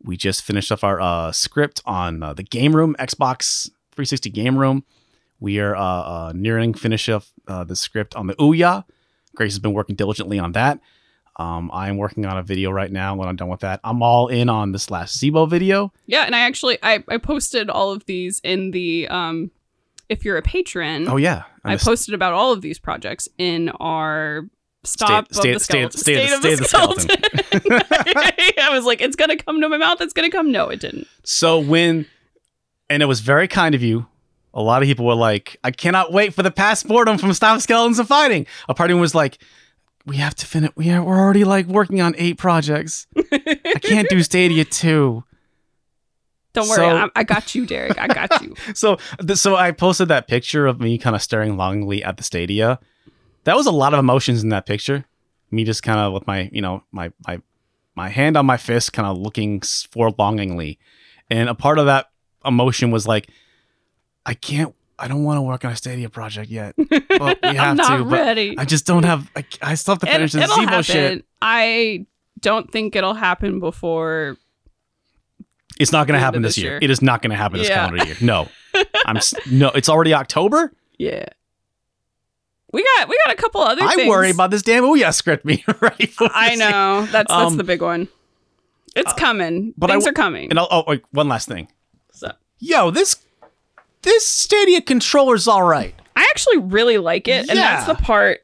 we 0.03 0.17
just 0.17 0.43
finished 0.43 0.73
up 0.73 0.83
our 0.83 1.01
uh 1.01 1.33
script 1.33 1.83
on 1.85 2.23
uh, 2.23 2.33
the 2.33 2.43
game 2.43 2.75
room 2.75 2.97
Xbox 2.99 3.67
360 3.93 4.31
game 4.31 4.59
room. 4.59 4.85
We 5.39 5.61
are 5.61 5.77
uh, 5.77 5.83
uh 5.83 6.33
nearing 6.35 6.73
finish 6.73 7.09
of 7.09 7.31
uh, 7.47 7.65
the 7.65 7.77
script 7.77 8.17
on 8.17 8.27
the 8.27 8.35
Ouya. 8.37 8.85
Grace 9.35 9.53
has 9.53 9.59
been 9.59 9.75
working 9.75 9.95
diligently 9.95 10.39
on 10.39 10.53
that. 10.53 10.81
Um, 11.39 11.71
I'm 11.73 11.99
working 11.99 12.25
on 12.25 12.39
a 12.39 12.43
video 12.43 12.71
right 12.71 12.91
now. 12.91 13.15
When 13.15 13.29
I'm 13.29 13.37
done 13.37 13.49
with 13.49 13.61
that, 13.61 13.81
I'm 13.85 14.03
all 14.03 14.29
in 14.29 14.49
on 14.49 14.73
this 14.73 14.91
last 14.91 15.21
Zeebo 15.21 15.49
video. 15.49 15.93
Yeah, 16.07 16.25
and 16.25 16.35
I 16.35 16.41
actually 16.41 16.79
I, 16.83 17.05
I 17.09 17.19
posted 17.19 17.69
all 17.69 17.93
of 17.93 18.05
these 18.07 18.41
in 18.43 18.71
the 18.71 19.07
um 19.09 19.51
if 20.09 20.25
you're 20.25 20.37
a 20.39 20.43
patron, 20.43 21.09
Oh 21.09 21.17
yeah, 21.17 21.43
I 21.65 21.77
the- 21.77 21.85
posted 21.85 22.15
about 22.15 22.33
all 22.33 22.53
of 22.53 22.63
these 22.63 22.79
projects 22.79 23.29
in 23.39 23.69
our 23.81 24.49
stop 24.85 25.33
State- 25.35 25.55
of 25.57 25.61
the 25.61 25.65
state- 25.65 25.93
skeleton. 25.93 25.99
state- 26.01 26.29
State 26.29 26.39
state 26.41 26.53
of 26.55 26.59
the 26.61 26.65
skeleton. 26.65 28.53
I 28.59 28.69
was 28.71 28.85
like, 28.85 29.01
it's 29.01 29.17
gonna 29.17 29.37
come 29.37 29.61
to 29.61 29.69
my 29.69 29.77
mouth. 29.77 30.01
It's 30.01 30.13
gonna 30.13 30.31
come. 30.31 30.51
No, 30.53 30.69
it 30.69 30.81
didn't. 30.81 31.07
So 31.25 31.59
when, 31.59 32.07
and 32.89 33.03
it 33.03 33.07
was 33.07 33.21
very 33.21 33.49
kind 33.49 33.75
of 33.75 33.83
you. 33.83 34.07
A 34.55 34.63
lot 34.63 34.81
of 34.83 34.87
people 34.87 35.05
were 35.05 35.15
like, 35.15 35.59
"I 35.63 35.71
cannot 35.71 36.13
wait 36.13 36.33
for 36.33 36.43
the 36.43 36.51
past 36.51 36.87
passportum 36.89 37.21
from 37.21 37.33
Stop 37.35 37.61
Skeletons 37.61 37.99
of 37.99 38.09
Fighting." 38.09 38.47
A 38.71 38.75
party 38.75 38.95
was 38.95 39.15
like, 39.15 39.37
"We 40.07 40.17
have 40.17 40.35
to 40.37 40.47
finish. 40.47 40.71
We 40.77 40.91
are, 40.91 41.03
we're 41.03 41.19
already 41.19 41.45
like 41.45 41.67
working 41.67 42.01
on 42.01 42.15
eight 42.17 42.39
projects. 42.39 43.07
I 43.17 43.79
can't 43.83 44.09
do 44.09 44.23
Stadia 44.23 44.65
two. 44.65 45.25
Don't 46.53 46.69
worry, 46.69 46.77
So- 46.77 46.97
I, 46.97 47.09
I 47.17 47.23
got 47.25 47.55
you, 47.55 47.67
Derek. 47.67 47.99
I 48.01 48.07
got 48.07 48.41
you. 48.43 48.55
So, 48.75 48.97
th- 49.25 49.39
so 49.39 49.57
I 49.57 49.73
posted 49.73 50.09
that 50.09 50.27
picture 50.27 50.67
of 50.67 50.81
me 50.81 50.97
kind 50.97 51.15
of 51.15 51.21
staring 51.23 51.57
longingly 51.59 52.03
at 52.03 52.17
the 52.17 52.23
Stadia. 52.23 52.79
That 53.45 53.57
was 53.57 53.67
a 53.67 53.71
lot 53.73 53.93
of 53.93 53.99
emotions 54.01 54.43
in 54.43 54.49
that 54.51 54.65
picture. 54.65 55.05
Me 55.51 55.65
just 55.65 55.83
kind 55.83 56.01
of 56.01 56.13
with 56.15 56.27
my, 56.27 56.49
you 56.53 56.63
know, 56.63 56.83
my 56.93 57.13
my 57.27 57.41
my 57.95 58.09
hand 58.09 58.37
on 58.37 58.47
my 58.47 58.57
fist, 58.57 58.93
kind 58.93 59.07
of 59.07 59.19
looking 59.19 59.61
for 59.91 60.11
longingly, 60.19 60.79
and 61.31 61.49
a 61.49 61.55
part 61.55 61.79
of 61.79 61.87
that 61.87 62.07
emotion 62.45 62.91
was 62.91 63.07
like, 63.09 63.29
I 64.25 64.35
can't, 64.35 64.75
I 64.99 65.09
don't 65.09 65.25
want 65.25 65.37
to 65.39 65.43
work 65.43 65.65
on 65.65 65.73
a 65.73 65.77
Stadia 65.77 66.09
project 66.09 66.51
yet, 66.51 66.75
but 66.89 67.39
we 67.43 67.55
have 67.57 67.71
I'm 67.71 67.77
not 67.77 67.97
to. 67.99 68.05
But 68.05 68.13
ready. 68.13 68.57
I 68.59 68.65
just 68.65 68.87
don't 68.87 69.03
have. 69.05 69.31
I, 69.37 69.45
I 69.63 69.75
still 69.75 69.93
have 69.95 70.01
to 70.01 70.07
finish 70.07 70.35
It, 70.35 70.39
this 70.39 70.51
it'll 70.51 70.65
Zeebo 70.65 70.85
shit. 70.85 71.25
I 71.43 72.07
don't 72.41 72.71
think 72.73 72.97
it'll 72.97 73.15
happen 73.15 73.61
before. 73.61 74.37
It's 75.79 75.93
not 75.93 76.07
going 76.07 76.15
to 76.19 76.25
happen 76.25 76.41
this 76.43 76.55
this 76.55 76.63
year. 76.63 76.73
year. 76.73 76.79
It 76.83 76.89
is 76.91 77.03
not 77.03 77.21
going 77.21 77.31
to 77.31 77.37
happen 77.37 77.59
this 77.59 77.69
Yeah. 77.69 77.87
calendar 77.87 78.07
year. 78.07 78.17
No, 78.23 78.49
I'm 79.07 79.19
no. 79.51 79.69
It's 79.75 79.89
already 79.91 80.15
October. 80.15 80.73
Yeah. 80.99 81.27
We 82.73 82.83
got 82.97 83.09
we 83.09 83.19
got 83.27 83.35
a 83.35 83.37
couple 83.37 83.61
other 83.61 83.83
I 83.83 83.95
things. 83.95 84.09
worry 84.09 84.31
about 84.31 84.51
this 84.51 84.63
damn 84.63 84.83
Ouya 84.85 85.13
script 85.15 85.45
me 85.45 85.65
right. 85.81 86.11
I 86.21 86.51
this 86.51 86.59
year. 86.59 86.71
know. 86.71 87.01
That's 87.03 87.13
that's 87.13 87.33
Um, 87.33 87.53
uh, 87.55 87.57
the 87.57 87.65
big 87.65 87.83
one. 87.83 88.09
It's 88.95 89.13
coming. 89.13 89.75
but 89.77 89.91
I 89.91 89.95
Things 89.95 90.05
w- 90.05 90.11
are 90.13 90.15
coming. 90.15 90.49
And 90.51 90.59
I'll, 90.59 90.69
oh, 90.71 90.85
wait, 90.87 91.03
one 91.11 91.29
last 91.29 91.49
thing. 91.49 91.69
So- 92.13 92.33
Yo, 92.59 92.91
this 92.91 93.17
this 94.07 94.27
Stadia 94.27 94.81
controller's 94.81 95.47
all 95.47 95.65
right. 95.65 95.95
I 96.15 96.27
actually 96.31 96.59
really 96.59 96.97
like 96.97 97.29
it, 97.29 97.49
and 97.51 97.59
that's 97.59 97.87
the 97.87 97.95
part 97.95 98.41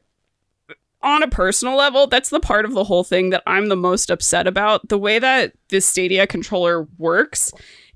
on 1.03 1.21
a 1.21 1.27
personal 1.27 1.75
level, 1.75 2.07
that's 2.07 2.29
the 2.29 2.39
part 2.39 2.65
of 2.65 2.73
the 2.73 2.83
whole 2.83 3.03
thing 3.03 3.29
that 3.31 3.43
I'm 3.45 3.67
the 3.67 3.75
most 3.75 4.09
upset 4.09 4.47
about. 4.47 4.87
The 4.87 4.97
way 4.97 5.19
that 5.19 5.53
this 5.69 5.85
Stadia 5.85 6.25
controller 6.25 6.87
works 6.97 7.51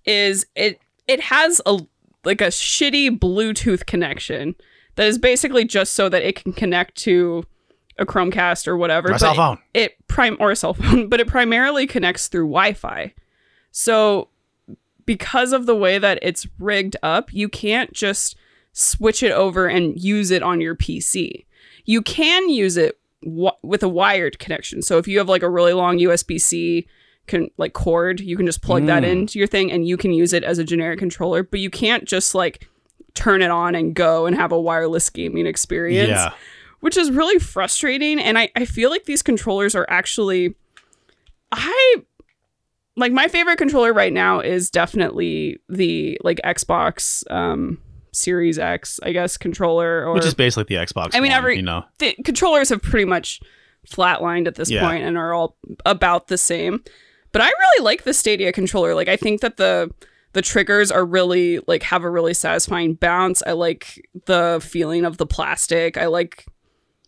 is 0.06 0.46
it 0.56 0.80
it 1.08 1.22
has 1.22 1.62
a 1.66 1.80
like 2.26 2.42
a 2.42 2.48
shitty 2.48 3.18
Bluetooth 3.18 3.86
connection 3.86 4.56
that 4.96 5.08
is 5.08 5.18
basically 5.18 5.64
just 5.64 5.94
so 5.94 6.10
that 6.10 6.24
it 6.24 6.36
can 6.36 6.52
connect 6.52 6.96
to 6.96 7.46
a 7.98 8.06
Chromecast 8.06 8.68
or 8.68 8.78
whatever. 8.78 9.08
My 9.08 9.14
but 9.14 9.20
cell 9.20 9.36
phone. 9.36 9.60
It 9.74 9.96
prime 10.08 10.38
or 10.40 10.52
a 10.52 10.56
cell 10.56 10.74
phone, 10.74 11.08
but 11.10 11.20
it 11.20 11.28
primarily 11.28 11.88
connects 11.88 12.28
through 12.28 12.48
Wi-Fi. 12.48 13.14
So 13.72 14.30
because 15.08 15.52
of 15.54 15.66
the 15.66 15.76
way 15.76 15.98
that 15.98 16.20
it's 16.22 16.46
rigged 16.60 16.96
up, 17.02 17.34
you 17.34 17.50
can't 17.50 17.92
just 17.94 18.36
switch 18.74 19.24
it 19.24 19.32
over 19.32 19.66
and 19.66 20.00
use 20.00 20.30
it 20.30 20.44
on 20.44 20.62
your 20.62 20.76
PC. 20.76 21.46
You 21.86 22.04
can 22.04 22.48
use 22.50 22.78
it 22.78 23.00
w- 23.24 23.50
with 23.64 23.82
a 23.82 23.90
wired 23.90 24.38
connection. 24.38 24.84
So 24.84 25.00
if 25.00 25.08
you 25.08 25.18
have 25.18 25.28
like 25.30 25.42
a 25.42 25.50
really 25.50 25.74
long 25.74 25.98
USB 25.98 26.40
C 26.40 26.86
can 27.26 27.50
like 27.58 27.74
cord, 27.74 28.20
you 28.20 28.38
can 28.38 28.46
just 28.46 28.62
plug 28.62 28.86
that 28.86 29.02
Mm. 29.04 29.10
into 29.10 29.40
your 29.40 29.48
thing 29.48 29.72
and 29.72 29.88
you 29.88 29.98
can 29.98 30.14
use 30.14 30.32
it 30.32 30.44
as 30.44 30.60
a 30.60 30.64
generic 30.64 31.00
controller, 31.00 31.42
but 31.42 31.60
you 31.60 31.70
can't 31.72 32.06
just 32.06 32.36
like 32.36 32.70
turn 33.16 33.42
it 33.42 33.50
on 33.50 33.74
and 33.74 33.96
go 33.96 34.28
and 34.28 34.36
have 34.36 34.52
a 34.52 34.60
wireless 34.62 35.10
gaming 35.10 35.48
experience 35.48 36.10
Yeah. 36.10 36.34
which 36.82 36.96
is 36.98 37.10
really 37.10 37.40
frustrating. 37.40 38.20
And 38.20 38.38
I, 38.38 38.50
I 38.56 38.66
feel 38.66 38.90
like 38.92 39.06
these 39.06 39.24
controllers 39.24 39.74
are 39.74 39.88
actually, 39.90 40.54
I 41.52 41.96
like 42.98 43.12
my 43.14 43.28
favorite 43.30 43.58
controller 43.58 43.94
right 43.94 44.12
now 44.12 44.40
is 44.42 44.70
definitely 44.70 45.60
the 45.70 46.18
like 46.24 46.40
Xbox 46.44 47.24
um, 47.32 47.80
Series 48.12 48.60
X, 48.60 49.00
I 49.04 49.12
guess, 49.14 49.38
controller. 49.38 50.06
Or 50.06 50.14
Which 50.14 50.26
is 50.26 50.34
basically 50.34 50.76
the 50.76 50.84
Xbox. 50.84 51.12
I 51.14 51.20
mean, 51.22 51.32
One, 51.32 51.38
every- 51.38 51.56
you 51.58 51.62
know. 51.62 51.86
the 52.00 52.14
controllers 52.26 52.70
have 52.70 52.82
pretty 52.82 53.06
much 53.06 53.40
flatlined 53.90 54.48
at 54.48 54.56
this 54.56 54.70
Yeah. 54.70 54.82
point 54.82 55.04
and 55.04 55.18
are 55.18 55.34
all 55.34 55.56
about 55.86 56.28
the 56.28 56.38
same. 56.38 56.84
But 57.32 57.42
I 57.42 57.46
really 57.48 57.84
like 57.86 58.04
the 58.04 58.14
Stadia 58.14 58.52
controller. 58.52 58.94
Like 58.96 59.08
I 59.08 59.16
think 59.16 59.42
that 59.42 59.58
the 59.58 59.92
the 60.34 60.42
triggers 60.42 60.92
are 60.92 61.06
really 61.06 61.60
like 61.68 61.84
have 61.84 62.04
a 62.04 62.10
really 62.10 62.34
satisfying 62.34 62.96
bounce. 62.96 63.42
I 63.46 63.52
like 63.54 64.08
the 64.26 64.60
feeling 64.64 65.06
of 65.06 65.18
the 65.18 65.26
plastic. 65.26 65.98
I 65.98 66.08
like 66.08 66.46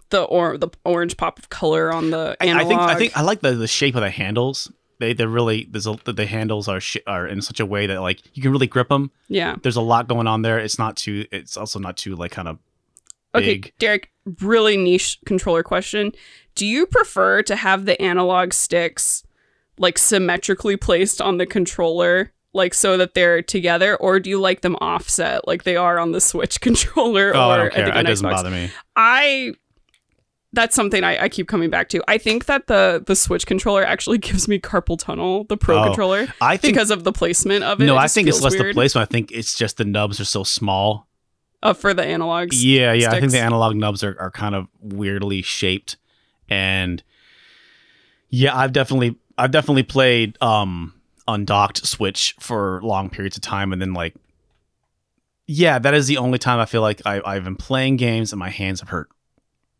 the 0.10 0.24
or 0.24 0.58
the 0.58 0.70
orange 0.86 1.18
pop 1.18 1.38
of 1.40 1.50
color 1.50 1.92
on 1.94 2.10
the 2.12 2.36
I, 2.42 2.52
I 2.52 2.64
think 2.66 2.80
I 2.82 2.96
think 2.96 3.18
I 3.18 3.22
like 3.22 3.42
the, 3.42 3.52
the 3.54 3.68
shape 3.68 3.96
of 3.96 4.02
the 4.02 4.10
handles. 4.10 4.72
They 5.00 5.14
they're 5.14 5.28
really 5.30 5.68
there's 5.70 5.88
a, 5.88 5.98
the 6.06 6.26
handles 6.26 6.68
are 6.68 6.80
sh- 6.80 6.98
are 7.08 7.26
in 7.28 7.42
such 7.42 7.60
a 7.60 7.66
way 7.66 7.88
that 7.88 8.02
like 8.02 8.22
you 8.36 8.42
can 8.44 8.52
really 8.52 8.68
grip 8.68 8.90
them. 8.90 9.12
yeah. 9.30 9.56
There's 9.62 9.76
a 9.78 9.82
lot 9.82 10.08
going 10.08 10.28
on 10.28 10.42
there. 10.42 10.60
It's 10.60 10.78
not 10.78 10.98
too. 10.98 11.26
It's 11.32 11.56
also 11.58 11.80
not 11.80 11.96
too 11.98 12.16
like 12.16 12.32
kind 12.32 12.48
of 12.48 12.60
Okay, 13.36 13.54
big. 13.56 13.74
Derek, 13.80 14.12
really 14.42 14.76
niche 14.76 15.20
controller 15.26 15.62
question. 15.64 16.12
Do 16.56 16.66
you 16.66 16.86
prefer 16.88 17.42
to 17.44 17.56
have 17.56 17.86
the 17.86 18.02
analog 18.02 18.54
sticks 18.54 19.24
like 19.78 19.98
symmetrically 19.98 20.76
placed 20.76 21.22
on 21.22 21.38
the 21.38 21.46
controller, 21.46 22.34
like 22.54 22.74
so 22.74 22.98
that 22.98 23.14
they're 23.14 23.42
together, 23.44 23.96
or 23.98 24.20
do 24.20 24.30
you 24.30 24.40
like 24.42 24.62
them 24.62 24.76
offset 24.82 25.48
like 25.48 25.64
they 25.64 25.76
are 25.78 26.00
on 26.00 26.12
the 26.12 26.20
Switch 26.20 26.60
controller 26.68 27.32
Oh, 27.36 27.50
or 27.50 27.54
I 27.54 27.58
don't 27.58 27.74
care. 27.74 27.98
It 28.00 28.04
doesn't 28.04 28.28
Xbox? 28.28 28.32
bother 28.32 28.50
me. 28.50 28.72
I 28.96 29.54
that's 30.54 30.76
something 30.76 31.04
I, 31.04 31.24
I 31.26 31.30
keep 31.30 31.48
coming 31.48 31.70
back 31.70 31.90
to. 31.90 32.04
I 32.08 32.18
think 32.18 32.46
that 32.46 32.68
the 32.68 33.04
the 33.06 33.16
Switch 33.16 33.46
controller 33.46 33.84
actually 33.86 34.18
gives 34.30 34.48
me 34.48 34.60
carpal 34.60 34.98
tunnel, 34.98 35.44
the 35.46 35.58
Pro 35.58 35.80
Oh, 35.82 35.84
controller, 35.86 36.28
I 36.42 36.58
think 36.58 36.74
because 36.74 36.90
of 36.92 37.04
the 37.04 37.12
placement 37.12 37.64
of 37.64 37.80
it. 37.82 37.86
no. 37.86 37.96
It 37.96 38.00
I 38.00 38.08
think 38.08 38.28
it's 38.28 38.42
less 38.42 38.56
the 38.56 38.74
placement. 38.74 39.10
I 39.10 39.12
think 39.12 39.32
it's 39.32 39.56
just 39.56 39.78
the 39.78 39.86
nubs 39.86 40.20
are 40.20 40.26
so 40.26 40.44
small. 40.44 41.08
uh, 41.62 41.74
for 41.74 41.94
the 41.94 42.02
analogs. 42.04 42.52
Yeah, 42.54 42.94
yeah. 42.94 43.12
I 43.12 43.20
think 43.20 43.32
the 43.32 43.40
analog 43.40 43.76
nubs 43.76 44.04
are, 44.04 44.16
are 44.20 44.32
kind 44.32 44.56
of 44.56 44.68
weirdly 44.82 45.42
shaped, 45.42 45.98
and 46.50 47.04
yeah, 48.30 48.56
I've 48.58 48.74
definitely 48.74 49.18
I've 49.38 49.52
definitely 49.52 49.84
played 49.84 50.42
um 50.42 50.94
undocked 51.28 51.86
Switch 51.86 52.34
for 52.40 52.80
long 52.82 53.10
periods 53.12 53.36
of 53.38 53.42
time, 53.44 53.72
and 53.72 53.80
then 53.82 53.94
like, 53.94 54.16
yeah, 55.48 55.80
that 55.80 55.94
is 55.94 56.08
the 56.08 56.18
only 56.18 56.38
time 56.40 56.60
I 56.60 56.66
feel 56.66 56.82
like 56.82 57.02
I, 57.06 57.22
I've 57.26 57.44
been 57.44 57.56
playing 57.56 57.98
games 57.98 58.32
and 58.32 58.40
my 58.40 58.50
hands 58.50 58.80
have 58.80 58.90
hurt. 58.90 59.10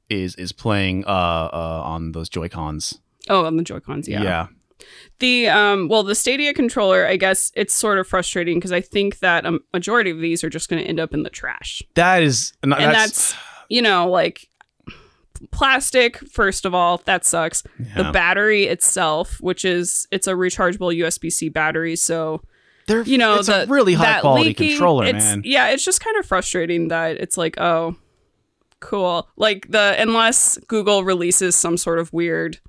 Is 0.10 0.36
is 0.36 0.52
playing 0.52 1.06
uh 1.06 1.50
uh 1.54 1.82
on 1.86 2.12
those 2.14 2.30
Joy 2.30 2.50
Cons? 2.50 3.00
Oh, 3.30 3.46
on 3.46 3.58
the 3.58 3.64
Joy 3.64 3.80
Cons, 3.80 4.08
yeah. 4.08 4.24
yeah. 4.24 4.48
The 5.20 5.48
um 5.50 5.88
well 5.88 6.04
the 6.04 6.16
Stadia 6.16 6.54
controller, 6.54 7.06
I 7.06 7.16
guess 7.18 7.52
it's 7.56 7.74
sort 7.74 8.00
of 8.00 8.08
frustrating 8.08 8.58
because 8.58 8.72
I 8.72 8.82
think 8.82 9.20
that 9.20 9.46
a 9.46 9.60
majority 9.74 10.10
of 10.10 10.20
these 10.20 10.44
are 10.44 10.50
just 10.50 10.70
going 10.70 10.82
to 10.82 10.88
end 10.88 11.00
up 11.00 11.14
in 11.14 11.24
the 11.24 11.30
trash. 11.30 11.84
That 11.96 12.24
is, 12.24 12.54
and 12.64 12.74
And 12.74 12.94
that's, 12.94 13.36
you 13.70 13.82
know, 13.82 14.10
like 14.10 14.48
plastic. 15.52 16.18
First 16.30 16.66
of 16.66 16.74
all, 16.74 17.02
that 17.06 17.26
sucks. 17.26 17.64
The 17.96 18.12
battery 18.12 18.64
itself, 18.66 19.40
which 19.42 19.66
is 19.66 20.08
it's 20.12 20.28
a 20.28 20.34
rechargeable 20.34 20.98
USB 20.98 21.32
C 21.32 21.50
battery, 21.50 21.96
so 21.96 22.42
They're, 22.88 23.04
you 23.04 23.18
know 23.18 23.36
it's 23.36 23.48
the 23.48 23.64
a 23.64 23.66
really 23.68 23.94
high 23.94 24.22
quality 24.22 24.50
leaking, 24.50 24.70
controller, 24.70 25.06
it's, 25.06 25.26
man. 25.26 25.42
Yeah, 25.46 25.70
it's 25.70 25.84
just 25.84 26.02
kind 26.02 26.18
of 26.18 26.26
frustrating 26.26 26.88
that 26.90 27.18
it's 27.18 27.38
like, 27.38 27.60
oh, 27.60 27.96
cool. 28.80 29.28
Like 29.36 29.68
the 29.70 29.96
unless 30.00 30.58
Google 30.68 31.04
releases 31.04 31.56
some 31.56 31.78
sort 31.78 32.00
of 32.00 32.12
weird 32.14 32.60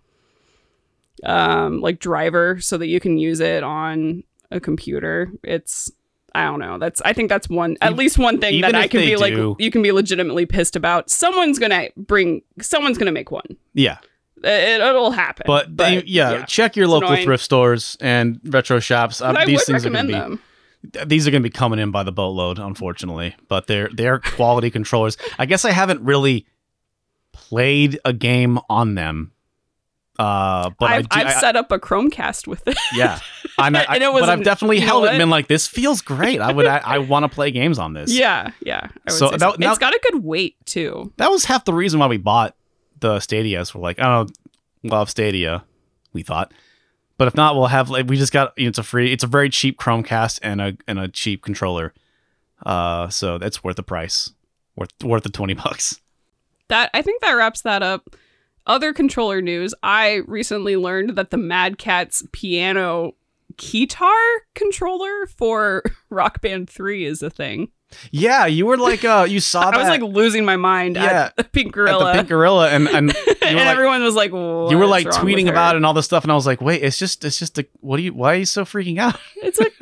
um 1.25 1.81
like 1.81 1.99
driver 2.01 2.59
so 2.61 2.79
that 2.79 2.87
you 2.87 2.99
can 3.01 3.19
use 3.19 3.41
it 3.41 3.63
on 3.63 4.23
a 4.51 4.61
computer, 4.61 5.31
it's 5.45 5.91
I 6.35 6.45
don't 6.45 6.61
know. 6.61 6.79
That's 6.79 7.03
I 7.03 7.13
think 7.13 7.29
that's 7.29 7.49
one 7.49 7.77
at 7.81 7.97
least 7.97 8.19
one 8.19 8.39
thing 8.41 8.55
even 8.55 8.73
that 8.73 8.81
I 8.81 8.89
can 8.89 9.01
be 9.01 9.17
like 9.17 9.35
you 9.59 9.71
can 9.71 9.83
be 9.83 9.93
legitimately 9.93 10.47
pissed 10.47 10.77
about. 10.77 11.11
Someone's 11.11 11.59
gonna 11.59 11.89
bring 11.97 12.43
someone's 12.61 12.99
gonna 12.99 13.13
make 13.13 13.31
one. 13.31 13.57
Yeah, 13.75 13.99
It, 14.43 14.81
it'll 14.81 15.11
happen. 15.11 15.45
but, 15.47 15.77
they, 15.77 16.03
yeah, 16.07 16.45
check 16.45 16.77
your 16.77 16.87
local 16.87 17.09
annoying. 17.09 17.25
thrift 17.25 17.43
stores 17.45 17.97
and 18.01 18.41
retro 18.45 18.79
shops. 18.81 19.21
But 19.21 19.37
I 19.37 19.45
these 19.45 19.59
would 19.59 19.67
things 19.67 19.85
are 19.87 19.91
to 19.91 20.03
be 20.07 20.13
them. 20.13 20.41
These 21.07 21.27
are 21.27 21.31
going 21.31 21.43
to 21.43 21.47
be 21.49 21.53
coming 21.53 21.79
in 21.79 21.91
by 21.91 22.03
the 22.03 22.13
boatload, 22.13 22.59
unfortunately. 22.59 23.37
But 23.49 23.67
they're 23.67 23.91
they're 23.93 24.19
quality 24.19 24.71
controllers. 24.79 25.17
I 25.39 25.47
guess 25.47 25.65
I 25.65 25.71
haven't 25.73 26.01
really 26.03 26.47
played 27.33 27.99
a 28.05 28.13
game 28.13 28.59
on 28.69 28.95
them. 28.95 29.33
Uh, 30.19 30.69
but 30.79 30.91
I 30.91 30.97
I've, 30.97 31.07
I- 31.11 31.41
set 31.41 31.57
up 31.57 31.73
a 31.73 31.79
Chromecast 31.79 32.47
with 32.47 32.67
it. 32.69 32.77
yeah, 32.95 33.21
I'm, 33.59 33.75
I, 33.75 33.87
And 33.89 34.03
it 34.03 34.13
was 34.13 34.21
but 34.21 34.29
I've 34.29 34.43
definitely 34.43 34.81
held 34.81 35.05
it 35.05 35.11
and 35.11 35.19
been 35.19 35.31
like, 35.31 35.49
this 35.49 35.67
feels 35.67 36.03
great. 36.03 36.41
I 36.43 36.53
would 36.53 36.67
I, 36.67 36.79
I 36.85 36.99
want 36.99 37.25
to 37.25 37.29
play 37.31 37.51
games 37.51 37.79
on 37.79 37.95
this. 37.95 38.13
yeah, 38.13 38.51
yeah. 38.61 38.89
I 39.07 39.11
would 39.11 39.13
So 39.13 39.31
that- 39.31 39.59
now- 39.59 39.71
it's 39.71 39.79
got 39.79 39.95
a 39.95 40.01
good 40.11 40.23
weight 40.23 40.57
too. 40.67 41.11
that 41.17 41.31
was 41.31 41.45
half 41.47 41.65
the 41.65 41.73
reason 41.73 42.01
why 42.01 42.07
we 42.07 42.19
bought 42.19 42.55
the 42.99 43.17
Stadias. 43.17 43.75
We're 43.75 43.81
like, 43.81 43.99
oh, 43.99 44.27
love 44.83 45.09
Stadia. 45.09 45.65
We 46.13 46.23
thought, 46.23 46.53
but 47.21 47.29
if 47.29 47.35
not, 47.35 47.55
we'll 47.55 47.67
have 47.67 47.91
like 47.91 48.09
we 48.09 48.17
just 48.17 48.33
got 48.33 48.55
you 48.57 48.65
know, 48.65 48.71
it's 48.71 48.79
a 48.79 48.83
free, 48.83 49.13
it's 49.13 49.23
a 49.23 49.27
very 49.27 49.51
cheap 49.51 49.79
Chromecast 49.79 50.39
and 50.43 50.59
a 50.59 50.75
and 50.89 50.99
a 50.99 51.07
cheap 51.07 51.45
controller. 51.45 51.93
Uh, 52.65 53.11
so 53.11 53.37
that's 53.37 53.63
worth 53.63 53.77
the 53.77 53.83
price, 53.83 54.33
worth 54.75 54.89
worth 55.05 55.23
the 55.23 55.29
twenty 55.29 55.53
bucks. 55.65 56.01
That 56.69 56.89
I 56.95 57.03
think 57.03 57.21
that 57.21 57.33
wraps 57.33 57.61
that 57.61 57.83
up. 57.83 58.17
Other 58.67 58.95
controller 58.95 59.43
news. 59.43 59.75
I 59.83 60.23
recently 60.27 60.79
learned 60.79 61.11
that 61.17 61.29
the 61.29 61.37
Mad 61.37 61.77
Catz 61.77 62.23
piano 62.33 63.17
keytar 63.57 64.39
controller 64.55 65.27
for 65.27 65.83
Rock 66.09 66.41
Band 66.41 66.71
3 66.71 67.05
is 67.05 67.23
a 67.23 67.29
thing. 67.29 67.69
Yeah, 68.11 68.47
you 68.47 68.67
were 68.67 68.77
like, 68.77 69.05
uh, 69.05 69.27
you 69.29 69.41
saw 69.41 69.71
that 69.71 69.75
I 69.75 69.79
was 69.79 69.89
like 69.89 70.03
losing 70.03 70.45
my 70.45 70.57
mind 70.57 70.97
Yeah, 70.97 71.03
at 71.27 71.37
the 71.37 71.45
Pink 71.45 71.69
at 71.69 71.73
Gorilla. 71.73 72.05
the 72.07 72.13
Pink 72.19 72.29
Gorilla, 72.29 72.69
and 72.71 72.89
and 72.89 73.13
you 73.27 73.35
and 73.43 73.57
like, 73.57 73.67
everyone 73.67 74.03
was 74.03 74.15
like, 74.15 74.31
you 74.31 74.37
were 74.37 74.87
like 74.87 75.05
"What's 75.07 75.17
wrong 75.19 75.27
with 75.27 75.35
tweeting 75.37 75.49
about 75.49 75.75
it 75.75 75.79
and 75.79 75.87
all 75.87 75.95
this 75.95 76.05
stuff, 76.07 76.23
and 76.25 76.33
I 76.33 76.35
was 76.35 76.47
like, 76.47 76.61
wait, 76.61 76.83
it's 76.83 76.99
just 76.99 77.25
it's 77.25 77.39
just 77.39 77.59
a 77.59 77.67
what 77.81 77.97
do 77.97 78.03
you 78.03 78.15
why 78.15 78.35
are 78.35 78.39
you 78.39 78.45
so 78.45 78.65
freaking 78.65 78.99
out? 78.99 79.19
It's 79.37 79.59
like 79.59 79.73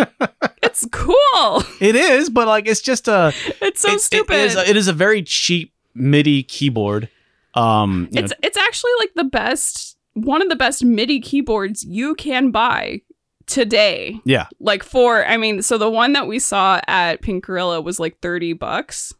it's 0.63 0.87
cool. 0.93 1.63
It 1.81 1.95
is, 1.97 2.31
but 2.31 2.47
like 2.49 2.67
it's 2.67 2.81
just 2.81 3.09
a 3.09 3.33
It's 3.61 3.81
so 3.83 3.93
it- 3.93 4.01
stupid. 4.01 4.35
It 4.35 4.45
is, 4.47 4.57
a, 4.57 4.71
it 4.71 4.77
is 4.77 4.89
a 4.89 4.93
very 4.93 5.23
cheap 5.23 5.73
MIDI 5.95 6.43
keyboard. 6.45 7.09
Um, 7.55 8.09
you 8.11 8.21
know, 8.21 8.25
it's 8.25 8.33
it's 8.43 8.57
actually 8.59 8.93
like 9.01 9.15
the 9.15 9.25
best 9.25 9.97
one 10.15 10.43
of 10.43 10.49
the 10.49 10.57
best 10.57 10.85
MIDI 10.85 11.21
keyboards 11.21 11.85
you 11.85 12.15
can 12.15 12.51
buy 12.51 13.01
today. 13.49 14.21
yeah, 14.25 14.47
Like 14.61 14.85
for 14.85 15.25
I 15.27 15.37
mean, 15.37 15.63
so 15.63 15.79
the 15.79 15.91
one 15.91 16.13
that 16.13 16.29
we 16.29 16.39
saw 16.39 16.81
at 16.87 17.23
Pink 17.23 17.45
Gorilla 17.45 17.81
was 17.81 17.99
like 17.99 18.21
30 18.21 18.53
bucks. 18.53 19.15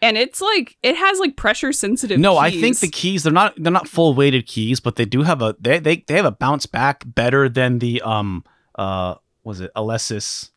And 0.00 0.18
it's 0.18 0.40
like 0.40 0.76
it 0.82 0.96
has 0.96 1.20
like 1.20 1.36
pressure 1.36 1.72
sensitive 1.72 2.18
no, 2.18 2.36
I 2.36 2.50
think 2.50 2.80
the 2.80 2.88
keys 2.88 3.22
they're 3.22 3.32
not 3.32 3.54
they're 3.56 3.72
not 3.72 3.86
full 3.86 4.14
weighted 4.14 4.46
keys, 4.46 4.80
but 4.80 4.96
they 4.96 5.04
do 5.04 5.22
have 5.22 5.42
a 5.42 5.54
they 5.60 5.78
they 5.78 6.04
they 6.08 6.16
have 6.16 6.24
a 6.24 6.32
bounce 6.32 6.66
back 6.66 7.04
better 7.06 7.48
than 7.48 7.78
the 7.78 8.02
um 8.02 8.44
uh 8.74 9.14
was 9.44 9.60
it 9.60 9.70
Alesis 9.76 10.50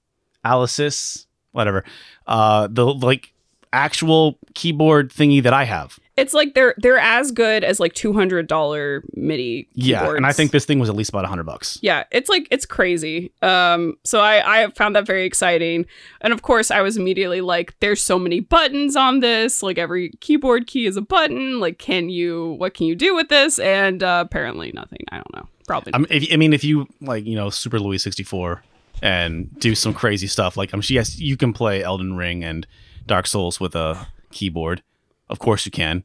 Alicis 0.43 1.27
whatever 1.51 1.83
uh 2.25 2.67
the 2.71 2.85
like 2.85 3.33
actual 3.71 4.39
keyboard 4.55 5.11
thingy 5.11 5.43
that 5.43 5.53
I 5.53 5.65
have. 5.65 5.99
It's 6.17 6.33
like 6.33 6.53
they're 6.53 6.73
they're 6.77 6.97
as 6.97 7.31
good 7.31 7.63
as 7.63 7.79
like 7.79 7.93
$200 7.93 9.01
MIDI 9.15 9.67
Yeah, 9.73 10.15
and 10.15 10.25
I 10.25 10.31
think 10.31 10.51
this 10.51 10.65
thing 10.65 10.79
was 10.79 10.89
at 10.89 10.95
least 10.95 11.09
about 11.09 11.25
a 11.25 11.27
hundred 11.27 11.45
bucks. 11.45 11.77
yeah 11.81 12.03
it's 12.11 12.29
like 12.29 12.47
it's 12.51 12.65
crazy. 12.65 13.31
Um 13.41 13.97
so 14.03 14.19
i 14.19 14.63
i 14.63 14.69
found 14.71 14.95
that 14.95 15.05
very 15.05 15.25
exciting. 15.25 15.85
And 16.21 16.33
of 16.33 16.41
course 16.41 16.71
i 16.71 16.81
was 16.81 16.97
immediately 16.97 17.41
like 17.41 17.77
there's 17.79 18.01
so 18.01 18.17
many 18.19 18.39
buttons 18.39 18.95
on 18.95 19.19
this. 19.19 19.61
Like 19.61 19.77
every 19.77 20.11
keyboard 20.21 20.67
key 20.67 20.85
is 20.85 20.97
a 20.97 21.01
button. 21.01 21.59
Like 21.59 21.77
can 21.79 22.09
you 22.09 22.53
what 22.57 22.73
can 22.73 22.87
you 22.87 22.95
do 22.95 23.13
with 23.15 23.29
this? 23.29 23.59
And 23.59 24.01
uh, 24.03 24.23
apparently 24.25 24.71
nothing. 24.73 25.05
I 25.11 25.17
don't 25.17 25.35
know. 25.35 25.47
Probably 25.67 25.93
if, 26.09 26.31
I 26.31 26.35
mean, 26.37 26.53
if 26.53 26.63
you 26.63 26.87
like, 27.01 27.25
you 27.25 27.35
know, 27.35 27.49
Super 27.49 27.79
Louis 27.79 27.97
64 27.97 28.61
and 29.01 29.49
do 29.59 29.73
some 29.73 29.93
crazy 29.93 30.27
stuff, 30.27 30.55
like 30.55 30.73
I'm 30.73 30.81
sure, 30.81 30.93
yes, 30.95 31.17
you 31.19 31.35
can 31.37 31.53
play 31.53 31.81
Elden 31.81 32.15
Ring 32.15 32.43
and 32.43 32.67
Dark 33.07 33.25
Souls 33.25 33.59
with 33.59 33.75
a 33.75 34.07
keyboard. 34.31 34.83
Of 35.29 35.39
course 35.39 35.65
you 35.65 35.71
can, 35.71 36.03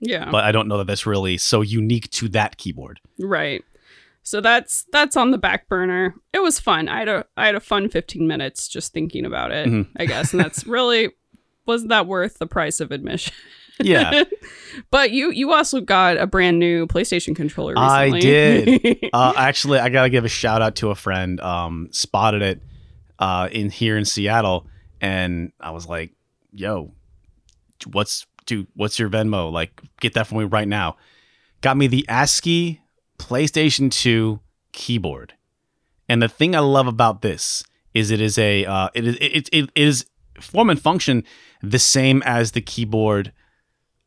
yeah 0.00 0.30
but 0.30 0.44
I 0.44 0.52
don't 0.52 0.68
know 0.68 0.78
that 0.78 0.86
that's 0.86 1.06
really 1.06 1.36
so 1.38 1.60
unique 1.62 2.10
to 2.12 2.28
that 2.30 2.56
keyboard. 2.56 3.00
right 3.18 3.64
so 4.22 4.40
that's 4.40 4.86
that's 4.90 5.16
on 5.16 5.30
the 5.32 5.38
back 5.38 5.68
burner 5.68 6.14
it 6.32 6.42
was 6.42 6.58
fun 6.58 6.88
i 6.88 6.98
had 7.00 7.08
a 7.08 7.26
i 7.36 7.44
had 7.44 7.54
a 7.54 7.60
fun 7.60 7.90
15 7.90 8.26
minutes 8.26 8.68
just 8.68 8.92
thinking 8.94 9.26
about 9.26 9.52
it 9.52 9.68
Mhm. 9.68 9.86
i 9.98 10.06
guess 10.06 10.32
and 10.32 10.40
that's 10.42 10.66
really 10.66 11.10
wasn't 11.66 11.90
that 11.90 12.06
worth 12.06 12.38
the 12.38 12.46
price 12.46 12.80
of 12.80 12.90
admission 12.90 13.34
Yeah, 13.80 14.22
but 14.90 15.10
you 15.10 15.30
you 15.32 15.52
also 15.52 15.80
got 15.80 16.16
a 16.16 16.26
brand 16.28 16.60
new 16.60 16.86
PlayStation 16.86 17.34
controller 17.34 17.74
I 17.76 18.04
recently. 18.04 18.20
did. 18.78 18.98
uh, 19.12 19.32
actually, 19.36 19.80
I 19.80 19.88
gotta 19.88 20.10
give 20.10 20.24
a 20.24 20.28
shout 20.28 20.62
out 20.62 20.76
to 20.76 20.90
a 20.90 20.94
friend. 20.94 21.40
Um, 21.40 21.88
spotted 21.90 22.40
it 22.42 22.62
uh, 23.18 23.48
in 23.50 23.70
here 23.70 23.96
in 23.98 24.04
Seattle, 24.04 24.68
and 25.00 25.50
I 25.60 25.72
was 25.72 25.88
like, 25.88 26.12
"Yo, 26.52 26.92
what's 27.90 28.26
dude? 28.46 28.66
What's 28.74 28.98
your 28.98 29.08
Venmo? 29.08 29.50
Like, 29.52 29.80
get 30.00 30.14
that 30.14 30.26
for 30.26 30.36
me 30.36 30.44
right 30.44 30.68
now." 30.68 30.96
Got 31.60 31.78
me 31.78 31.86
the 31.86 32.04
ASCII 32.10 32.82
PlayStation 33.18 33.90
2 33.90 34.38
keyboard, 34.72 35.34
and 36.08 36.20
the 36.22 36.28
thing 36.28 36.54
I 36.54 36.58
love 36.58 36.86
about 36.86 37.22
this 37.22 37.64
is 37.94 38.10
it 38.10 38.20
is 38.20 38.36
a 38.36 38.64
uh, 38.64 38.88
it 38.94 39.06
is 39.06 39.16
it, 39.16 39.48
it, 39.48 39.48
it 39.52 39.70
is 39.74 40.06
form 40.40 40.68
and 40.68 40.80
function 40.80 41.24
the 41.62 41.78
same 41.78 42.22
as 42.26 42.52
the 42.52 42.60
keyboard 42.60 43.32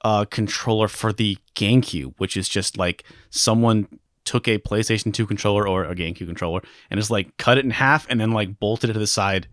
uh, 0.03 0.25
controller 0.25 0.87
for 0.87 1.11
the 1.11 1.37
GameCube, 1.55 2.13
which 2.17 2.37
is 2.37 2.47
just 2.47 2.77
like 2.77 3.03
someone 3.29 3.87
took 4.23 4.47
a 4.47 4.59
PlayStation 4.59 5.13
2 5.13 5.25
controller 5.25 5.67
or 5.67 5.85
a 5.85 5.95
GameCube 5.95 6.27
controller 6.27 6.61
and 6.91 6.99
just 6.99 7.09
like 7.09 7.35
cut 7.37 7.57
it 7.57 7.65
in 7.65 7.71
half 7.71 8.05
and 8.09 8.19
then 8.19 8.31
like 8.31 8.59
bolted 8.59 8.89
it 8.89 8.93
to 8.93 8.99
the 8.99 9.07
side 9.07 9.47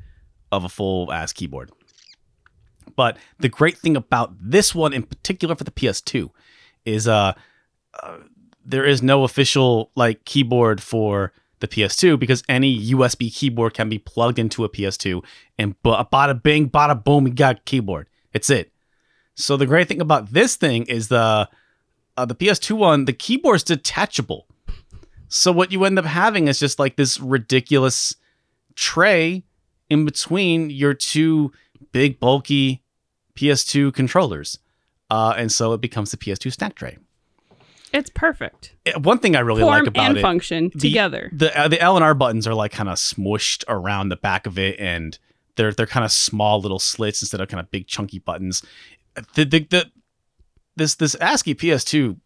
of 0.51 0.65
a 0.65 0.69
full 0.69 1.13
ass 1.13 1.33
keyboard. 1.33 1.71
But 2.97 3.17
the 3.39 3.49
great 3.49 3.79
thing 3.79 3.97
about 3.97 4.35
this 4.41 4.75
one 4.75 4.93
in 4.93 5.03
particular 5.03 5.55
for 5.55 5.65
the 5.65 5.71
PS2 5.71 6.31
is 6.85 7.09
uh, 7.09 7.35
uh 8.03 8.19
there 8.65 8.85
is 8.85 9.03
no 9.03 9.25
official 9.25 9.91
like 9.95 10.25
keyboard 10.25 10.83
for 10.83 11.33
the 11.61 11.69
PS2 11.69 12.19
because 12.19 12.43
any 12.49 12.79
USB 12.91 13.35
keyboard 13.35 13.75
can 13.75 13.89
be 13.89 13.99
plugged 13.99 14.39
into 14.39 14.65
a 14.65 14.69
PS2 14.69 15.23
and 15.59 15.75
b- 15.83 15.91
bada 15.91 16.43
bing 16.43 16.69
bada 16.69 17.03
boom 17.03 17.27
you 17.27 17.33
got 17.33 17.65
keyboard. 17.65 18.09
It's 18.33 18.51
it. 18.51 18.73
So 19.35 19.57
the 19.57 19.67
great 19.67 19.89
thing 19.89 20.01
about 20.01 20.33
this 20.33 20.57
thing 20.57 20.85
is 20.85 21.09
the 21.09 21.49
uh, 22.17 22.25
the 22.25 22.35
PS2 22.35 22.77
one, 22.77 23.07
the 23.07 23.13
keyboard's 23.13 23.65
detachable. 23.65 24.47
So 25.29 25.51
what 25.51 25.73
you 25.73 25.85
end 25.85 25.99
up 25.99 26.05
having 26.05 26.47
is 26.47 26.61
just 26.61 26.79
like 26.79 26.97
this 26.97 27.19
ridiculous 27.19 28.15
tray 28.77 29.43
in 29.91 30.05
between 30.05 30.71
your 30.71 30.95
two 30.95 31.51
big 31.93 32.21
bulky 32.21 32.84
PS2 33.37 33.93
controllers. 33.95 34.59
Uh, 35.11 35.35
and 35.37 35.53
so 35.53 35.73
it 35.73 35.81
becomes 35.81 36.11
the 36.11 36.17
PS2 36.17 36.53
snack 36.53 36.75
tray. 36.75 36.99
It's 37.93 38.11
perfect. 38.11 38.75
Uh, 38.87 38.99
One 39.01 39.19
thing 39.19 39.37
I 39.37 39.41
really 39.41 39.63
Form 39.63 39.73
like 39.73 39.87
about 39.87 40.09
and 40.09 40.19
it, 40.19 40.23
function 40.23 40.71
the- 40.75 40.81
together. 40.81 41.31
the 41.33 41.57
uh, 41.59 41.69
the 41.69 41.81
L 41.81 41.97
and 41.97 42.05
R 42.05 42.15
buttons 42.15 42.47
are 42.47 42.55
like 42.55 42.73
kind 42.73 42.89
of 42.89 42.97
smushed 42.97 43.63
around 43.69 44.09
the 44.09 44.17
back 44.17 44.47
of 44.47 44.59
it, 44.59 44.81
and 44.81 45.17
they're 45.57 45.73
they're 45.73 45.87
kind 45.87 46.05
of 46.05 46.11
small 46.11 46.61
little 46.61 46.81
slits 46.81 47.23
instead 47.23 47.41
of 47.41 47.49
kind 47.49 47.61
of 47.61 47.71
big 47.71 47.87
chunky 47.87 48.19
buttons. 48.19 48.65
The 49.35 49.45
the, 49.45 49.61
the 49.71 49.91
this 50.75 50.97
this 50.97 51.15
ASCII 51.21 51.55
PS2 51.55 52.17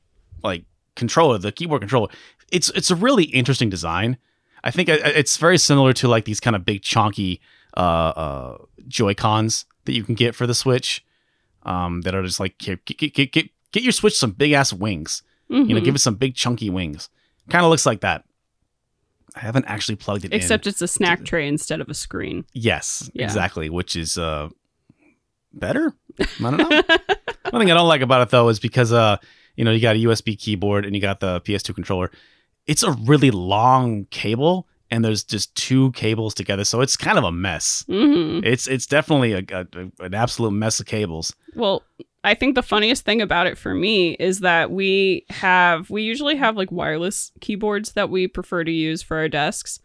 like 0.42 0.64
controller, 0.96 1.36
the 1.36 1.52
keyboard 1.52 1.82
controller, 1.82 2.08
it's 2.50 2.70
it's 2.70 2.90
a 2.90 2.96
really 2.96 3.24
interesting 3.24 3.68
design. 3.68 4.16
I 4.64 4.70
think 4.70 4.88
it's 4.88 5.36
very 5.36 5.58
similar 5.58 5.92
to 5.94 6.08
like 6.08 6.24
these 6.24 6.40
kind 6.40 6.56
of 6.56 6.64
big 6.64 6.80
chunky 6.82 7.40
uh, 7.76 7.80
uh, 7.80 8.58
Joy 8.88 9.12
Cons 9.14 9.66
that 9.88 9.94
you 9.94 10.04
can 10.04 10.14
get 10.14 10.34
for 10.36 10.46
the 10.46 10.54
Switch, 10.54 11.04
um, 11.64 12.02
that 12.02 12.14
are 12.14 12.22
just 12.22 12.38
like 12.38 12.56
get 12.58 12.84
get, 12.84 12.98
get, 13.12 13.32
get, 13.32 13.50
get 13.72 13.82
your 13.82 13.92
Switch 13.92 14.16
some 14.16 14.30
big 14.30 14.52
ass 14.52 14.72
wings. 14.72 15.22
You 15.50 15.64
know, 15.64 15.80
Mhm. 15.80 15.84
give 15.84 15.94
it 15.94 16.00
some 16.00 16.14
big 16.14 16.34
chunky 16.34 16.68
wings. 16.70 17.08
Kind 17.48 17.64
of 17.64 17.70
looks 17.70 17.86
like 17.86 18.00
that. 18.02 18.24
I 19.34 19.40
haven't 19.40 19.64
actually 19.66 19.96
plugged 19.96 20.24
it 20.26 20.32
in. 20.32 20.36
Except 20.36 20.66
it's 20.66 20.82
a 20.82 20.88
snack 20.88 21.24
tray 21.24 21.48
instead 21.48 21.80
of 21.80 21.88
a 21.88 21.94
screen. 21.94 22.44
Yes, 22.52 23.10
Yeah. 23.14 23.24
exactly, 23.24 23.70
which 23.70 23.96
is 23.96 24.16
uh 24.18 24.48
better. 25.52 25.94
I 26.20 26.24
don't 26.38 26.56
know. 26.58 26.68
One 27.50 27.62
thing 27.62 27.70
I 27.70 27.74
don't 27.74 27.88
like 27.88 28.02
about 28.02 28.20
it 28.22 28.30
though 28.30 28.48
is 28.48 28.60
because 28.60 28.92
uh 28.92 29.16
you 29.56 29.64
know, 29.64 29.72
you 29.72 29.80
got 29.80 29.96
a 29.96 29.98
USB 30.00 30.38
keyboard 30.38 30.84
and 30.86 30.94
you 30.94 31.00
got 31.00 31.18
the 31.20 31.40
PS2 31.40 31.74
controller. 31.74 32.10
It's 32.66 32.82
a 32.84 32.92
really 32.92 33.30
long 33.32 34.04
cable 34.10 34.68
and 34.90 35.04
there's 35.04 35.22
just 35.24 35.54
two 35.54 35.92
cables 35.92 36.34
together, 36.34 36.64
so 36.64 36.80
it's 36.80 36.96
kind 36.96 37.18
of 37.18 37.24
a 37.24 37.32
mess. 37.32 37.84
hmm 37.88 38.40
It's 38.42 38.66
it's 38.66 38.86
definitely 38.86 39.32
a, 39.34 39.42
a, 39.52 40.04
an 40.04 40.14
absolute 40.14 40.52
mess 40.52 40.80
of 40.80 40.86
cables. 40.86 41.34
Well, 41.54 41.82
I 42.24 42.34
think 42.34 42.54
the 42.54 42.62
funniest 42.62 43.04
thing 43.04 43.22
about 43.22 43.46
it 43.46 43.56
for 43.56 43.74
me 43.74 44.12
is 44.14 44.40
that 44.40 44.70
we 44.70 45.24
have 45.30 45.88
we 45.90 46.02
usually 46.02 46.36
have 46.36 46.56
like 46.56 46.72
wireless 46.72 47.32
keyboards 47.40 47.92
that 47.92 48.10
we 48.10 48.26
prefer 48.28 48.64
to 48.64 48.72
use 48.72 49.02
for 49.02 49.16
our 49.18 49.28
desks, 49.28 49.80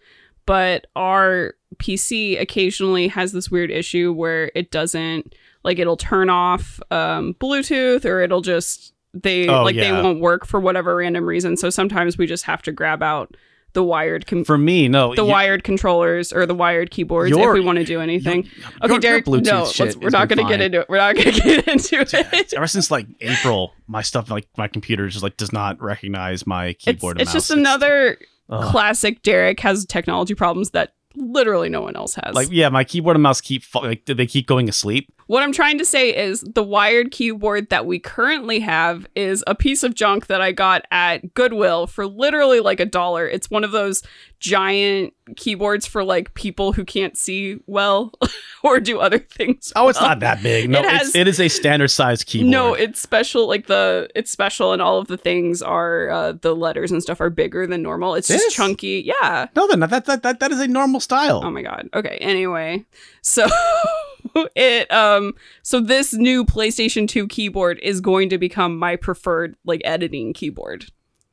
but 0.45 0.87
our 0.95 1.53
PC 1.77 2.39
occasionally 2.39 3.07
has 3.07 3.31
this 3.31 3.49
weird 3.49 3.71
issue 3.71 4.11
where 4.13 4.51
it 4.55 4.71
doesn't 4.71 5.33
like 5.63 5.79
it'll 5.79 5.97
turn 5.97 6.29
off 6.29 6.79
um, 6.91 7.33
Bluetooth 7.39 8.05
or 8.05 8.21
it'll 8.21 8.41
just 8.41 8.93
they 9.13 9.47
Oh, 9.47 9.63
like 9.63 9.75
they 9.75 9.91
won't 9.91 10.19
work 10.19 10.45
for 10.45 10.59
whatever 10.59 10.95
random 10.95 11.25
reason. 11.25 11.55
So 11.55 11.69
sometimes 11.69 12.17
we 12.17 12.25
just 12.25 12.45
have 12.45 12.61
to 12.63 12.71
grab 12.71 13.03
out 13.03 13.35
the 13.73 13.83
wired 13.83 14.25
com- 14.27 14.43
For 14.43 14.57
me, 14.57 14.87
no, 14.87 15.13
the 15.15 15.23
you- 15.23 15.29
wired 15.29 15.63
controllers 15.63 16.31
or 16.31 16.45
the 16.45 16.55
wired 16.55 16.91
keyboards 16.91 17.29
Your- 17.31 17.49
if 17.49 17.53
we 17.59 17.65
want 17.65 17.79
to 17.79 17.83
do 17.85 17.99
anything. 18.01 18.43
your- 18.43 18.67
okay, 18.83 18.87
your 18.93 18.99
Derek. 18.99 19.25
Bluetooth 19.25 19.45
no, 19.45 19.65
shit 19.65 19.95
we're 19.97 20.09
not 20.09 20.29
going 20.29 20.37
to 20.39 20.49
get 20.51 20.61
into 20.61 20.81
it. 20.81 20.89
We're 20.89 20.97
not 20.97 21.15
going 21.15 21.31
to 21.33 21.41
get 21.41 21.67
into 21.67 21.99
it. 22.01 22.53
Ever 22.55 22.67
since 22.67 22.89
like 22.91 23.07
April, 23.21 23.73
my 23.87 24.01
stuff 24.01 24.29
like 24.29 24.47
my 24.57 24.67
computer 24.67 25.07
just 25.09 25.23
like 25.23 25.37
does 25.37 25.51
not 25.51 25.81
recognize 25.81 26.45
my 26.47 26.73
keyboard. 26.73 27.19
it's 27.19 27.31
and 27.31 27.33
just 27.35 27.49
mouse. 27.49 27.57
another 27.59 28.17
ugh. 28.49 28.71
classic. 28.71 29.21
Derek 29.23 29.59
has 29.61 29.85
technology 29.85 30.35
problems 30.35 30.69
that 30.71 30.93
literally 31.15 31.69
no 31.69 31.81
one 31.81 31.95
else 31.95 32.15
has. 32.15 32.33
like 32.33 32.47
yeah, 32.51 32.69
my 32.69 32.83
keyboard 32.83 33.15
and 33.15 33.23
mouse 33.23 33.39
keep 33.41 33.63
like 33.75 34.05
they 34.05 34.25
keep 34.25 34.47
going 34.47 34.67
asleep. 34.69 35.11
What 35.27 35.43
I'm 35.43 35.51
trying 35.53 35.77
to 35.77 35.85
say 35.85 36.15
is 36.15 36.41
the 36.41 36.63
wired 36.63 37.11
keyboard 37.11 37.69
that 37.69 37.85
we 37.85 37.99
currently 37.99 38.59
have 38.59 39.07
is 39.15 39.43
a 39.47 39.55
piece 39.55 39.83
of 39.83 39.95
junk 39.95 40.27
that 40.27 40.41
I 40.41 40.51
got 40.51 40.85
at 40.91 41.33
Goodwill 41.33 41.87
for 41.87 42.05
literally 42.05 42.59
like 42.59 42.79
a 42.79 42.85
dollar. 42.85 43.27
It's 43.27 43.49
one 43.49 43.63
of 43.63 43.71
those 43.71 44.03
giant 44.39 45.13
keyboards 45.37 45.87
for 45.87 46.03
like 46.03 46.33
people 46.33 46.73
who 46.73 46.83
can't 46.83 47.17
see 47.17 47.57
well 47.65 48.11
or 48.63 48.79
do 48.81 48.99
other 48.99 49.19
things. 49.19 49.71
Oh, 49.75 49.87
it's 49.87 49.99
well. 49.99 50.09
not 50.09 50.19
that 50.19 50.43
big. 50.43 50.69
No, 50.69 50.79
It 50.79 50.85
has- 50.85 51.07
it's, 51.07 51.15
it 51.15 51.27
is 51.29 51.39
a 51.39 51.47
standard 51.47 51.87
size 51.89 52.23
keyboard. 52.23 52.51
No, 52.51 52.73
it's 52.73 52.99
special. 52.99 53.47
Like 53.47 53.67
the 53.67 54.09
it's 54.15 54.29
special, 54.31 54.73
and 54.73 54.81
all 54.81 54.97
of 54.99 55.07
the 55.07 55.17
things 55.17 55.61
are 55.61 56.09
uh, 56.09 56.33
the 56.33 56.53
letters 56.55 56.91
and 56.91 57.01
stuff 57.01 57.21
are 57.21 57.29
bigger 57.29 57.65
than 57.65 57.81
normal. 57.81 58.15
It's 58.15 58.27
This? 58.27 58.43
just 58.43 58.55
chunky. 58.57 59.01
Yeah. 59.05 59.47
no, 59.55 59.67
then 59.67 59.79
that 59.79 60.05
that 60.05 60.23
that, 60.23 60.39
that 60.41 60.51
is 60.51 60.59
a 60.59 60.67
normal 60.67 60.99
style. 60.99 61.41
Oh 61.43 61.49
my 61.51 61.61
god. 61.61 61.87
Okay. 61.93 62.17
Anyway, 62.19 62.83
so 63.21 63.47
it 64.55 64.91
um 64.91 65.33
so 65.61 65.79
this 65.79 66.13
new 66.13 66.43
PlayStation 66.45 67.07
2 67.07 67.27
keyboard 67.27 67.79
is 67.81 68.01
going 68.01 68.29
to 68.29 68.37
become 68.37 68.77
my 68.77 68.95
preferred 68.95 69.55
like 69.65 69.81
editing 69.83 70.33
keyboard. 70.33 70.85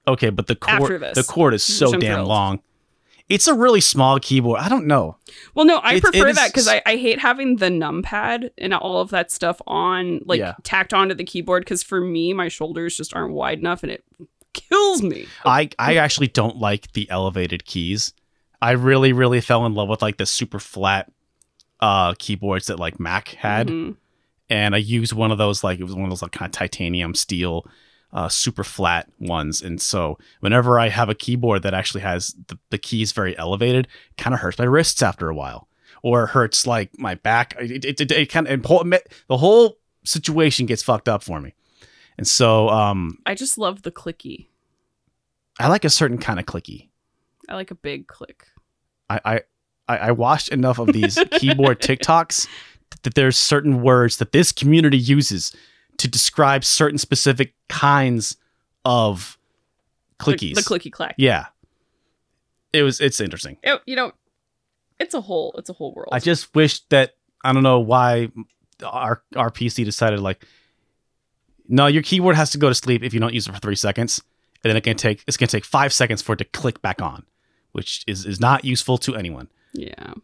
okay, 0.09 0.31
but 0.31 0.47
the 0.47 0.57
cord 0.57 1.01
the 1.15 1.25
cord 1.25 1.55
is 1.55 1.63
so 1.63 1.93
damn 1.93 2.01
thrilled. 2.01 2.29
long. 2.29 2.61
It's 3.29 3.47
a 3.47 3.55
really 3.55 3.81
small 3.81 4.19
keyboard. 4.19 4.59
I 4.59 4.69
don't 4.69 4.89
know. 4.89 5.17
Well, 5.55 5.65
no, 5.65 5.77
I 5.77 5.95
It's- 5.95 6.01
prefer 6.11 6.27
it 6.27 6.31
is- 6.31 6.37
that 6.37 6.49
because 6.49 6.67
I, 6.67 6.83
I 6.85 6.97
hate 6.97 7.21
having 7.21 7.57
the 7.57 7.67
numpad 7.67 8.51
and 8.59 8.75
all 8.75 9.01
of 9.01 9.11
that 9.11 9.31
stuff 9.31 9.63
on 9.69 10.21
like 10.25 10.41
Yeah. 10.41 10.55
tacked 10.65 10.93
onto 10.93 11.15
the 11.15 11.23
keyboard 11.23 11.63
because 11.65 11.85
for 11.85 12.01
me 12.01 12.33
my 12.33 12.49
shoulders 12.49 12.97
just 12.97 13.15
aren't 13.15 13.33
wide 13.35 13.61
enough 13.61 13.85
and 13.85 13.93
it 13.93 14.03
kills 14.53 15.01
me. 15.01 15.27
I 15.45 15.71
I 15.79 15.95
actually 15.97 16.27
don't 16.27 16.57
like 16.57 16.93
the 16.93 17.09
elevated 17.09 17.65
keys. 17.65 18.15
I 18.61 18.73
really 18.73 19.13
really 19.13 19.41
fell 19.41 19.65
in 19.65 19.75
love 19.75 19.89
with 19.89 20.03
like 20.03 20.17
the 20.17 20.27
super 20.27 20.59
flat 20.59 21.11
uh 21.81 22.15
keyboards 22.19 22.67
that 22.67 22.79
like 22.79 23.01
Mac 23.01 23.29
had. 23.29 23.69
Mhm. 23.69 23.97
and 24.49 24.75
I 24.75 24.79
used 24.79 25.13
one 25.13 25.31
of 25.31 25.39
those 25.39 25.63
like 25.65 25.79
it 25.81 25.85
was 25.85 25.95
one 25.95 26.05
of 26.05 26.11
those 26.11 26.23
like 26.23 26.33
kind 26.33 26.49
of 26.49 26.53
titanium 26.53 27.15
steel, 27.15 27.67
uh, 28.13 28.29
super 28.29 28.65
flat 28.65 29.09
ones. 29.21 29.63
And 29.63 29.81
so 29.81 30.19
whenever 30.41 30.79
I 30.81 30.89
have 30.89 31.09
a 31.09 31.15
keyboard 31.15 31.63
that 31.63 31.73
actually 31.75 32.01
has 32.01 32.35
the, 32.49 32.59
the 32.71 32.79
keys 32.79 33.13
very 33.13 33.39
elevated, 33.39 33.87
kind 34.19 34.35
of 34.35 34.41
hurts 34.41 34.59
my 34.59 34.65
wrists 34.65 35.03
after 35.03 35.29
a 35.29 35.35
while, 35.35 35.69
or 36.03 36.27
hurts 36.27 36.67
like 36.67 36.99
my 36.99 37.15
back. 37.15 37.55
It 37.61 37.85
it, 37.85 38.01
it, 38.01 38.11
it 38.13 38.27
kind 38.31 38.47
of 38.49 38.53
important, 38.53 38.97
the 39.29 39.37
whole 39.39 39.79
situation 40.05 40.67
gets 40.67 40.83
fucked 40.83 41.09
up 41.09 41.23
for 41.23 41.41
me. 41.41 41.55
And 42.19 42.27
so 42.27 42.69
um, 42.69 43.19
I 43.25 43.35
just 43.35 43.57
love 43.57 43.83
the 43.83 43.93
clicky. 43.93 44.49
I 45.59 45.69
like 45.69 45.85
a 45.85 45.91
certain 45.91 46.19
kind 46.19 46.41
of 46.41 46.47
clicky. 46.47 46.89
I 47.49 47.55
like 47.55 47.71
a 47.71 47.75
big 47.77 48.09
click. 48.09 48.47
I 49.09 49.21
I, 49.25 49.41
I 49.91 50.09
I 50.09 50.11
watched 50.13 50.49
enough 50.49 50.79
of 50.79 50.93
these 50.93 51.19
keyboard 51.33 51.81
TikToks 51.81 52.47
that 53.03 53.15
there's 53.15 53.37
certain 53.37 53.83
words 53.83 54.17
that 54.19 54.33
this 54.33 54.53
community 54.53 54.99
uses 54.99 55.55
to 55.99 56.09
describe 56.09 56.65
certain 56.65 56.99
specific 56.99 57.55
kinds 57.69 58.37
of 58.85 59.39
The- 60.19 60.25
clickies. 60.25 60.55
The, 60.55 60.63
clicky 60.63 60.91
clack. 60.91 61.15
Yeah. 61.19 61.47
It 62.73 62.83
was 62.83 63.01
it's 63.01 63.21
interesting. 63.21 63.57
It- 63.63 63.83
you 63.87 63.97
know, 63.97 64.13
it's 64.99 65.15
a 65.15 65.21
whole 65.21 65.55
it's 65.59 65.71
a 65.71 65.73
whole 65.75 65.93
world. 65.95 66.11
I 66.13 66.19
just 66.21 66.55
wish 66.55 66.81
that 66.89 67.17
I 67.45 67.53
don't 67.53 67.63
know 67.63 67.81
why 67.81 68.31
our 68.85 69.23
our 69.37 69.51
PC 69.51 69.85
decided 69.85 70.21
like 70.21 70.45
no, 71.69 71.87
your 71.87 72.03
keyboard 72.03 72.35
has 72.37 72.51
to 72.51 72.59
go 72.59 72.69
to 72.69 72.75
sleep 72.75 73.03
if 73.05 73.15
you 73.15 73.21
don't 73.21 73.33
use 73.35 73.47
it 73.47 73.53
for 73.53 73.61
3 73.61 73.77
seconds 73.77 74.21
and 74.65 74.71
then 74.71 74.77
it 74.77 74.83
can 74.83 74.97
take 74.97 75.23
it's 75.27 75.37
going 75.37 75.47
to 75.49 75.57
take 75.57 75.65
5 75.65 75.93
seconds 75.93 76.21
for 76.23 76.33
it 76.33 76.39
to 76.39 76.45
click 76.45 76.83
back 76.83 77.01
on, 77.01 77.25
which 77.73 78.05
is 78.07 78.27
is 78.27 78.41
not 78.41 78.65
useful 78.65 78.99
to 78.99 79.15
anyone. 79.17 79.49
Yeah. 79.73 80.15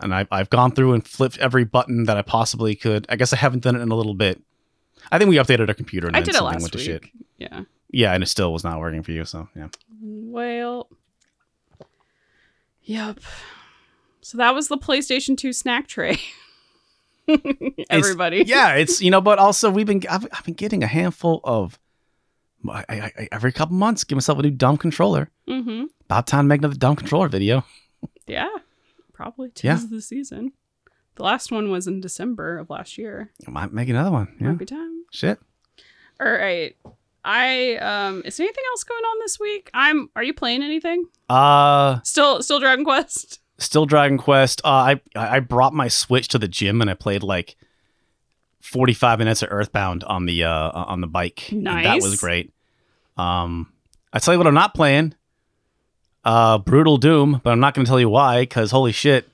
and 0.00 0.14
I, 0.14 0.26
I've 0.30 0.50
gone 0.50 0.72
through 0.72 0.94
and 0.94 1.06
flipped 1.06 1.38
every 1.38 1.64
button 1.64 2.04
that 2.04 2.16
I 2.16 2.22
possibly 2.22 2.74
could. 2.74 3.06
I 3.08 3.16
guess 3.16 3.32
I 3.32 3.36
haven't 3.36 3.62
done 3.62 3.76
it 3.76 3.80
in 3.80 3.90
a 3.90 3.94
little 3.94 4.14
bit. 4.14 4.40
I 5.12 5.18
think 5.18 5.28
we 5.28 5.36
updated 5.36 5.68
our 5.68 5.74
computer 5.74 6.06
and 6.06 6.16
I 6.16 6.20
then 6.20 6.26
did 6.26 6.34
it 6.34 6.38
something 6.38 6.54
last 6.54 6.62
went 6.62 6.72
to 6.72 6.78
week. 6.78 6.86
shit. 6.86 7.04
Yeah. 7.38 7.60
Yeah, 7.90 8.12
and 8.12 8.22
it 8.22 8.26
still 8.26 8.52
was 8.52 8.64
not 8.64 8.80
working 8.80 9.02
for 9.02 9.12
you. 9.12 9.24
So 9.24 9.48
yeah, 9.54 9.68
Well. 10.02 10.88
Yep. 12.82 13.20
So 14.20 14.38
that 14.38 14.54
was 14.54 14.68
the 14.68 14.78
PlayStation 14.78 15.36
2 15.36 15.52
snack 15.52 15.86
tray. 15.86 16.18
Everybody. 17.90 18.44
yeah, 18.46 18.74
it's 18.74 19.00
you 19.00 19.10
know, 19.10 19.20
but 19.20 19.38
also 19.38 19.70
we've 19.70 19.86
been 19.86 20.02
I've, 20.10 20.26
I've 20.32 20.44
been 20.44 20.54
getting 20.54 20.82
a 20.82 20.86
handful 20.86 21.40
of 21.44 21.78
I, 22.68 22.84
I, 22.88 23.12
I, 23.18 23.28
every 23.32 23.52
couple 23.52 23.76
months. 23.76 24.04
Give 24.04 24.16
myself 24.16 24.38
a 24.38 24.42
new 24.42 24.50
dumb 24.50 24.76
controller. 24.76 25.30
Mm-hmm. 25.48 25.84
About 26.06 26.26
time 26.26 26.44
to 26.44 26.48
make 26.48 26.60
another 26.60 26.74
dumb 26.76 26.96
controller 26.96 27.28
video. 27.28 27.64
Yeah. 28.26 28.48
Probably 29.14 29.48
tis 29.48 29.64
Yeah. 29.64 29.80
the 29.90 30.02
season. 30.02 30.52
The 31.14 31.22
last 31.22 31.50
one 31.52 31.70
was 31.70 31.86
in 31.86 32.00
December 32.02 32.58
of 32.58 32.68
last 32.68 32.98
year. 32.98 33.30
I 33.46 33.50
might 33.50 33.72
make 33.72 33.88
another 33.88 34.10
one. 34.10 34.36
Yeah, 34.40 34.48
Might 34.48 34.58
be 34.58 34.64
time. 34.66 35.04
shit. 35.12 35.38
All 36.20 36.30
right. 36.30 36.76
I 37.24 37.76
um 37.76 38.22
is 38.26 38.36
there 38.36 38.44
anything 38.44 38.64
else 38.72 38.84
going 38.84 39.02
on 39.02 39.18
this 39.20 39.40
week? 39.40 39.70
I'm 39.72 40.10
are 40.14 40.22
you 40.22 40.34
playing 40.34 40.62
anything? 40.62 41.06
Uh, 41.30 42.00
Still 42.02 42.42
still 42.42 42.58
Dragon 42.60 42.84
Quest? 42.84 43.40
still 43.58 43.86
Dragon 43.86 44.18
Quest. 44.18 44.60
Uh, 44.64 44.68
I 44.68 45.00
I 45.16 45.40
brought 45.40 45.72
my 45.72 45.88
Switch 45.88 46.28
to 46.28 46.38
the 46.38 46.48
gym 46.48 46.80
and 46.82 46.90
I 46.90 46.94
played 46.94 47.22
like 47.22 47.56
forty 48.60 48.92
five 48.92 49.18
minutes 49.20 49.40
of 49.42 49.48
Earthbound 49.52 50.04
on 50.04 50.26
the 50.26 50.44
uh 50.44 50.70
on 50.72 51.00
the 51.00 51.06
bike. 51.06 51.50
and 51.52 51.66
that 51.66 52.02
was 52.02 52.20
great. 52.20 52.52
Um, 53.16 53.72
I 54.12 54.18
tell 54.18 54.34
you 54.34 54.38
what, 54.38 54.46
I'm 54.46 54.54
not 54.54 54.74
playing. 54.74 55.14
Uh, 56.24 56.58
Brutal 56.58 56.96
Doom, 56.96 57.40
but 57.44 57.50
I'm 57.50 57.60
not 57.60 57.74
going 57.74 57.84
to 57.84 57.88
tell 57.88 58.00
you 58.00 58.08
why 58.08 58.42
because 58.42 58.70
holy 58.70 58.92
shit. 58.92 59.28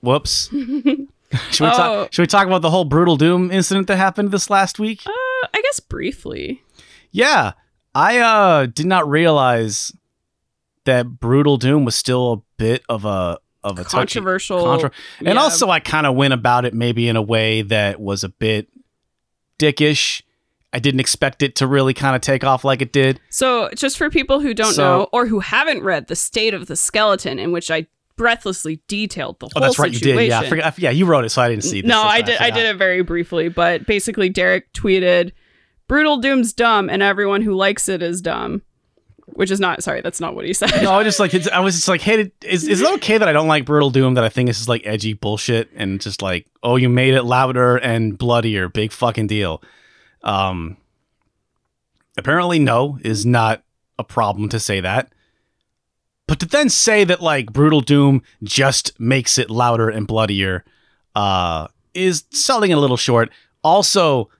Whoops. 0.00 0.48
should, 0.52 0.64
we 0.64 1.66
Oh. 1.66 1.76
talk, 1.76 2.12
should 2.12 2.22
we 2.22 2.26
talk 2.26 2.46
about 2.46 2.62
the 2.62 2.70
whole 2.70 2.84
Brutal 2.84 3.16
Doom 3.16 3.50
incident 3.50 3.86
that 3.88 3.96
happened 3.96 4.30
this 4.30 4.48
last 4.48 4.78
week? 4.78 5.02
Uh 5.06 5.10
I 5.54 5.60
guess 5.62 5.80
briefly. 5.80 6.62
Yeah, 7.10 7.52
I 7.94 8.18
uh 8.18 8.66
did 8.66 8.86
not 8.86 9.08
realize 9.08 9.92
that 10.84 11.20
Brutal 11.20 11.56
Doom 11.58 11.84
was 11.84 11.94
still 11.96 12.32
a 12.32 12.36
bit 12.56 12.82
of 12.88 13.04
a 13.04 13.38
of 13.64 13.78
a 13.78 13.84
Controversial. 13.84 14.62
contra- 14.64 14.90
and 15.18 15.34
Yeah. 15.34 15.40
also 15.40 15.68
I 15.68 15.80
kind 15.80 16.06
of 16.06 16.14
went 16.14 16.32
about 16.32 16.64
it 16.64 16.72
maybe 16.74 17.08
in 17.08 17.16
a 17.16 17.22
way 17.22 17.62
that 17.62 18.00
was 18.00 18.24
a 18.24 18.28
bit 18.28 18.68
dickish. 19.58 20.22
I 20.72 20.78
didn't 20.78 21.00
expect 21.00 21.42
it 21.42 21.56
to 21.56 21.66
really 21.66 21.94
kind 21.94 22.14
of 22.14 22.20
take 22.20 22.44
off 22.44 22.64
like 22.64 22.82
it 22.82 22.92
did. 22.92 23.20
So, 23.30 23.70
just 23.74 23.96
for 23.96 24.10
people 24.10 24.40
who 24.40 24.52
don't 24.54 24.74
So- 24.74 24.82
know 24.82 25.08
or 25.12 25.26
who 25.26 25.40
haven't 25.40 25.82
read 25.82 26.08
The 26.08 26.16
State 26.16 26.54
of 26.54 26.66
the 26.66 26.76
Skeleton, 26.76 27.38
in 27.38 27.52
which 27.52 27.70
I 27.70 27.86
breathlessly 28.16 28.82
detailed 28.88 29.38
the 29.40 29.46
oh, 29.46 29.50
whole 29.54 29.62
Oh, 29.62 29.66
that's 29.66 29.78
right, 29.78 29.92
you 29.92 30.00
did. 30.00 30.28
Yeah, 30.28 30.40
I 30.40 30.48
forgot, 30.48 30.78
yeah, 30.78 30.90
you 30.90 31.06
wrote 31.06 31.24
it, 31.24 31.30
so 31.30 31.40
I 31.40 31.48
didn't 31.48 31.64
see 31.64 31.80
this. 31.80 31.88
no, 31.88 32.02
I 32.02 32.20
did. 32.20 32.36
I 32.36 32.46
forgot. 32.48 32.54
did 32.56 32.66
it 32.66 32.76
very 32.76 33.02
briefly, 33.02 33.48
but 33.48 33.86
basically, 33.86 34.28
Derek 34.28 34.72
tweeted, 34.72 35.32
"Brutal 35.86 36.18
Doom's 36.18 36.52
dumb, 36.52 36.90
and 36.90 37.02
everyone 37.02 37.42
who 37.42 37.54
likes 37.54 37.88
it 37.88 38.02
is 38.02 38.20
dumb," 38.20 38.62
which 39.26 39.50
is 39.50 39.60
not. 39.60 39.82
Sorry, 39.82 40.00
that's 40.02 40.20
not 40.20 40.34
what 40.34 40.44
he 40.44 40.52
said. 40.52 40.82
No, 40.82 40.92
I 40.92 41.04
just 41.04 41.20
like 41.20 41.32
it's, 41.32 41.48
I 41.48 41.60
was 41.60 41.76
just 41.76 41.88
like, 41.88 42.00
hey, 42.02 42.30
is 42.44 42.66
is 42.68 42.82
it 42.82 42.92
okay 42.96 43.16
that 43.18 43.28
I 43.28 43.32
don't 43.32 43.48
like 43.48 43.64
Brutal 43.64 43.90
Doom? 43.90 44.14
That 44.14 44.24
I 44.24 44.28
think 44.28 44.48
this 44.48 44.60
is 44.60 44.68
like 44.68 44.82
edgy 44.84 45.12
bullshit 45.14 45.70
and 45.76 46.00
just 46.00 46.20
like, 46.20 46.46
oh, 46.62 46.76
you 46.76 46.88
made 46.88 47.14
it 47.14 47.22
louder 47.22 47.76
and 47.76 48.18
bloodier, 48.18 48.68
big 48.68 48.92
fucking 48.92 49.28
deal. 49.28 49.62
Um, 50.22 50.76
apparently, 52.16 52.58
no 52.58 52.98
is 53.02 53.24
not 53.24 53.62
a 53.98 54.04
problem 54.04 54.48
to 54.50 54.60
say 54.60 54.80
that, 54.80 55.12
but 56.26 56.40
to 56.40 56.46
then 56.46 56.68
say 56.68 57.04
that 57.04 57.22
like 57.22 57.52
Brutal 57.52 57.80
Doom 57.80 58.22
just 58.42 58.98
makes 59.00 59.38
it 59.38 59.50
louder 59.50 59.88
and 59.88 60.06
bloodier, 60.06 60.64
uh, 61.14 61.68
is 61.94 62.24
selling 62.30 62.72
a 62.72 62.76
little 62.76 62.96
short. 62.96 63.30
Also, 63.64 64.30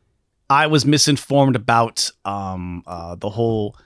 I 0.50 0.66
was 0.66 0.86
misinformed 0.86 1.56
about 1.56 2.10
um, 2.24 2.82
uh, 2.86 3.16
the 3.16 3.30
whole 3.30 3.76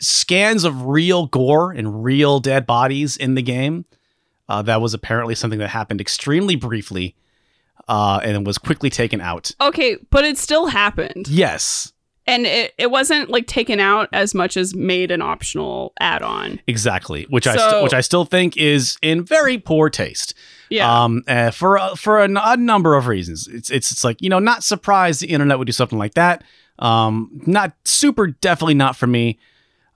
scans 0.00 0.64
of 0.64 0.86
real 0.86 1.26
gore 1.26 1.72
and 1.72 2.04
real 2.04 2.40
dead 2.40 2.66
bodies 2.66 3.16
in 3.16 3.34
the 3.34 3.42
game. 3.42 3.84
Uh, 4.48 4.62
that 4.62 4.80
was 4.80 4.94
apparently 4.94 5.34
something 5.34 5.60
that 5.60 5.68
happened 5.68 6.00
extremely 6.00 6.56
briefly 6.56 7.14
uh, 7.90 8.20
and 8.22 8.46
was 8.46 8.56
quickly 8.58 8.88
taken 8.88 9.20
out. 9.20 9.50
Okay, 9.60 9.96
but 10.10 10.24
it 10.24 10.38
still 10.38 10.66
happened. 10.68 11.26
Yes, 11.28 11.92
And 12.26 12.46
it, 12.46 12.72
it 12.78 12.90
wasn't 12.90 13.28
like 13.30 13.46
taken 13.48 13.80
out 13.80 14.08
as 14.12 14.34
much 14.34 14.56
as 14.56 14.74
made 14.74 15.10
an 15.10 15.20
optional 15.22 15.92
add 15.98 16.22
on. 16.22 16.60
exactly. 16.68 17.26
Which 17.30 17.46
I 17.46 17.56
st- 17.56 17.82
which 17.82 17.94
I 17.94 18.00
still 18.00 18.24
think 18.24 18.56
is 18.56 18.96
in 19.02 19.24
very 19.24 19.58
poor 19.58 19.90
taste. 19.90 20.34
Yeah. 20.68 20.86
Um, 21.04 21.24
uh, 21.26 21.50
for 21.50 21.78
uh, 21.78 21.96
for 21.96 22.20
a, 22.20 22.24
n- 22.24 22.38
a 22.40 22.56
number 22.56 22.94
of 22.96 23.08
reasons. 23.08 23.48
It's 23.48 23.70
it's 23.70 23.90
it's 23.90 24.04
like 24.04 24.22
you 24.22 24.28
know 24.30 24.38
not 24.38 24.62
surprised 24.62 25.20
the 25.20 25.26
internet 25.26 25.58
would 25.58 25.66
do 25.66 25.72
something 25.72 25.98
like 25.98 26.14
that. 26.14 26.44
Um, 26.78 27.42
not 27.46 27.72
super 27.84 28.28
definitely 28.28 28.74
not 28.74 28.94
for 28.96 29.08
me. 29.08 29.38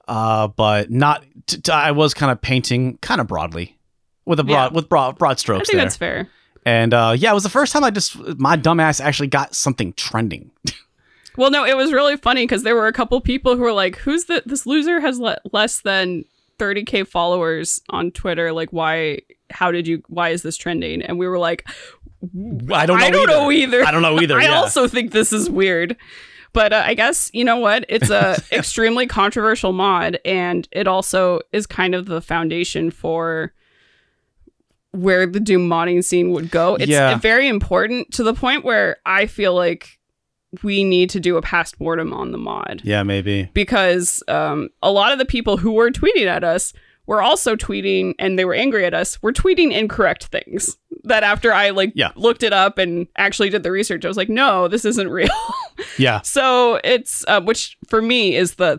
Uh, 0.09 0.49
but 0.49 0.91
not. 0.91 1.25
T- 1.47 1.59
t- 1.61 1.71
I 1.73 1.93
was 1.93 2.13
kind 2.13 2.33
of 2.33 2.41
painting 2.43 2.99
kind 3.03 3.21
of 3.21 3.27
broadly 3.29 3.79
with 4.27 4.41
a 4.41 4.45
broad 4.45 4.73
Yeah. 4.73 4.75
with 4.75 4.89
broad 4.89 5.17
broad 5.17 5.39
strokes. 5.39 5.63
I 5.63 5.65
think 5.71 5.77
there. 5.77 5.85
that's 5.85 5.97
fair. 5.97 6.29
And 6.65 6.95
uh, 6.95 7.15
yeah, 7.17 7.31
it 7.31 7.35
was 7.35 7.43
the 7.43 7.51
first 7.51 7.73
time 7.73 7.85
I 7.85 7.91
just 7.91 8.17
my 8.39 8.57
dumbass 8.57 9.01
actually 9.01 9.29
got 9.29 9.55
something 9.55 9.93
trending. 9.95 10.51
Well, 11.37 11.51
no, 11.51 11.65
it 11.65 11.77
was 11.77 11.93
really 11.93 12.17
funny 12.17 12.45
because 12.45 12.63
there 12.63 12.77
were 12.77 12.87
a 12.87 12.93
couple 12.93 13.21
people 13.21 13.57
who 13.57 13.63
were 13.63 13.73
like, 13.73 13.97
"Who's 13.97 14.27
the 14.27 14.43
this 14.47 14.67
loser 14.67 15.01
has 15.01 15.19
le- 15.19 15.41
less 15.53 15.81
than 15.81 16.25
30k 16.59 17.09
followers 17.09 17.81
on 17.91 18.13
Twitter? 18.13 18.53
Like, 18.53 18.71
why? 18.71 19.19
How 19.51 19.73
did 19.73 19.89
you? 19.89 20.03
Why 20.07 20.29
is 20.29 20.43
this 20.43 20.57
trending?" 20.57 21.03
And 21.03 21.19
we 21.19 21.27
were 21.27 21.39
like, 21.39 21.67
I 22.73 22.87
don't 22.87 22.99
know. 23.01 23.05
"I 23.05 23.11
don't 23.11 23.27
know 23.27 23.51
either. 23.51 23.85
I 23.85 23.91
don't 23.91 24.03
know 24.03 24.21
either. 24.21 24.39
I 24.41 24.45
yeah. 24.45 24.55
also 24.55 24.87
think 24.87 25.11
this 25.11 25.33
is 25.33 25.51
weird." 25.51 25.97
But 26.53 26.73
uh, 26.73 26.85
I 26.87 26.95
guess 26.95 27.33
you 27.35 27.45
know 27.45 27.57
what? 27.57 27.85
It's 27.89 28.11
a 28.11 28.37
extremely 28.53 29.09
controversial 29.09 29.73
mod, 29.73 30.21
and 30.25 30.69
it 30.71 30.87
also 30.87 31.41
is 31.53 31.67
kind 31.67 31.97
of 31.97 32.07
the 32.07 32.21
foundation 32.21 32.93
for 32.93 33.53
where 34.95 35.27
the 35.27 35.41
Doom 35.41 35.69
modding 35.69 36.03
scene 36.05 36.31
would 36.31 36.51
go. 36.51 36.77
It's 36.77 36.87
Yeah. 36.87 37.17
very 37.19 37.49
important 37.49 38.13
to 38.13 38.23
the 38.23 38.35
point 38.35 38.65
where 38.65 38.97
I 39.05 39.27
feel 39.27 39.55
like 39.55 39.99
we 40.63 40.85
need 40.85 41.11
to 41.11 41.19
do 41.21 41.37
a 41.37 41.43
past 41.43 41.81
mortem 41.81 42.13
on 42.13 42.31
the 42.31 42.39
mod 42.39 42.81
yeah, 42.85 43.03
maybe. 43.03 43.51
because 43.55 44.23
um, 44.29 44.69
a 44.83 44.93
lot 44.93 45.11
of 45.13 45.19
the 45.19 45.25
people 45.25 45.57
who 45.57 45.73
were 45.73 45.91
tweeting 45.91 46.27
at 46.27 46.45
us 46.45 46.73
were 47.07 47.21
also 47.21 47.57
tweeting 47.57 48.15
and 48.21 48.39
they 48.39 48.45
were 48.45 48.55
angry 48.55 48.85
at 48.87 48.95
us 48.95 49.21
were 49.21 49.33
tweeting 49.33 49.73
incorrect 49.73 50.27
things 50.27 50.79
that 51.03 51.23
after 51.25 51.53
i 51.53 51.71
like 51.71 51.91
Yeah. 51.97 52.13
looked 52.15 52.43
it 52.45 52.53
up 52.53 52.79
and 52.79 53.09
actually 53.19 53.51
did 53.51 53.63
the 53.65 53.73
research 53.73 54.05
i 54.05 54.09
was 54.09 54.17
like 54.17 54.29
no 54.31 54.69
this 54.69 54.85
isn't 54.85 55.09
real 55.11 55.29
Yeah. 55.99 56.21
so 56.23 56.81
it's 56.85 57.25
uh, 57.29 57.41
which 57.43 57.77
for 57.89 58.01
me 58.01 58.37
is 58.37 58.55
the 58.55 58.79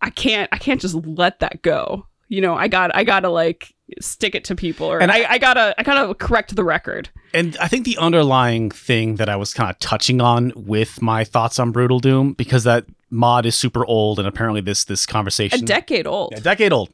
i 0.00 0.08
can't 0.10 0.48
i 0.52 0.56
can't 0.56 0.80
just 0.80 0.94
let 0.94 1.40
that 1.40 1.60
go 1.62 2.06
you 2.28 2.40
know 2.40 2.54
i 2.54 2.68
got 2.68 2.94
i 2.94 3.02
gotta 3.04 3.28
like 3.28 3.74
stick 4.00 4.34
it 4.34 4.44
to 4.44 4.54
people 4.54 4.86
or 4.86 5.00
And 5.00 5.10
I, 5.10 5.32
I 5.32 5.38
gotta 5.38 5.74
i 5.78 5.82
gotta 5.82 6.14
correct 6.14 6.54
the 6.54 6.64
record. 6.64 7.08
And 7.34 7.56
I 7.58 7.68
think 7.68 7.84
the 7.84 7.96
underlying 7.98 8.70
thing 8.70 9.16
that 9.16 9.28
I 9.28 9.36
was 9.36 9.52
kind 9.52 9.70
of 9.70 9.78
touching 9.78 10.20
on 10.20 10.52
with 10.54 11.02
my 11.02 11.24
thoughts 11.24 11.58
on 11.58 11.72
Brutal 11.72 11.98
Doom, 11.98 12.32
because 12.32 12.64
that 12.64 12.86
mod 13.10 13.46
is 13.46 13.54
super 13.54 13.84
old, 13.86 14.18
and 14.18 14.28
apparently 14.28 14.60
this 14.60 14.84
this 14.84 15.06
conversation 15.06 15.62
a 15.62 15.66
decade 15.66 16.06
old. 16.06 16.34
A 16.34 16.40
decade 16.40 16.72
old, 16.72 16.90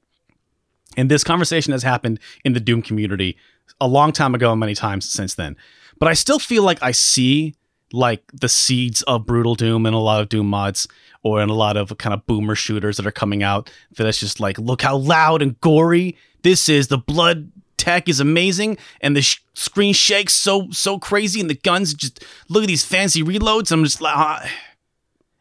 and 0.97 1.11
this 1.11 1.25
conversation 1.25 1.73
has 1.73 1.83
happened 1.83 2.21
in 2.45 2.53
the 2.53 2.61
Doom 2.61 2.83
community 2.83 3.37
a 3.81 3.89
long 3.89 4.13
time 4.13 4.35
ago, 4.35 4.53
and 4.53 4.61
many 4.61 4.75
times 4.75 5.11
since 5.11 5.35
then. 5.35 5.57
But 5.99 6.09
I 6.09 6.15
still 6.15 6.39
feel 6.39 6.63
like 6.63 6.83
I 6.83 6.91
see 6.91 7.55
like 7.95 8.23
the 8.33 8.49
seeds 8.49 9.03
of 9.03 9.27
Brutal 9.27 9.55
Doom 9.55 9.87
in 9.87 9.95
a 9.95 10.01
lot 10.01 10.21
of 10.21 10.29
Doom 10.29 10.49
mods, 10.49 10.87
or 11.23 11.43
in 11.43 11.49
a 11.49 11.55
lot 11.55 11.77
of 11.77 11.97
kind 11.99 12.13
of 12.13 12.27
boomer 12.27 12.55
shooters 12.55 12.97
that 12.97 13.07
are 13.07 13.13
coming 13.13 13.43
out. 13.43 13.71
That 13.97 14.07
it's 14.07 14.21
just 14.21 14.41
like, 14.41 14.59
look 14.59 14.83
how 14.83 14.97
loud 14.97 15.43
and 15.43 15.61
gory 15.61 16.17
this 16.43 16.69
is. 16.69 16.89
The 16.89 16.99
blood 16.99 17.51
tech 17.77 18.09
is 18.09 18.21
amazing, 18.21 18.79
and 19.01 19.17
the 19.17 19.23
sh- 19.23 19.41
screen 19.55 19.95
shakes 19.95 20.35
so 20.35 20.69
so 20.71 20.99
crazy, 20.99 21.41
and 21.41 21.49
the 21.49 21.55
guns 21.55 21.95
just 21.95 22.25
look 22.49 22.65
at 22.65 22.69
these 22.69 22.85
fancy 22.85 23.23
reloads. 23.23 23.73
I'm 23.73 23.85
just 23.85 24.01
like, 24.01 24.17
ah. 24.17 24.51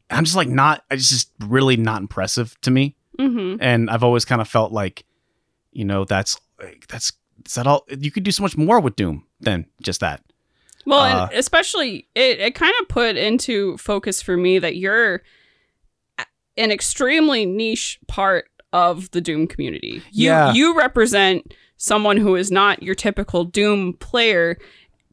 I'm 0.09 0.25
just 0.25 0.35
like 0.35 0.49
not. 0.49 0.83
It's 0.91 1.09
just 1.09 1.31
really 1.39 1.75
not 1.75 2.01
impressive 2.01 2.59
to 2.61 2.69
me 2.69 2.95
hmm 3.19 3.55
and 3.59 3.89
I've 3.89 4.03
always 4.03 4.25
kind 4.25 4.41
of 4.41 4.47
felt 4.47 4.71
like, 4.71 5.05
you 5.71 5.85
know, 5.85 6.05
that's 6.05 6.39
like, 6.59 6.87
that's 6.87 7.13
is 7.45 7.55
that 7.55 7.67
all? 7.67 7.85
You 7.89 8.11
could 8.11 8.23
do 8.23 8.31
so 8.31 8.43
much 8.43 8.57
more 8.57 8.79
with 8.79 8.95
Doom 8.95 9.25
than 9.39 9.65
just 9.81 9.99
that. 9.99 10.21
Well, 10.85 10.99
Uh, 10.99 11.27
and 11.29 11.39
especially 11.39 12.07
it, 12.15 12.39
it 12.39 12.55
kind 12.55 12.73
of 12.81 12.87
put 12.89 13.15
into 13.15 13.77
focus 13.77 14.21
for 14.21 14.35
me 14.37 14.59
that 14.59 14.75
you're 14.75 15.21
an 16.57 16.71
extremely 16.71 17.45
niche 17.45 17.99
part 18.07 18.45
of 18.71 19.09
the 19.11 19.21
Doom 19.21 19.47
community. 19.47 20.01
You 20.11 20.29
Yeah. 20.29 20.53
you 20.53 20.77
represent 20.77 21.53
someone 21.77 22.17
who 22.17 22.35
is 22.35 22.51
not 22.51 22.81
your 22.83 22.95
typical 22.95 23.43
Doom 23.43 23.93
player 23.93 24.57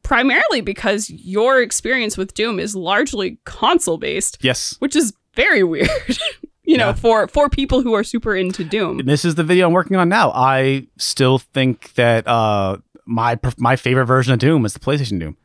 primarily 0.03 0.61
because 0.61 1.09
your 1.09 1.61
experience 1.61 2.17
with 2.17 2.33
Doom 2.33 2.59
is 2.59 2.75
largely 2.75 3.37
console 3.45 3.97
based, 3.97 4.37
Yes, 4.41 4.75
which 4.79 4.95
is 4.95 5.13
very 5.35 5.63
weird. 5.73 5.89
you 6.63 6.77
know, 6.77 6.87
Yeah. 6.89 6.93
for 6.93 7.27
for 7.27 7.49
people 7.49 7.81
who 7.81 7.93
are 7.93 8.03
super 8.03 8.35
into 8.35 8.63
Doom. 8.63 8.99
and 8.99 9.09
this 9.09 9.25
is 9.25 9.35
the 9.35 9.43
video 9.43 9.67
I'm 9.67 9.73
working 9.73 9.97
on 9.97 10.09
now. 10.09 10.31
I 10.31 10.87
still 10.97 11.39
think 11.39 11.93
that 11.95 12.27
uh, 12.27 12.77
my 13.05 13.39
my 13.57 13.75
favorite 13.75 14.05
version 14.05 14.33
of 14.33 14.39
Doom 14.39 14.65
is 14.65 14.73
the 14.73 14.79
PlayStation 14.79 15.19
Doom. 15.19 15.37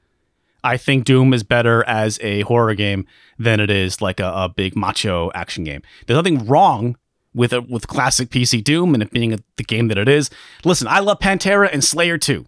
I 0.64 0.76
think 0.76 1.04
Doom 1.04 1.32
is 1.34 1.42
better 1.42 1.84
as 1.86 2.18
a 2.22 2.40
horror 2.42 2.74
game 2.74 3.06
than 3.38 3.60
it 3.60 3.70
is 3.70 4.00
like 4.00 4.18
a, 4.20 4.26
a 4.32 4.48
big 4.48 4.74
macho 4.76 5.30
action 5.34 5.64
game. 5.64 5.82
There's 6.06 6.16
nothing 6.16 6.46
wrong 6.46 6.96
with 7.34 7.52
it 7.52 7.68
with 7.68 7.86
classic 7.86 8.30
PC 8.30 8.64
Doom 8.64 8.94
and 8.94 9.02
it 9.02 9.10
being 9.10 9.32
a, 9.34 9.38
the 9.56 9.62
game 9.64 9.88
that 9.88 9.98
it 9.98 10.08
is. 10.08 10.30
Listen, 10.64 10.88
I 10.88 11.00
love 11.00 11.18
Pantera 11.20 11.68
and 11.72 11.84
Slayer 11.84 12.18
too. 12.18 12.46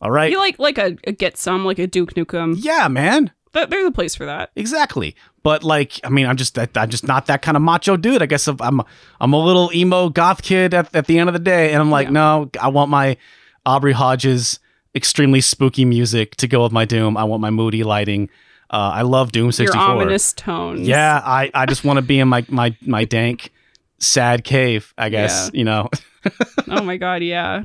All 0.00 0.10
right. 0.10 0.30
You 0.32 0.38
like 0.38 0.58
like 0.58 0.78
a, 0.78 0.96
a 1.04 1.12
get 1.12 1.36
some 1.36 1.64
like 1.64 1.78
a 1.78 1.86
Duke 1.86 2.14
Nukem. 2.14 2.54
yeah, 2.58 2.88
man. 2.88 3.30
Th- 3.52 3.68
There's 3.68 3.86
a 3.86 3.90
place 3.92 4.14
for 4.14 4.24
that. 4.26 4.50
Exactly. 4.56 5.14
But 5.42 5.62
like, 5.62 6.00
I 6.02 6.08
mean, 6.08 6.26
I'm 6.26 6.36
just 6.36 6.58
I'm 6.58 6.88
just 6.90 7.06
not 7.06 7.26
that 7.26 7.42
kind 7.42 7.56
of 7.56 7.62
macho 7.62 7.96
dude. 7.96 8.22
I 8.22 8.26
guess 8.26 8.48
I'm 8.48 8.80
I'm 9.20 9.32
a 9.32 9.44
little 9.44 9.70
emo 9.74 10.08
goth 10.08 10.42
kid 10.42 10.72
at, 10.74 10.92
at 10.94 11.06
the 11.06 11.18
end 11.18 11.28
of 11.28 11.34
the 11.34 11.38
day, 11.38 11.72
and 11.72 11.80
I'm 11.82 11.90
like, 11.90 12.06
Yeah. 12.06 12.12
no, 12.12 12.50
I 12.60 12.68
want 12.68 12.90
my 12.90 13.16
Aubrey 13.66 13.92
Hodges 13.92 14.58
extremely 14.94 15.40
spooky 15.40 15.84
music 15.84 16.36
to 16.36 16.48
go 16.48 16.62
with 16.62 16.72
my 16.72 16.84
Doom. 16.84 17.16
I 17.16 17.24
want 17.24 17.40
my 17.40 17.50
moody 17.50 17.82
lighting. 17.84 18.28
Uh, 18.70 18.90
I 18.94 19.02
love 19.02 19.32
Doom 19.32 19.52
64. 19.52 19.64
Your 19.64 19.72
64. 19.72 19.94
ominous 19.94 20.32
tones. 20.32 20.88
Yeah, 20.88 21.20
I, 21.24 21.50
I 21.52 21.66
just 21.66 21.84
want 21.84 21.98
to 21.98 22.02
be 22.02 22.18
in 22.18 22.28
my 22.28 22.44
my 22.48 22.76
my 22.82 23.04
dank, 23.04 23.52
sad 23.98 24.44
cave. 24.44 24.94
I 24.96 25.10
guess 25.10 25.50
you 25.52 25.64
know. 25.64 25.90
oh 26.68 26.82
my 26.82 26.96
god, 26.96 27.22
yeah. 27.22 27.64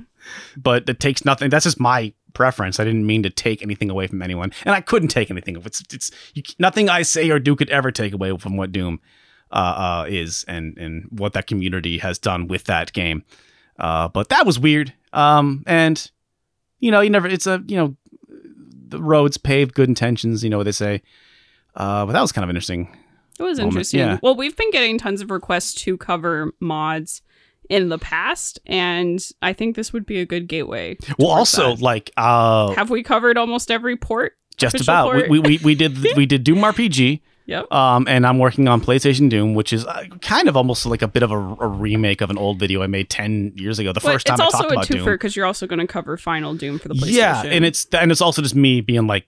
but 0.57 0.89
it 0.89 0.99
takes 0.99 1.23
nothing. 1.23 1.49
That's 1.49 1.63
just 1.63 1.79
my 1.79 2.13
preference. 2.33 2.79
I 2.79 2.83
didn't 2.83 3.05
mean 3.05 3.23
to 3.23 3.29
take 3.29 3.61
anything 3.61 3.89
away 3.89 4.07
from 4.07 4.21
anyone, 4.21 4.51
and 4.65 4.75
I 4.75 4.81
couldn't 4.81 5.07
take 5.09 5.31
anything. 5.31 5.55
It's 5.63 5.81
it's 5.93 6.11
you, 6.33 6.43
nothing 6.59 6.89
I 6.89 7.03
say 7.03 7.29
or 7.29 7.39
do 7.39 7.55
could 7.55 7.69
ever 7.69 7.91
take 7.91 8.13
away 8.13 8.35
from 8.37 8.57
what 8.57 8.71
Doom 8.71 8.99
uh, 9.51 10.03
uh, 10.03 10.05
is 10.09 10.43
and 10.47 10.77
and 10.77 11.07
what 11.09 11.33
that 11.33 11.47
community 11.47 11.99
has 11.99 12.19
done 12.19 12.47
with 12.47 12.65
that 12.65 12.91
game. 12.93 13.23
Uh, 13.79 14.07
but 14.07 14.29
that 14.29 14.45
was 14.45 14.59
weird. 14.59 14.93
Um, 15.13 15.63
and 15.67 16.11
you 16.79 16.91
know, 16.91 17.01
you 17.01 17.09
never. 17.09 17.27
It's 17.27 17.47
a 17.47 17.63
you 17.67 17.75
know, 17.75 17.95
the 18.87 19.01
roads 19.01 19.37
paved, 19.37 19.73
good 19.73 19.89
intentions. 19.89 20.43
You 20.43 20.49
know 20.49 20.57
what 20.57 20.65
they 20.65 20.71
say. 20.71 21.01
Uh, 21.75 22.05
but 22.05 22.13
that 22.13 22.21
was 22.21 22.31
kind 22.31 22.43
of 22.43 22.49
interesting. 22.49 22.95
It 23.39 23.43
was 23.43 23.59
moment, 23.59 23.73
interesting. 23.75 23.99
yeah. 23.99 24.17
Well, 24.23 24.35
we've 24.35 24.55
been 24.55 24.71
getting 24.71 24.97
tons 24.97 25.21
of 25.21 25.29
requests 25.29 25.75
to 25.83 25.95
cover 25.97 26.53
mods 26.59 27.21
in 27.69 27.89
the 27.89 27.99
past, 27.99 28.59
and 28.65 29.23
I 29.43 29.53
think 29.53 29.75
this 29.75 29.93
would 29.93 30.05
be 30.05 30.19
a 30.19 30.25
good 30.25 30.47
gateway. 30.47 30.97
Well, 31.19 31.29
also 31.29 31.75
that. 31.75 31.81
like 31.81 32.11
uh, 32.17 32.71
have 32.71 32.89
we 32.89 33.03
covered 33.03 33.37
almost 33.37 33.69
every 33.69 33.95
port? 33.95 34.33
just 34.57 34.81
about 34.81 35.13
we, 35.13 35.19
port? 35.19 35.29
we, 35.29 35.39
we, 35.39 35.59
we 35.63 35.75
did 35.75 35.97
we 36.17 36.25
did 36.25 36.43
Doom 36.43 36.59
RPG. 36.59 37.21
Yep. 37.47 37.71
Um, 37.71 38.07
and 38.09 38.27
I'm 38.27 38.39
working 38.39 38.67
on 38.67 38.81
PlayStation 38.81 39.29
Doom, 39.29 39.53
which 39.55 39.71
is 39.73 39.85
uh, 39.85 40.03
kind 40.21 40.47
of 40.49 40.55
almost 40.57 40.85
like 40.85 41.01
a 41.01 41.07
bit 41.07 41.23
of 41.23 41.31
a, 41.31 41.35
a 41.37 41.67
remake 41.67 42.19
of 42.21 42.29
an 42.29 42.37
old 42.37 42.59
video 42.59 42.83
I 42.83 42.87
made 42.87 43.09
ten 43.09 43.53
years 43.55 43.79
ago. 43.79 43.93
The 43.93 44.01
But 44.01 44.11
first 44.13 44.27
time 44.27 44.35
it's 44.35 44.41
also 44.41 44.57
talked 44.63 44.71
a 44.71 44.73
about 44.73 44.85
twofer 44.85 45.05
Doom. 45.05 45.05
because 45.13 45.35
you're 45.35 45.45
also 45.45 45.65
going 45.65 45.79
to 45.79 45.87
cover 45.87 46.17
Final 46.17 46.53
Doom 46.55 46.77
for 46.77 46.89
the 46.89 46.93
PlayStation. 46.93 47.13
Yeah, 47.15 47.43
and 47.43 47.63
it's 47.65 47.85
and 47.93 48.11
it's 48.11 48.21
also 48.21 48.41
just 48.41 48.53
me 48.53 48.81
being 48.81 49.07
like, 49.07 49.25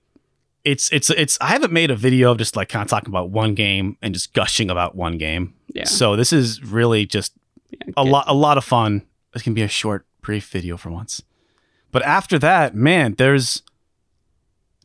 it's 0.66 0.92
it's 0.92 1.10
it's. 1.10 1.38
I 1.40 1.48
haven't 1.48 1.72
made 1.72 1.92
a 1.92 1.96
video 1.96 2.32
of 2.32 2.38
just 2.38 2.58
like 2.58 2.68
kind 2.68 2.84
of 2.84 2.90
talking 2.90 3.10
about 3.10 3.30
one 3.30 3.56
game 3.56 3.96
and 4.02 4.14
just 4.14 4.34
gushing 4.34 4.70
about 4.70 4.96
one 4.96 5.18
game. 5.18 5.54
yeah. 5.74 5.86
So 5.86 6.18
this 6.18 6.34
is 6.34 6.62
really 6.62 7.06
just 7.06 7.32
yeah, 7.70 7.94
a 7.96 8.04
lot 8.04 8.26
a 8.28 8.34
lot 8.34 8.58
of 8.58 8.66
fun. 8.66 9.06
This 9.34 9.44
can 9.44 9.54
be 9.54 9.62
a 9.62 9.68
short, 9.70 10.06
brief 10.22 10.50
video 10.50 10.76
for 10.76 10.90
once. 10.92 11.24
But 11.94 12.04
after 12.04 12.38
that, 12.40 12.76
man, 12.76 13.16
there's 13.18 13.62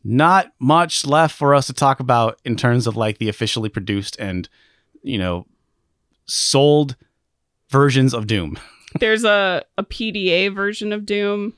not 0.07 0.53
much 0.59 1.03
left 1.05 1.35
for 1.35 1.55
us 1.55 1.65
to 1.65 1.73
talk 1.73 1.99
about 1.99 2.39
in 2.45 2.55
terms 2.55 2.85
of 2.85 2.95
like 2.95 3.17
the 3.17 3.27
officially 3.27 3.69
produced 3.69 4.15
and 4.19 4.47
you 5.01 5.17
know 5.17 5.45
sold 6.25 6.95
versions 7.69 8.13
of 8.13 8.27
Doom. 8.27 8.57
There's 8.99 9.23
a 9.25 9.63
a 9.77 9.83
PDA 9.83 10.53
version 10.53 10.93
of 10.93 11.05
Doom 11.05 11.53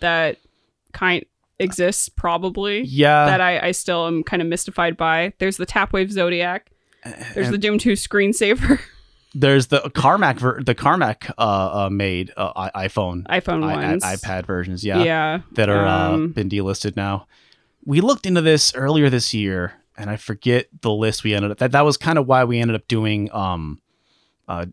that 0.00 0.38
kind 0.92 1.24
exists 1.58 2.08
probably 2.08 2.82
Yeah. 2.82 3.26
that 3.26 3.40
I, 3.40 3.68
I 3.68 3.70
still 3.72 4.06
am 4.06 4.22
kind 4.24 4.42
of 4.42 4.48
mystified 4.48 4.96
by. 4.96 5.32
There's 5.38 5.56
the 5.58 5.66
Tapwave 5.66 6.10
Zodiac. 6.10 6.70
There's 7.34 7.46
and 7.46 7.54
the 7.54 7.58
Doom 7.58 7.78
2 7.78 7.92
screensaver 7.92 8.80
there's 9.34 9.66
the 9.68 9.90
Carmack 9.94 10.38
ver- 10.40 10.62
the 10.62 10.74
Carmack 10.74 11.30
uh, 11.38 11.84
uh 11.84 11.88
made 11.90 12.32
uh, 12.36 12.52
i- 12.56 12.88
iPhone 12.88 13.24
iPhone 13.28 13.62
I- 13.64 13.92
I- 13.94 14.16
iPad 14.16 14.46
versions, 14.46 14.82
yeah, 14.82 15.02
yeah. 15.04 15.40
that 15.52 15.68
are 15.68 15.86
uh, 15.86 16.12
um, 16.14 16.32
been 16.32 16.48
delisted 16.48 16.96
now. 16.96 17.26
We 17.86 18.02
looked 18.02 18.26
into 18.26 18.42
this 18.42 18.74
earlier 18.74 19.08
this 19.08 19.32
year, 19.32 19.74
and 19.96 20.10
I 20.10 20.16
forget 20.16 20.66
the 20.82 20.90
list 20.90 21.24
we 21.24 21.34
ended 21.34 21.52
up. 21.52 21.58
That 21.58 21.72
that 21.72 21.84
was 21.84 21.96
kind 21.96 22.18
of 22.18 22.26
why 22.26 22.44
we 22.44 22.58
ended 22.58 22.74
up 22.74 22.86
doing 22.88 23.32
um, 23.32 23.80
uh, 24.48 24.66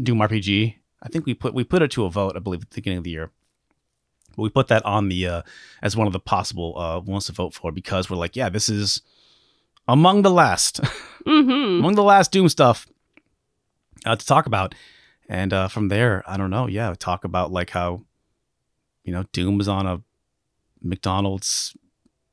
Doom 0.00 0.18
RPG. 0.20 0.76
I 1.02 1.08
think 1.08 1.26
we 1.26 1.34
put 1.34 1.52
we 1.52 1.64
put 1.64 1.82
it 1.82 1.90
to 1.90 2.04
a 2.04 2.10
vote, 2.10 2.36
I 2.36 2.38
believe, 2.38 2.62
at 2.62 2.70
the 2.70 2.76
beginning 2.76 2.98
of 2.98 3.04
the 3.04 3.10
year. 3.10 3.30
But 4.36 4.42
we 4.42 4.48
put 4.48 4.68
that 4.68 4.84
on 4.84 5.08
the 5.08 5.26
uh, 5.26 5.42
as 5.82 5.96
one 5.96 6.06
of 6.06 6.12
the 6.12 6.20
possible 6.20 6.78
uh, 6.78 7.00
ones 7.00 7.26
to 7.26 7.32
vote 7.32 7.52
for 7.52 7.72
because 7.72 8.08
we're 8.08 8.16
like, 8.16 8.36
yeah, 8.36 8.48
this 8.48 8.68
is 8.68 9.02
among 9.86 10.22
the 10.22 10.30
last, 10.30 10.80
mhm. 11.26 11.80
among 11.80 11.94
the 11.94 12.02
last 12.02 12.32
Doom 12.32 12.48
stuff 12.48 12.86
uh, 14.06 14.16
to 14.16 14.26
talk 14.26 14.46
about. 14.46 14.74
And 15.28 15.52
uh, 15.52 15.68
from 15.68 15.88
there, 15.88 16.22
I 16.26 16.36
don't 16.36 16.50
know. 16.50 16.66
Yeah, 16.66 16.94
talk 16.98 17.24
about 17.24 17.50
like 17.50 17.70
how, 17.70 18.02
you 19.04 19.12
know, 19.12 19.24
Doom 19.32 19.58
was 19.58 19.68
on 19.68 19.86
a 19.86 20.02
McDonald's, 20.82 21.76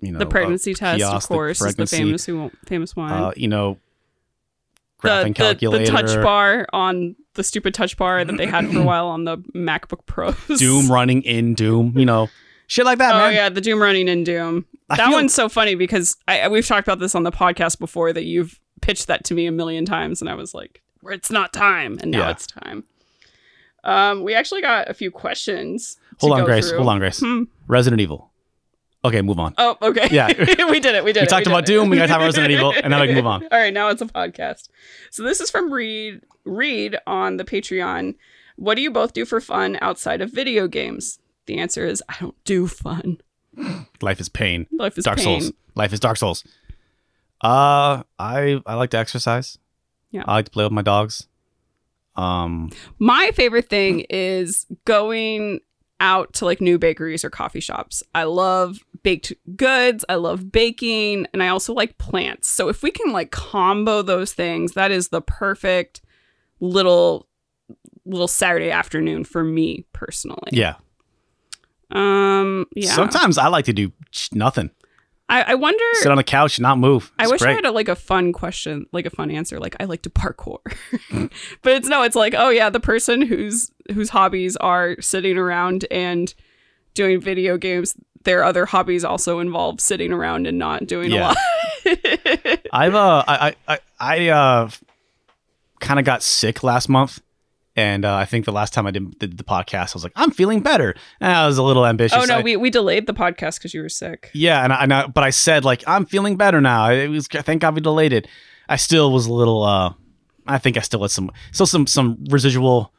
you 0.01 0.11
know, 0.11 0.19
the 0.19 0.25
uh, 0.27 0.29
pregnancy 0.29 0.73
test, 0.73 1.03
of 1.03 1.27
course, 1.27 1.59
pregnancy, 1.59 1.95
is 2.11 2.25
the 2.25 2.27
famous 2.33 2.51
famous 2.65 2.95
one. 2.95 3.11
uh, 3.11 3.31
you 3.35 3.47
know, 3.47 3.77
the, 5.01 5.07
graphing 5.09 5.27
the, 5.29 5.33
calculator, 5.33 5.85
the 5.85 5.91
touch 5.91 6.23
bar 6.23 6.67
on 6.73 7.15
the 7.35 7.43
stupid 7.43 7.73
touch 7.73 7.95
bar 7.97 8.25
that 8.25 8.35
they 8.37 8.45
had 8.45 8.69
for 8.69 8.79
a 8.79 8.83
while 8.83 9.07
on 9.07 9.23
the 9.23 9.37
MacBook 9.55 10.05
Pros. 10.05 10.35
Doom 10.57 10.91
running 10.91 11.21
in 11.21 11.53
Doom, 11.53 11.97
you 11.97 12.05
know, 12.05 12.29
shit 12.67 12.85
like 12.85 12.97
that, 12.97 13.15
Oh 13.15 13.19
man. 13.19 13.33
yeah, 13.33 13.49
the 13.49 13.61
Doom 13.61 13.81
running 13.81 14.07
in 14.07 14.23
Doom. 14.23 14.65
I 14.89 14.97
that 14.97 15.05
feel- 15.07 15.13
one's 15.15 15.33
so 15.33 15.47
funny 15.47 15.75
because 15.75 16.17
I, 16.27 16.47
we've 16.49 16.65
talked 16.67 16.87
about 16.87 16.99
this 16.99 17.15
on 17.15 17.23
the 17.23 17.31
podcast 17.31 17.79
before 17.79 18.11
that 18.11 18.25
you've 18.25 18.59
pitched 18.81 19.07
that 19.07 19.23
to 19.25 19.33
me 19.33 19.45
a 19.45 19.51
million 19.51 19.85
times, 19.85 20.19
and 20.21 20.29
I 20.29 20.35
was 20.35 20.53
like, 20.53 20.81
it's 21.05 21.31
not 21.31 21.53
time," 21.53 21.97
and 22.01 22.11
now 22.11 22.19
Yeah. 22.25 22.31
it's 22.31 22.47
time. 22.47 22.83
Um, 23.83 24.23
we 24.23 24.33
actually 24.35 24.61
got 24.61 24.89
a 24.89 24.93
few 24.93 25.09
questions. 25.09 25.97
Hold 26.19 26.33
on, 26.33 26.45
Grace. 26.45 26.69
through. 26.69 26.77
Hold 26.79 26.89
on, 26.89 26.99
Grace. 26.99 27.19
Hmm. 27.19 27.43
Resident 27.67 28.01
Evil. 28.01 28.30
Okay, 29.03 29.21
move 29.21 29.39
on. 29.39 29.53
Oh, 29.57 29.77
okay. 29.81 30.07
Yeah. 30.11 30.27
we 30.69 30.79
did 30.79 30.93
it. 30.95 31.03
We 31.03 31.11
did 31.13 31.21
We 31.21 31.25
it. 31.25 31.29
talked 31.29 31.47
about. 31.47 31.65
Doom, 31.65 31.89
we 31.89 31.97
gotta 31.97 32.07
talk 32.07 32.17
about 32.17 32.25
Resident 32.27 32.51
Evil, 32.51 32.73
and 32.83 32.91
now 32.91 33.01
we 33.01 33.07
can 33.07 33.15
move 33.15 33.25
on. 33.25 33.41
All 33.51 33.57
right, 33.59 33.73
now 33.73 33.87
it's 33.89 34.01
a 34.01 34.05
podcast. 34.05 34.69
So 35.09 35.23
this 35.23 35.39
is 35.41 35.49
from 35.49 35.71
Reed. 35.73 36.21
Reed 36.45 36.97
on 37.07 37.37
the 37.37 37.43
Patreon. 37.43 38.15
What 38.57 38.75
do 38.75 38.81
you 38.81 38.91
both 38.91 39.13
do 39.13 39.25
for 39.25 39.41
fun 39.41 39.77
outside 39.81 40.21
of 40.21 40.31
video 40.31 40.67
games? 40.67 41.19
The 41.47 41.57
answer 41.57 41.85
is 41.85 42.03
I 42.09 42.15
don't 42.19 42.35
do 42.45 42.67
fun. 42.67 43.17
Life 44.01 44.19
is 44.19 44.29
pain. 44.29 44.67
Life 44.71 44.97
is 44.99 45.05
Dark 45.05 45.17
pain. 45.17 45.41
Souls. 45.41 45.53
Life 45.75 45.93
is 45.93 45.99
Dark 45.99 46.17
Souls. 46.17 46.43
Uh, 47.43 48.03
I 48.19 48.61
I 48.67 48.75
like 48.75 48.91
to 48.91 48.97
exercise. 48.97 49.57
Yeah. 50.11 50.23
I 50.27 50.33
like 50.33 50.45
to 50.45 50.51
play 50.51 50.63
with 50.63 50.73
my 50.73 50.83
dogs. 50.83 51.27
Um, 52.15 52.69
My 52.99 53.31
favorite 53.33 53.69
thing 53.69 54.01
is 54.09 54.67
going 54.85 55.61
out 56.01 56.33
to 56.33 56.45
like 56.45 56.59
new 56.59 56.77
bakeries 56.77 57.23
or 57.23 57.29
coffee 57.29 57.61
shops. 57.61 58.03
I 58.13 58.23
love 58.23 58.79
baked 59.03 59.31
goods, 59.55 60.03
I 60.09 60.15
love 60.15 60.51
baking, 60.51 61.27
and 61.31 61.41
I 61.41 61.47
also 61.47 61.73
like 61.73 61.97
plants. 61.97 62.49
So 62.49 62.67
if 62.67 62.83
we 62.83 62.91
can 62.91 63.13
like 63.13 63.31
combo 63.31 64.01
those 64.01 64.33
things, 64.33 64.73
that 64.73 64.91
is 64.91 65.09
the 65.09 65.21
perfect 65.21 66.01
little 66.59 67.27
little 68.05 68.27
Saturday 68.27 68.71
afternoon 68.71 69.23
for 69.23 69.43
me 69.43 69.85
personally. 69.93 70.49
yeah. 70.51 70.75
Um 71.91 72.65
yeah. 72.75 72.93
Sometimes 72.93 73.37
I 73.37 73.47
like 73.47 73.65
to 73.65 73.73
do 73.73 73.91
nothing. 74.33 74.71
I, 75.31 75.41
I 75.53 75.55
wonder 75.55 75.83
Sit 75.93 76.11
on 76.11 76.17
the 76.17 76.23
couch, 76.23 76.57
and 76.57 76.63
not 76.63 76.77
move. 76.77 77.11
I 77.17 77.23
It's 77.23 77.31
wish 77.31 77.41
I 77.41 77.53
had 77.53 77.65
a, 77.65 77.71
like 77.71 77.87
a 77.87 77.95
fun 77.95 78.33
question, 78.33 78.85
like 78.91 79.05
a 79.05 79.09
fun 79.09 79.31
answer. 79.31 79.59
Like 79.59 79.75
I 79.79 79.85
like 79.85 80.01
to 80.03 80.09
parkour, 80.09 80.59
but 81.61 81.73
it's 81.73 81.87
no. 81.87 82.03
It's 82.03 82.15
like 82.15 82.35
oh 82.37 82.49
yeah, 82.49 82.69
the 82.69 82.79
person 82.79 83.21
whose 83.21 83.71
whose 83.93 84.09
hobbies 84.09 84.55
are 84.57 84.95
sitting 84.99 85.37
around 85.37 85.85
and 85.89 86.33
doing 86.93 87.19
video 87.21 87.57
games. 87.57 87.95
Their 88.23 88.43
other 88.43 88.67
hobbies 88.67 89.03
also 89.03 89.39
involve 89.39 89.81
sitting 89.81 90.11
around 90.13 90.45
and 90.45 90.59
not 90.59 90.85
doing 90.85 91.11
Yeah. 91.11 91.33
a 91.85 91.89
lot. 91.89 92.59
I've 92.71 92.93
uh 92.95 93.23
I 93.27 93.47
I 93.47 93.55
I, 93.67 93.79
I 93.99 94.27
uh 94.29 94.69
kind 95.79 95.97
of 95.99 96.05
got 96.05 96.21
sick 96.21 96.61
last 96.61 96.87
month, 96.89 97.19
and 97.81 98.05
uh, 98.05 98.15
I 98.23 98.25
think 98.25 98.45
the 98.45 98.51
last 98.51 98.73
time 98.73 98.85
I 98.87 98.91
did, 98.91 99.17
did 99.19 99.37
the 99.37 99.43
podcast, 99.43 99.89
I 99.89 99.95
was 99.95 100.03
like, 100.03 100.13
I'm 100.15 100.31
feeling 100.31 100.61
better. 100.61 100.93
And 101.19 101.31
I 101.31 101.45
was 101.47 101.57
a 101.57 101.63
little 101.63 101.85
ambitious. 101.85 102.17
oh 102.21 102.25
no, 102.25 102.37
I- 102.39 102.41
we, 102.41 102.55
we 102.55 102.69
delayed 102.69 103.05
the 103.07 103.13
podcast 103.13 103.55
because 103.57 103.73
you 103.73 103.81
were 103.81 103.89
sick. 103.89 104.29
yeah, 104.33 104.63
and 104.63 104.71
I, 104.73 104.83
and 104.83 104.93
I 104.93 105.07
but 105.07 105.23
I 105.23 105.31
said 105.31 105.65
like 105.65 105.83
I'm 105.87 106.05
feeling 106.05 106.35
better 106.37 106.61
now. 106.61 106.89
It 106.91 107.07
was 107.09 107.27
thank 107.27 107.61
God 107.61 107.75
we 107.75 107.81
delayed 107.81 108.13
it. 108.13 108.27
I 108.69 108.77
still 108.77 109.11
was 109.11 109.25
a 109.27 109.33
little. 109.33 109.63
uh 109.63 109.93
I 110.47 110.57
think 110.57 110.75
I 110.77 110.81
still 110.81 111.01
had 111.01 111.11
some 111.11 111.31
still 111.51 111.67
some 111.67 111.85
some 111.87 112.17
residual 112.29 112.93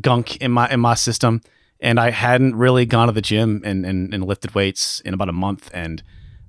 gunk 0.00 0.36
in 0.36 0.50
my 0.52 0.68
in 0.70 0.80
my 0.80 0.94
system, 0.94 1.40
and 1.80 1.98
I 1.98 2.10
hadn't 2.10 2.54
really 2.56 2.84
gone 2.86 3.06
to 3.08 3.12
the 3.12 3.22
gym 3.22 3.62
and 3.64 3.86
and, 3.86 4.12
and 4.14 4.24
lifted 4.24 4.54
weights 4.54 5.00
in 5.00 5.14
about 5.14 5.28
a 5.28 5.32
month, 5.32 5.70
and 5.74 6.02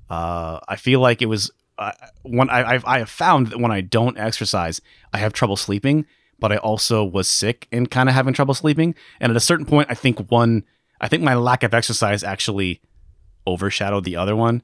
uh, 0.09 0.59
I 0.67 0.75
feel 0.75 0.99
like 0.99 1.21
it 1.21 1.27
was 1.27 1.49
uh, 1.77 1.91
when 2.23 2.49
I 2.49 2.59
I've, 2.73 2.85
I 2.85 2.99
have 2.99 3.09
found 3.09 3.47
that 3.47 3.59
when 3.59 3.71
I 3.71 3.81
don't 3.81 4.17
exercise, 4.17 4.81
I 5.13 5.17
have 5.17 5.33
trouble 5.33 5.55
sleeping, 5.55 6.05
but 6.43 6.51
I 6.51 6.57
also 6.57 7.05
was 7.05 7.29
sick 7.29 7.69
and 7.71 7.89
kind 7.89 8.09
of 8.09 8.15
having 8.15 8.33
trouble 8.33 8.53
sleeping, 8.53 8.95
and 9.21 9.29
at 9.29 9.37
a 9.37 9.39
certain 9.39 9.65
point, 9.65 9.87
I 9.89 9.93
think 9.93 10.29
one 10.29 10.65
I 10.99 11.07
think 11.07 11.23
my 11.23 11.35
lack 11.35 11.63
of 11.63 11.73
exercise 11.73 12.21
actually 12.21 12.81
overshadowed 13.47 14.03
the 14.03 14.17
other 14.17 14.35
one. 14.35 14.61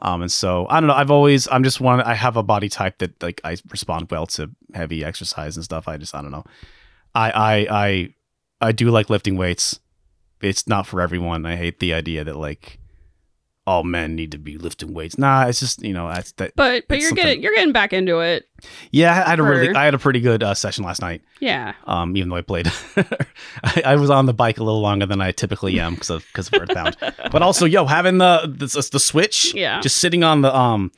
Um, 0.00 0.22
and 0.22 0.30
so 0.30 0.68
I 0.70 0.78
don't 0.78 0.86
know. 0.86 0.94
I've 0.94 1.10
always 1.10 1.48
I'm 1.48 1.64
just 1.64 1.80
one. 1.80 2.00
I 2.00 2.14
have 2.14 2.36
a 2.36 2.44
body 2.44 2.68
type 2.68 2.98
that 2.98 3.20
like 3.20 3.40
I 3.42 3.56
respond 3.70 4.06
well 4.08 4.28
to 4.28 4.52
heavy 4.72 5.04
exercise 5.04 5.56
and 5.56 5.64
stuff. 5.64 5.88
I 5.88 5.96
just 5.96 6.14
I 6.14 6.22
don't 6.22 6.30
know. 6.30 6.44
I 7.12 7.30
I 7.32 7.66
I 7.70 8.14
I 8.60 8.70
do 8.70 8.90
like 8.90 9.10
lifting 9.10 9.36
weights. 9.36 9.80
It's 10.40 10.68
not 10.68 10.86
for 10.86 11.00
everyone. 11.00 11.44
I 11.44 11.56
hate 11.56 11.80
the 11.80 11.92
idea 11.92 12.22
that 12.22 12.36
like 12.36 12.78
all 13.66 13.82
men 13.82 14.14
need 14.14 14.30
to 14.32 14.38
be 14.38 14.58
lifting 14.58 14.94
weights. 14.94 15.18
Nah, 15.18 15.46
it's 15.46 15.58
just 15.60 15.82
you 15.82 15.92
know 15.92 16.08
that's 16.08 16.32
that. 16.32 16.52
But 16.56 16.84
but 16.88 16.98
you're 16.98 17.08
something- 17.08 17.24
getting 17.24 17.42
you're 17.42 17.54
getting 17.54 17.72
back 17.72 17.92
into 17.92 18.20
it. 18.20 18.48
Yeah, 18.90 19.10
I 19.26 19.30
had 19.30 19.38
a 19.38 19.42
really 19.42 19.74
I 19.74 19.84
had 19.84 19.94
a 19.94 19.98
pretty 19.98 20.20
good 20.20 20.42
uh, 20.42 20.54
session 20.54 20.84
last 20.84 21.00
night. 21.02 21.22
Yeah. 21.40 21.74
Um, 21.86 22.16
even 22.16 22.28
though 22.30 22.36
I 22.36 22.42
played, 22.42 22.70
I, 23.64 23.82
I 23.84 23.96
was 23.96 24.08
on 24.10 24.26
the 24.26 24.32
bike 24.34 24.58
a 24.58 24.64
little 24.64 24.80
longer 24.80 25.06
than 25.06 25.20
I 25.20 25.32
typically 25.32 25.78
am 25.80 25.94
because 25.94 26.10
of 26.10 26.24
because 26.32 26.48
of 26.48 26.60
Earthbound. 26.62 26.96
but 27.32 27.42
also, 27.42 27.66
yo, 27.66 27.86
having 27.86 28.18
the 28.18 28.42
the, 28.46 28.88
the 28.92 29.00
Switch, 29.00 29.54
Yeah. 29.54 29.80
just 29.80 29.96
sitting 29.96 30.22
on 30.24 30.40
the 30.42 30.54
um 30.56 30.92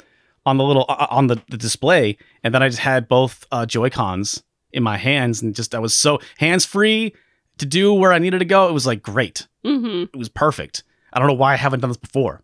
on 0.46 0.56
the 0.56 0.64
little 0.64 0.84
uh, 0.88 1.06
on 1.10 1.26
the, 1.26 1.40
the 1.48 1.56
display, 1.56 2.16
and 2.44 2.54
then 2.54 2.62
I 2.62 2.68
just 2.68 2.80
had 2.80 3.08
both 3.08 3.46
uh, 3.50 3.66
Joy 3.66 3.90
Cons 3.90 4.42
in 4.72 4.82
my 4.82 4.96
hands, 4.96 5.42
and 5.42 5.54
just 5.54 5.74
I 5.74 5.78
was 5.78 5.94
so 5.94 6.20
hands 6.38 6.64
free 6.64 7.14
to 7.58 7.66
do 7.66 7.92
where 7.92 8.12
I 8.12 8.18
needed 8.18 8.38
to 8.38 8.44
go. 8.44 8.68
It 8.68 8.72
was 8.72 8.86
like 8.86 9.02
great. 9.02 9.46
Mm-hmm. 9.64 10.04
It 10.14 10.16
was 10.16 10.28
perfect. 10.28 10.84
I 11.12 11.18
don't 11.18 11.26
know 11.28 11.34
why 11.34 11.54
I 11.54 11.56
haven't 11.56 11.80
done 11.80 11.90
this 11.90 11.96
before. 11.96 12.42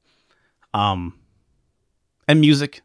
Um, 0.74 1.18
and 2.28 2.40
music. 2.40 2.82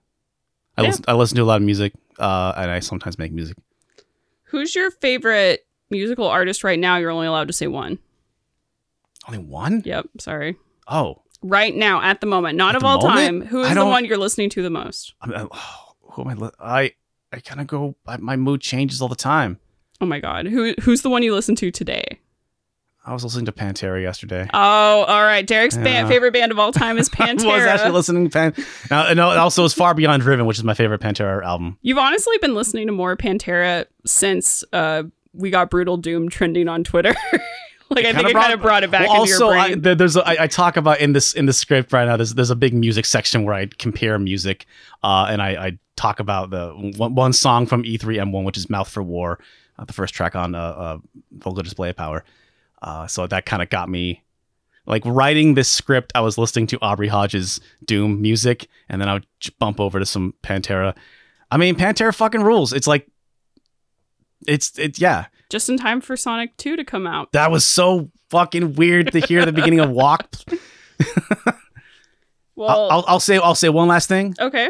I 0.77 0.81
Yeah. 0.83 0.87
listen, 0.89 1.05
I 1.07 1.13
listen 1.13 1.35
to 1.37 1.43
a 1.43 1.45
lot 1.45 1.57
of 1.57 1.63
music, 1.63 1.93
uh, 2.19 2.53
and 2.55 2.71
I 2.71 2.79
sometimes 2.79 3.17
make 3.19 3.31
music. 3.33 3.57
Who's 4.45 4.73
your 4.75 4.91
favorite 4.91 5.65
musical 5.89 6.27
artist 6.27 6.63
right 6.63 6.79
now? 6.79 6.95
You're 6.97 7.11
only 7.11 7.27
allowed 7.27 7.47
to 7.47 7.53
say 7.53 7.67
one. 7.67 7.99
Only 9.27 9.39
one? 9.39 9.81
Yep. 9.85 10.07
Sorry. 10.19 10.55
Oh, 10.87 11.23
Right 11.41 11.73
now, 11.73 12.01
at 12.01 12.19
the 12.19 12.27
moment, 12.27 12.57
not 12.57 12.75
At 12.75 12.81
of 12.81 12.83
all 12.83 12.97
moment? 13.01 13.15
time. 13.15 13.41
Who 13.47 13.61
is 13.61 13.73
the 13.73 13.85
one 13.85 14.03
you're 14.03 14.17
listening 14.17 14.49
to 14.51 14.61
the 14.61 14.69
most? 14.69 15.13
I 15.21 15.27
mean, 15.27 15.47
oh, 15.51 15.93
who 16.11 16.23
am 16.23 16.27
I? 16.27 16.33
Li- 16.33 16.51
I 16.59 16.91
I 17.31 17.39
kind 17.39 17.61
of 17.61 17.67
go. 17.67 17.95
I, 18.05 18.17
my 18.17 18.35
mood 18.35 18.59
changes 18.59 19.01
all 19.01 19.07
the 19.07 19.15
time. 19.15 19.57
Oh 20.01 20.05
my 20.05 20.19
god. 20.19 20.47
Who 20.47 20.73
who's 20.81 21.01
the 21.01 21.09
one 21.09 21.23
you 21.23 21.33
listen 21.33 21.55
to 21.57 21.71
today? 21.71 22.19
I 23.05 23.13
was 23.13 23.23
listening 23.23 23.45
to 23.45 23.51
Pantera 23.51 24.01
yesterday. 24.01 24.47
Oh, 24.53 24.57
all 25.03 25.23
right. 25.23 25.45
Derek's 25.45 25.75
Yeah. 25.77 25.83
band, 25.83 26.07
favorite 26.09 26.33
band 26.33 26.51
of 26.51 26.59
all 26.59 26.71
time 26.71 26.97
is 26.97 27.09
Pantera. 27.09 27.49
I 27.51 27.57
was 27.57 27.65
actually 27.65 27.91
listening 27.91 28.29
to 28.29 28.29
Pan. 28.29 28.53
Now, 28.91 29.13
no, 29.13 29.29
also 29.29 29.65
it's 29.65 29.73
Far 29.73 29.93
Beyond 29.93 30.21
Driven, 30.21 30.45
which 30.45 30.57
is 30.57 30.63
my 30.63 30.73
favorite 30.73 31.01
Pantera 31.01 31.43
album. 31.43 31.77
You've 31.81 31.97
honestly 31.97 32.37
been 32.39 32.53
listening 32.55 32.87
to 32.87 32.93
more 32.93 33.15
Pantera 33.15 33.85
since 34.05 34.63
uh, 34.73 35.03
we 35.33 35.49
got 35.49 35.69
Brutal 35.69 35.97
Doom 35.97 36.29
trending 36.29 36.67
on 36.67 36.83
Twitter. 36.83 37.15
like 37.89 38.05
I 38.05 38.13
think 38.13 38.29
it 38.29 38.33
kind 38.33 38.53
of 38.53 38.61
brought 38.61 38.83
it 38.83 38.91
back 38.91 39.07
Well, 39.07 39.21
into 39.23 39.31
also, 39.33 39.49
your 39.51 39.57
I, 39.57 39.75
there's 39.75 40.15
a, 40.15 40.27
I, 40.27 40.43
I 40.43 40.47
talk 40.47 40.77
about 40.77 40.99
in 40.99 41.13
this 41.13 41.33
in 41.33 41.45
the 41.45 41.53
script 41.53 41.91
right 41.93 42.05
now. 42.05 42.17
There's 42.17 42.33
there's 42.35 42.51
a 42.51 42.55
big 42.55 42.73
music 42.73 43.05
section 43.05 43.43
where 43.43 43.55
I 43.55 43.67
compare 43.79 44.19
music, 44.19 44.65
uh, 45.03 45.27
and 45.29 45.41
I, 45.41 45.49
I 45.67 45.79
talk 45.95 46.19
about 46.19 46.49
the 46.51 46.69
one, 46.97 47.15
one 47.15 47.33
song 47.33 47.65
from 47.65 47.83
E 47.85 47.97
E3M1, 47.97 48.43
which 48.43 48.57
is 48.57 48.69
"Mouth 48.69 48.89
for 48.89 49.01
War," 49.01 49.39
uh, 49.79 49.85
the 49.85 49.93
first 49.93 50.13
track 50.13 50.35
on 50.35 50.53
uh, 50.53 50.59
uh, 50.59 50.97
Vulgar 51.31 51.63
Display 51.63 51.89
of 51.89 51.95
Power. 51.95 52.23
Uh, 52.81 53.07
so 53.07 53.27
that 53.27 53.45
kind 53.45 53.61
of 53.61 53.69
got 53.69 53.89
me. 53.89 54.23
Like 54.85 55.03
writing 55.05 55.53
this 55.53 55.69
script, 55.69 56.11
I 56.15 56.21
was 56.21 56.37
listening 56.37 56.65
to 56.67 56.79
Aubrey 56.81 57.09
Hodges' 57.09 57.61
Doom 57.85 58.21
music, 58.21 58.67
and 58.87 58.99
then 58.99 59.07
I 59.07 59.13
would 59.13 59.27
bump 59.59 59.79
over 59.79 59.99
to 59.99 60.05
some 60.05 60.33
Pantera. 60.41 60.95
I 61.51 61.57
mean, 61.57 61.75
Pantera 61.75 62.13
fucking 62.15 62.41
rules. 62.41 62.73
It's 62.73 62.87
like, 62.87 63.07
it's 64.47 64.79
it 64.79 64.99
yeah. 64.99 65.25
Just 65.49 65.69
in 65.69 65.77
time 65.77 66.01
for 66.01 66.15
Sonic 66.15 66.55
2 66.57 66.75
to 66.75 66.83
come 66.83 67.05
out. 67.05 67.31
That 67.33 67.51
was 67.51 67.65
so 67.65 68.09
fucking 68.29 68.73
weird 68.75 69.11
to 69.11 69.19
hear 69.19 69.45
the 69.45 69.51
beginning 69.51 69.79
of 69.79 69.89
Walk. 69.89 70.27
Well, 72.55 72.69
I'll, 72.69 72.89
I'll, 72.91 73.05
I'll 73.07 73.19
say 73.19 73.37
I'll 73.37 73.55
say 73.55 73.69
one 73.69 73.87
last 73.87 74.07
thing. 74.09 74.35
okay. 74.39 74.69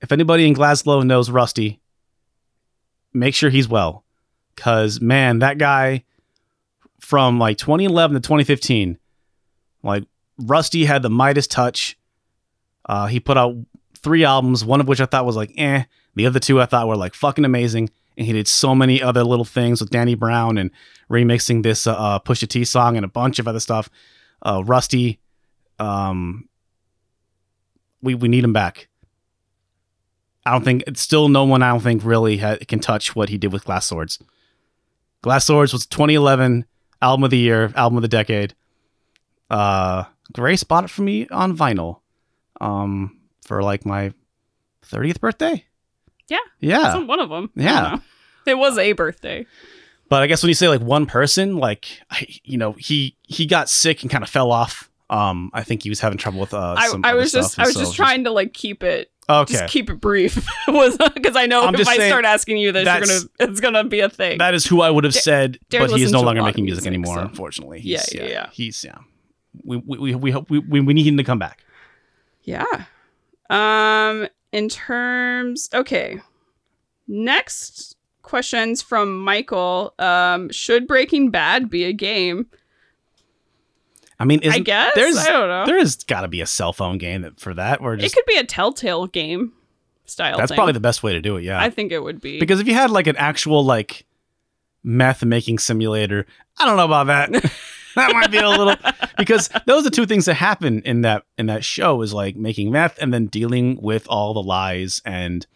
If 0.00 0.12
anybody 0.12 0.46
in 0.46 0.52
Glasgow 0.52 1.00
knows 1.00 1.30
Rustie, 1.30 1.80
make 3.12 3.34
sure 3.34 3.48
he's 3.48 3.68
well, 3.68 4.04
cause 4.56 5.00
man, 5.00 5.38
that 5.38 5.56
guy 5.56 6.04
from 7.04 7.38
like 7.38 7.58
2011 7.58 8.14
to 8.14 8.20
2015, 8.20 8.98
like 9.82 10.04
Rustie 10.38 10.86
had 10.86 11.02
the 11.02 11.10
Midas 11.10 11.46
touch. 11.46 11.98
Uh, 12.86 13.06
he 13.06 13.20
put 13.20 13.36
out 13.36 13.54
three 13.98 14.24
albums, 14.24 14.64
one 14.64 14.80
of 14.80 14.88
which 14.88 15.00
I 15.00 15.06
thought 15.06 15.26
was 15.26 15.36
like 15.36 15.52
eh. 15.56 15.84
The 16.16 16.26
other 16.26 16.40
two 16.40 16.60
I 16.60 16.66
thought 16.66 16.88
were 16.88 16.96
like 16.96 17.14
fucking 17.14 17.44
amazing. 17.44 17.90
And 18.16 18.26
he 18.26 18.32
did 18.32 18.48
so 18.48 18.74
many 18.74 19.02
other 19.02 19.24
little 19.24 19.44
things 19.44 19.80
with 19.80 19.90
Danny 19.90 20.14
Brown 20.14 20.56
and 20.56 20.70
remixing 21.10 21.62
this 21.62 21.86
uh, 21.86 21.94
uh, 21.94 22.18
Pusha 22.20 22.48
T 22.48 22.64
song 22.64 22.96
and 22.96 23.04
a 23.04 23.08
bunch 23.08 23.38
of 23.38 23.48
other 23.48 23.60
stuff. 23.60 23.90
Uh, 24.40 24.62
Rustie, 24.64 25.18
um, 25.78 26.48
we 28.02 28.14
we 28.14 28.28
need 28.28 28.44
him 28.44 28.52
back. 28.52 28.88
I 30.46 30.52
don't 30.52 30.64
think 30.64 30.84
it's 30.86 31.00
still 31.00 31.28
no 31.28 31.44
one. 31.44 31.62
I 31.62 31.70
don't 31.70 31.80
think 31.80 32.04
really 32.04 32.38
ha- 32.38 32.58
can 32.68 32.78
touch 32.78 33.16
what 33.16 33.28
he 33.30 33.38
did 33.38 33.52
with 33.52 33.64
Glass 33.64 33.86
Swords. 33.86 34.18
Glass 35.22 35.46
Swords 35.46 35.72
was 35.72 35.86
2011 35.86 36.66
album 37.04 37.24
of 37.24 37.30
the 37.30 37.38
year, 37.38 37.72
album 37.76 37.96
of 37.98 38.02
the 38.02 38.08
decade. 38.08 38.54
Uh, 39.50 40.04
Grace 40.32 40.64
bought 40.64 40.84
it 40.84 40.90
for 40.90 41.02
me 41.02 41.28
on 41.28 41.56
vinyl, 41.56 42.00
um, 42.60 43.20
for 43.46 43.62
like 43.62 43.84
my 43.84 44.12
30th 44.86 45.20
birthday. 45.20 45.64
Yeah. 46.28 46.38
yeah. 46.60 46.96
One 46.98 47.20
of 47.20 47.28
them. 47.28 47.50
Yeah. 47.54 47.98
It 48.46 48.58
was 48.58 48.78
a 48.78 48.92
birthday. 48.92 49.46
But 50.08 50.22
I 50.22 50.26
guess 50.26 50.42
when 50.42 50.48
you 50.48 50.54
say 50.54 50.68
like 50.68 50.80
one 50.80 51.06
person, 51.06 51.56
like 51.56 52.00
I, 52.10 52.26
you 52.44 52.58
know, 52.58 52.72
he 52.72 53.16
he 53.22 53.46
got 53.46 53.68
sick 53.68 54.02
and 54.02 54.10
kind 54.10 54.22
of 54.22 54.30
fell 54.30 54.52
off. 54.52 54.90
Um, 55.10 55.50
I 55.52 55.62
think 55.62 55.82
he 55.82 55.90
was 55.90 56.00
having 56.00 56.18
trouble 56.18 56.40
with 56.40 56.54
uh. 56.54 56.74
I, 56.78 56.88
some 56.88 57.04
I 57.04 57.14
was 57.14 57.30
just 57.32 57.52
stuff, 57.52 57.64
I 57.64 57.66
was 57.66 57.74
so 57.74 57.80
just 57.80 57.94
trying 57.94 58.24
to 58.24 58.30
like 58.30 58.52
keep 58.54 58.82
it 58.82 59.10
Okay, 59.28 59.52
just 59.54 59.66
keep 59.72 59.88
it 59.90 60.00
brief 60.00 60.46
was 60.68 60.96
because 61.14 61.36
I 61.36 61.46
know 61.46 61.66
I'm 61.66 61.74
if 61.74 61.86
I 61.88 61.96
start 62.08 62.24
asking 62.24 62.58
you 62.58 62.72
this, 62.72 62.84
you're 62.86 63.00
gonna 63.00 63.20
it's 63.50 63.60
gonna 63.60 63.84
be 63.84 64.00
a 64.00 64.08
thing. 64.08 64.38
that 64.38 64.54
is 64.54 64.66
who 64.66 64.80
I 64.82 64.90
would 64.90 65.04
have 65.04 65.14
said, 65.14 65.58
but 65.70 65.90
he 65.90 66.02
is 66.02 66.12
no 66.12 66.20
longer 66.20 66.42
making 66.42 66.64
music, 66.64 66.84
music, 66.84 66.88
anymore. 66.88 67.16
so- 67.16 67.28
Unfortunately, 67.28 67.80
Yeah, 67.82 67.98
He's- 67.98 68.14
yeah, 68.14 68.24
yeah. 68.26 68.48
He's 68.52 68.84
yeah. 68.84 68.98
We 69.62 69.76
we 69.78 69.98
we 69.98 70.14
we 70.14 70.30
hope 70.30 70.50
we, 70.50 70.58
we 70.58 70.80
we 70.80 70.92
need 70.94 71.06
him 71.06 71.16
to 71.18 71.24
come 71.24 71.38
back. 71.38 71.64
yeah. 72.42 72.64
Um. 73.50 74.26
In 74.52 74.68
terms, 74.68 75.68
okay. 75.74 76.20
Next 77.06 77.96
questions 78.22 78.82
from 78.82 79.22
Michael. 79.22 79.94
Um. 79.98 80.50
Should 80.50 80.86
Breaking 80.86 81.30
Bad 81.30 81.68
be 81.70 81.84
a 81.84 81.92
game? 81.92 82.46
I 84.18 84.24
mean, 84.24 84.40
I 84.48 84.60
guess. 84.60 84.92
there's 84.94 85.16
I 85.16 85.30
don't 85.30 85.48
know. 85.48 85.66
there's 85.66 86.04
got 86.04 86.22
to 86.22 86.28
be 86.28 86.40
a 86.40 86.46
cell 86.46 86.72
phone 86.72 86.98
game 86.98 87.22
that, 87.22 87.40
for 87.40 87.54
that. 87.54 87.80
Or 87.80 87.94
it 87.94 88.12
could 88.12 88.26
be 88.26 88.36
a 88.36 88.44
Telltale 88.44 89.06
game 89.06 89.52
style. 90.04 90.36
that's 90.36 90.50
thing. 90.50 90.56
probably 90.56 90.72
the 90.72 90.80
best 90.80 91.02
way 91.02 91.12
to 91.12 91.20
do 91.20 91.36
it. 91.36 91.42
Yeah, 91.42 91.60
I 91.60 91.70
think 91.70 91.92
it 91.92 92.02
would 92.02 92.20
be 92.20 92.38
because 92.38 92.60
if 92.60 92.68
you 92.68 92.74
had 92.74 92.90
like 92.90 93.06
an 93.06 93.16
actual 93.16 93.64
like 93.64 94.06
meth 94.82 95.24
making 95.24 95.58
simulator, 95.58 96.26
I 96.58 96.64
don't 96.64 96.76
know 96.76 96.84
about 96.84 97.06
that. 97.08 97.52
that 97.94 98.12
might 98.12 98.30
be 98.30 98.38
a 98.38 98.48
little 98.48 98.74
because 99.16 99.48
those 99.66 99.86
are 99.86 99.90
two 99.90 100.06
things 100.06 100.24
that 100.24 100.34
happen 100.34 100.82
in 100.82 101.02
that 101.02 101.24
in 101.38 101.46
that 101.46 101.64
show 101.64 102.02
is 102.02 102.12
like 102.12 102.34
making 102.34 102.72
meth 102.72 102.98
and 103.00 103.14
then 103.14 103.26
dealing 103.26 103.80
with 103.80 104.06
all 104.08 104.34
the 104.34 104.42
lies 104.42 105.00
and 105.04 105.46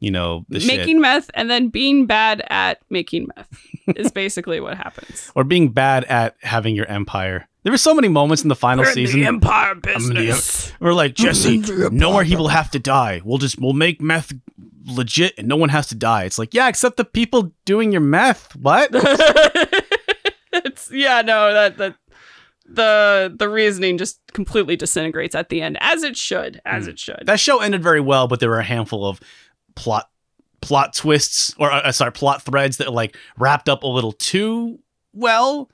you 0.00 0.10
know 0.10 0.44
the 0.48 0.60
shit. 0.60 0.76
making 0.78 1.00
meth 1.00 1.30
and 1.34 1.50
then 1.50 1.68
being 1.68 2.06
bad 2.06 2.42
at 2.50 2.80
making 2.90 3.28
meth 3.36 3.48
is 3.96 4.10
basically 4.22 4.60
what 4.60 4.76
happens. 4.76 5.30
or 5.34 5.44
being 5.44 5.68
bad 5.70 6.04
at 6.04 6.36
having 6.42 6.74
your 6.76 6.86
empire. 6.86 7.48
There 7.64 7.72
were 7.72 7.78
so 7.78 7.92
many 7.94 8.08
moments 8.08 8.42
in 8.44 8.48
the 8.48 8.54
final 8.56 8.84
season 8.84 9.24
empire 9.24 9.72
in 9.72 9.80
the- 10.14 10.72
where 10.78 10.94
like 10.94 11.14
Jesse, 11.14 11.58
no 11.90 12.12
more 12.12 12.24
people 12.24 12.48
have 12.48 12.70
to 12.70 12.78
die. 12.78 13.20
We'll 13.24 13.38
just 13.38 13.60
we'll 13.60 13.72
make 13.72 14.00
meth 14.00 14.32
legit 14.86 15.34
and 15.36 15.48
no 15.48 15.56
one 15.56 15.68
has 15.68 15.88
to 15.88 15.94
die. 15.94 16.24
It's 16.24 16.38
like 16.38 16.54
yeah, 16.54 16.68
except 16.68 16.96
the 16.96 17.04
people 17.04 17.52
doing 17.66 17.92
your 17.92 18.00
meth. 18.00 18.54
What? 18.56 18.90
it's 20.52 20.90
yeah, 20.90 21.22
no, 21.22 21.52
that 21.52 21.76
that 21.78 21.96
the 22.70 23.34
the 23.36 23.48
reasoning 23.48 23.98
just 23.98 24.20
completely 24.32 24.76
disintegrates 24.76 25.34
at 25.34 25.48
the 25.48 25.60
end, 25.62 25.76
as 25.80 26.02
it 26.02 26.16
should, 26.16 26.60
as 26.64 26.86
Mm. 26.86 26.90
it 26.90 26.98
should. 26.98 27.22
that 27.24 27.40
show 27.40 27.60
ended 27.60 27.82
very 27.82 28.00
well, 28.00 28.28
but 28.28 28.40
there 28.40 28.50
were 28.50 28.60
a 28.60 28.64
handful 28.64 29.06
of 29.06 29.20
plot 29.78 30.10
plot 30.60 30.92
twists 30.92 31.54
or 31.58 31.70
uh, 31.70 31.92
sorry 31.92 32.12
plot 32.12 32.42
threads 32.42 32.78
that 32.78 32.92
like 32.92 33.16
wrapped 33.38 33.68
up 33.68 33.84
a 33.84 33.86
little 33.86 34.12
too 34.12 34.78
well. 35.12 35.70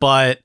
But 0.00 0.40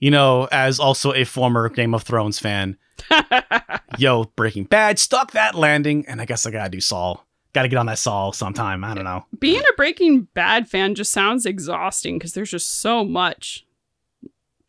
you 0.00 0.10
know, 0.10 0.48
as 0.50 0.80
also 0.80 1.14
a 1.14 1.24
former 1.24 1.68
Game 1.68 1.94
of 1.94 2.02
Thrones 2.02 2.38
fan, 2.38 2.76
yo, 3.98 4.24
Breaking 4.36 4.64
Bad 4.64 4.98
stuck 4.98 5.30
that 5.32 5.54
landing, 5.54 6.04
and 6.06 6.20
I 6.20 6.24
guess 6.24 6.44
I 6.44 6.50
gotta 6.50 6.70
do 6.70 6.80
Saul. 6.80 7.24
Got 7.52 7.62
to 7.62 7.68
get 7.68 7.76
on 7.76 7.84
that 7.84 7.98
Saul 7.98 8.32
sometime. 8.32 8.82
I 8.82 8.94
don't 8.94 9.04
know. 9.04 9.26
Being 9.38 9.60
a 9.60 9.76
Breaking 9.76 10.22
Bad 10.32 10.70
fan 10.70 10.94
just 10.94 11.12
sounds 11.12 11.44
exhausting 11.44 12.18
because 12.18 12.32
there's 12.32 12.50
just 12.50 12.80
so 12.80 13.04
much 13.04 13.66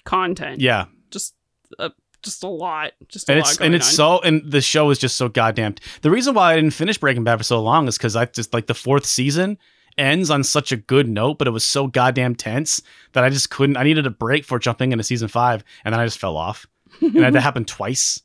content. 0.04 0.60
Yeah, 0.60 0.88
just 1.10 1.34
uh, 1.80 1.90
just 2.24 2.44
a 2.44 2.48
lot, 2.48 2.94
just 3.08 3.30
a 3.30 3.34
and 3.34 3.42
lot 3.42 3.50
it's 3.52 3.62
and 3.62 3.76
it's 3.76 3.88
on. 3.88 3.94
so 3.94 4.20
and 4.22 4.52
the 4.52 4.62
show 4.62 4.90
is 4.90 4.98
just 4.98 5.18
so 5.18 5.30
goddamn. 5.30 5.76
The 6.02 6.10
reason 6.10 6.34
why 6.34 6.54
I 6.54 6.56
didn't 6.56 6.72
finish 6.72 6.98
Breaking 6.98 7.24
Bad 7.24 7.38
for 7.38 7.44
so 7.44 7.62
long 7.62 7.88
is 7.88 7.98
because 7.98 8.16
I 8.16 8.26
just 8.26 8.54
like 8.54 8.68
the 8.68 8.74
fourth 8.74 9.06
season 9.06 9.58
ends 9.98 10.30
on 10.30 10.44
such 10.44 10.72
a 10.72 10.78
good 10.78 11.08
note, 11.08 11.38
but 11.38 11.48
it 11.48 11.52
was 11.52 11.64
so 11.64 11.88
goddamn 11.88 12.36
tense 12.36 12.82
that 13.12 13.24
I 13.24 13.30
just 13.30 13.50
couldn't. 13.50 13.78
I 13.78 13.84
needed 13.84 14.08
a 14.08 14.10
break 14.10 14.46
for 14.46 14.58
jumping 14.58 14.92
into 14.92 15.04
season 15.04 15.28
five, 15.28 15.64
and 15.86 15.94
then 15.94 16.00
I 16.00 16.06
just 16.06 16.18
fell 16.18 16.38
off, 16.38 16.66
and 17.02 17.16
that 17.16 17.36
happened 17.42 17.68
twice. 17.68 18.22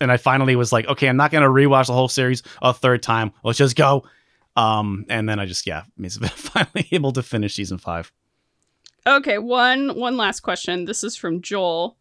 And 0.00 0.12
I 0.12 0.16
finally 0.16 0.54
was 0.56 0.72
like, 0.72 0.86
okay, 0.86 1.08
I'm 1.08 1.16
not 1.16 1.30
gonna 1.30 1.48
rewatch 1.48 1.86
the 1.86 1.92
whole 1.94 2.08
series 2.08 2.42
a 2.62 2.72
third 2.74 3.02
time. 3.02 3.32
Let's 3.44 3.58
just 3.58 3.76
go. 3.76 4.04
Um, 4.56 5.06
and 5.08 5.28
then 5.28 5.38
I 5.38 5.46
just 5.46 5.66
yeah, 5.66 5.84
finally 6.18 6.88
able 6.90 7.12
to 7.12 7.22
finish 7.22 7.54
season 7.54 7.78
five. 7.78 8.12
Okay, 9.06 9.38
one 9.38 9.96
one 9.96 10.16
last 10.16 10.40
question. 10.40 10.84
This 10.84 11.02
is 11.04 11.16
from 11.16 11.40
Joel. 11.40 11.96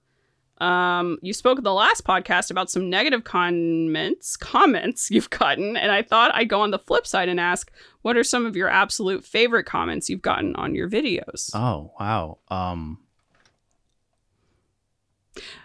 Um, 0.59 1.19
you 1.21 1.33
spoke 1.33 1.61
the 1.61 1.73
last 1.73 2.03
podcast 2.03 2.49
about 2.49 2.71
some 2.71 2.89
negative 2.89 3.23
comments 3.23 4.35
comments 4.35 5.11
you've 5.11 5.29
gotten, 5.29 5.77
and 5.77 5.91
I 5.91 6.01
thought 6.01 6.31
I'd 6.33 6.49
go 6.49 6.61
on 6.61 6.71
the 6.71 6.79
flip 6.79 7.05
side 7.05 7.29
and 7.29 7.39
ask, 7.39 7.71
what 8.01 8.17
are 8.17 8.23
some 8.23 8.45
of 8.45 8.55
your 8.55 8.69
absolute 8.69 9.23
favorite 9.23 9.65
comments 9.65 10.09
you've 10.09 10.21
gotten 10.21 10.55
on 10.55 10.73
your 10.73 10.89
videos? 10.89 11.51
Oh 11.53 11.91
wow. 11.99 12.39
Um 12.49 12.99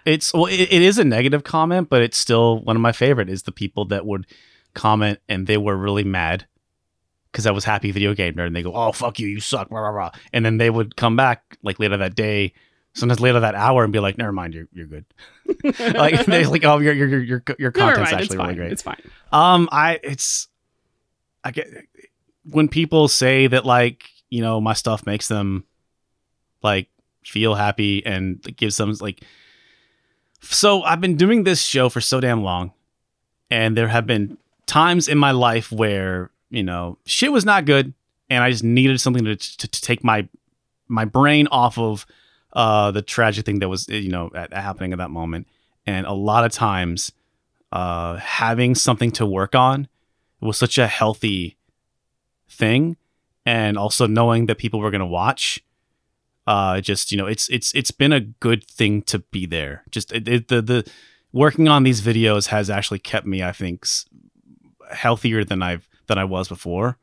It's 0.05 0.32
well 0.34 0.47
it, 0.47 0.61
it 0.61 0.82
is 0.82 0.99
a 0.99 1.05
negative 1.05 1.45
comment, 1.45 1.88
but 1.88 2.03
it's 2.03 2.18
still 2.18 2.61
one 2.61 2.76
of 2.76 2.82
my 2.82 2.93
favorite 2.93 3.28
is 3.30 3.45
the 3.45 3.53
people 3.53 3.84
that 3.86 4.05
would 4.05 4.26
comment 4.74 5.18
and 5.28 5.47
they 5.47 5.57
were 5.57 5.76
really 5.76 6.05
mad 6.05 6.47
because 7.30 7.47
I 7.47 7.51
was 7.51 7.64
happy 7.64 7.90
video 7.93 8.14
game 8.14 8.34
nerd 8.34 8.49
and 8.49 8.57
they 8.57 8.62
go, 8.62 8.74
"Oh 8.74 8.93
fuck 8.93 9.18
you, 9.18 9.26
you 9.26 9.40
suck," 9.40 9.70
rah, 9.70 9.80
rah, 9.80 9.88
rah. 9.90 10.11
and 10.32 10.45
then 10.45 10.59
they 10.59 10.68
would 10.68 10.97
come 10.97 11.16
back 11.16 11.57
like 11.62 11.78
later 11.78 11.97
that 11.97 12.14
day, 12.14 12.53
sometimes 12.95 13.20
later 13.20 13.40
that 13.40 13.55
hour, 13.55 13.84
and 13.84 13.93
be 13.93 13.99
like, 13.99 14.18
"Never 14.18 14.32
mind, 14.32 14.55
you're 14.55 14.68
you're 14.72 14.86
good." 14.86 15.05
like 15.95 16.24
they're 16.26 16.49
like, 16.49 16.64
"Oh, 16.64 16.78
your 16.78 16.93
your 16.93 17.22
your 17.22 17.43
your 17.59 17.72
content's 17.72 18.12
mind, 18.12 18.22
actually 18.22 18.38
really 18.38 18.55
great." 18.55 18.72
It's 18.72 18.82
fine. 18.82 19.01
Um, 19.32 19.68
I 19.72 19.99
it's 20.03 20.49
I 21.45 21.51
get 21.51 21.68
when 22.51 22.68
people 22.68 23.09
say 23.09 23.47
that 23.47 23.64
like 23.64 24.09
you 24.30 24.40
know 24.40 24.61
my 24.61 24.72
stuff 24.72 25.07
makes 25.07 25.28
them 25.28 25.64
like 26.62 26.88
feel 27.24 27.55
happy 27.55 28.05
and 28.05 28.40
gives 28.57 28.76
them 28.76 28.93
like. 29.01 29.22
So 30.40 30.82
I've 30.82 31.01
been 31.01 31.16
doing 31.16 31.45
this 31.45 31.62
show 31.62 31.88
for 31.88 32.01
so 32.01 32.20
damn 32.20 32.43
long, 32.43 32.72
and 33.51 33.76
there 33.76 33.88
have 33.88 34.07
been 34.07 34.38
times 34.66 35.07
in 35.07 35.16
my 35.18 35.30
life 35.30 35.70
where 35.70 36.30
you 36.51 36.62
know 36.62 36.99
shit 37.05 37.32
was 37.32 37.45
not 37.45 37.64
good, 37.64 37.95
and 38.28 38.43
I 38.43 38.51
just 38.51 38.64
needed 38.64 39.01
something 39.01 39.24
to 39.24 39.36
to, 39.36 39.68
to 39.68 39.80
take 39.80 40.03
my 40.03 40.28
my 40.88 41.05
brain 41.05 41.47
off 41.49 41.78
of 41.78 42.07
uh 42.53 42.91
the 42.91 43.03
tragic 43.03 43.47
thing 43.47 43.61
that 43.61 43.69
was 43.69 43.89
you 43.89 44.11
know 44.11 44.31
at, 44.35 44.53
happening 44.53 44.93
at 44.93 44.99
that 44.99 45.11
moment, 45.11 45.47
and 45.87 46.07
a 46.07 46.13
lot 46.13 46.45
of 46.45 46.53
times 46.53 47.13
uh, 47.73 48.17
having 48.17 48.75
something 48.75 49.11
to 49.11 49.25
work 49.27 49.55
on 49.55 49.89
was 50.41 50.59
such 50.59 50.77
a 50.77 50.87
healthy 50.87 51.57
thing, 52.49 52.97
and 53.47 53.79
also 53.79 54.07
knowing 54.07 54.47
that 54.47 54.59
people 54.59 54.81
were 54.81 54.91
going 54.91 55.01
to 55.01 55.07
watch. 55.07 55.65
Uh, 56.47 56.81
just 56.81 57.13
you 57.13 57.19
know, 57.19 57.27
it's 57.27 57.49
it's 57.49 57.75
it's 57.75 57.91
been 57.91 58.13
a 58.13 58.21
good 58.21 58.69
thing 58.69 59.01
to 59.03 59.21
be 59.21 59.47
there. 59.47 59.85
Just 59.91 60.13
it, 60.13 60.29
it, 60.29 60.49
the 60.49 60.61
the 60.61 60.91
working 61.33 61.69
on 61.69 61.83
these 61.83 62.03
videos 62.03 62.49
has 62.49 62.69
actually 62.69 62.99
kept 62.99 63.27
me, 63.27 63.43
I 63.43 63.53
think, 63.53 63.87
healthier 64.91 65.45
than 65.45 65.63
I've 65.63 65.89
than 66.09 66.19
I 66.19 66.25
was 66.25 66.49
before. 66.49 66.99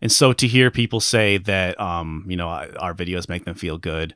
And 0.00 0.12
so 0.12 0.32
to 0.32 0.46
hear 0.46 0.70
people 0.70 1.00
say 1.00 1.38
that, 1.38 1.80
um, 1.80 2.24
you 2.28 2.36
know, 2.36 2.48
our 2.48 2.94
videos 2.94 3.28
make 3.28 3.44
them 3.44 3.56
feel 3.56 3.78
good, 3.78 4.14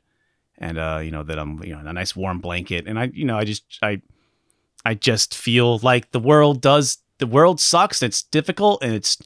and 0.63 0.77
uh, 0.77 0.99
you 1.03 1.11
know 1.11 1.23
that 1.23 1.37
I'm, 1.37 1.61
you 1.63 1.73
know, 1.73 1.79
in 1.79 1.87
a 1.87 1.93
nice 1.93 2.15
warm 2.15 2.39
blanket, 2.39 2.87
and 2.87 2.97
I, 2.97 3.11
you 3.13 3.25
know, 3.25 3.37
I 3.37 3.43
just 3.43 3.63
I 3.81 4.01
I 4.85 4.93
just 4.93 5.35
feel 5.35 5.77
like 5.79 6.11
the 6.11 6.19
world 6.19 6.61
does 6.61 6.99
the 7.19 7.27
world 7.27 7.59
sucks. 7.59 8.01
It's 8.01 8.23
difficult 8.23 8.83
and 8.83 8.93
it's 8.93 9.17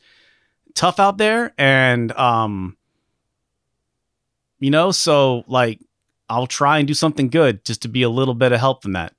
tough 0.74 1.00
out 1.00 1.18
there 1.18 1.54
and 1.58 2.12
um 2.12 2.78
you 4.60 4.72
know, 4.72 4.92
so 4.92 5.44
like 5.48 5.80
I'll 6.30 6.48
try 6.48 6.80
and 6.80 6.88
do 6.88 6.94
something 6.94 7.30
good 7.30 7.64
just 7.64 7.82
to 7.84 7.88
be 7.88 8.02
a 8.02 8.10
little 8.10 8.34
bit 8.34 8.52
of 8.52 8.60
help 8.60 8.82
from 8.82 8.94
that. 8.94 9.14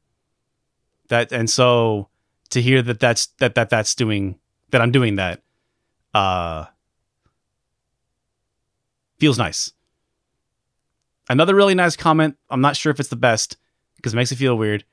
That 1.09 1.33
and 1.33 1.49
so 1.49 2.09
to 2.51 2.61
hear 2.61 2.83
that 2.83 3.01
that's 3.01 3.27
that 3.39 3.55
that 3.55 3.71
that's 3.71 3.95
doing 3.95 4.39
that 4.71 4.81
I'm 4.81 4.93
doing 4.93 5.17
that 5.17 5.43
uh 6.15 6.67
feels 9.19 9.39
nice. 9.39 9.73
Another 11.29 11.55
really 11.55 11.75
nice 11.75 11.97
comment, 11.97 12.37
I'm 12.51 12.61
not 12.61 12.77
sure 12.77 12.91
if 12.91 13.01
it's 13.01 13.09
the 13.11 13.17
best 13.17 13.57
because 13.97 14.15
it 14.15 14.17
makes 14.17 14.33
it 14.33 14.37
feel 14.37 14.57
weird. 14.57 14.85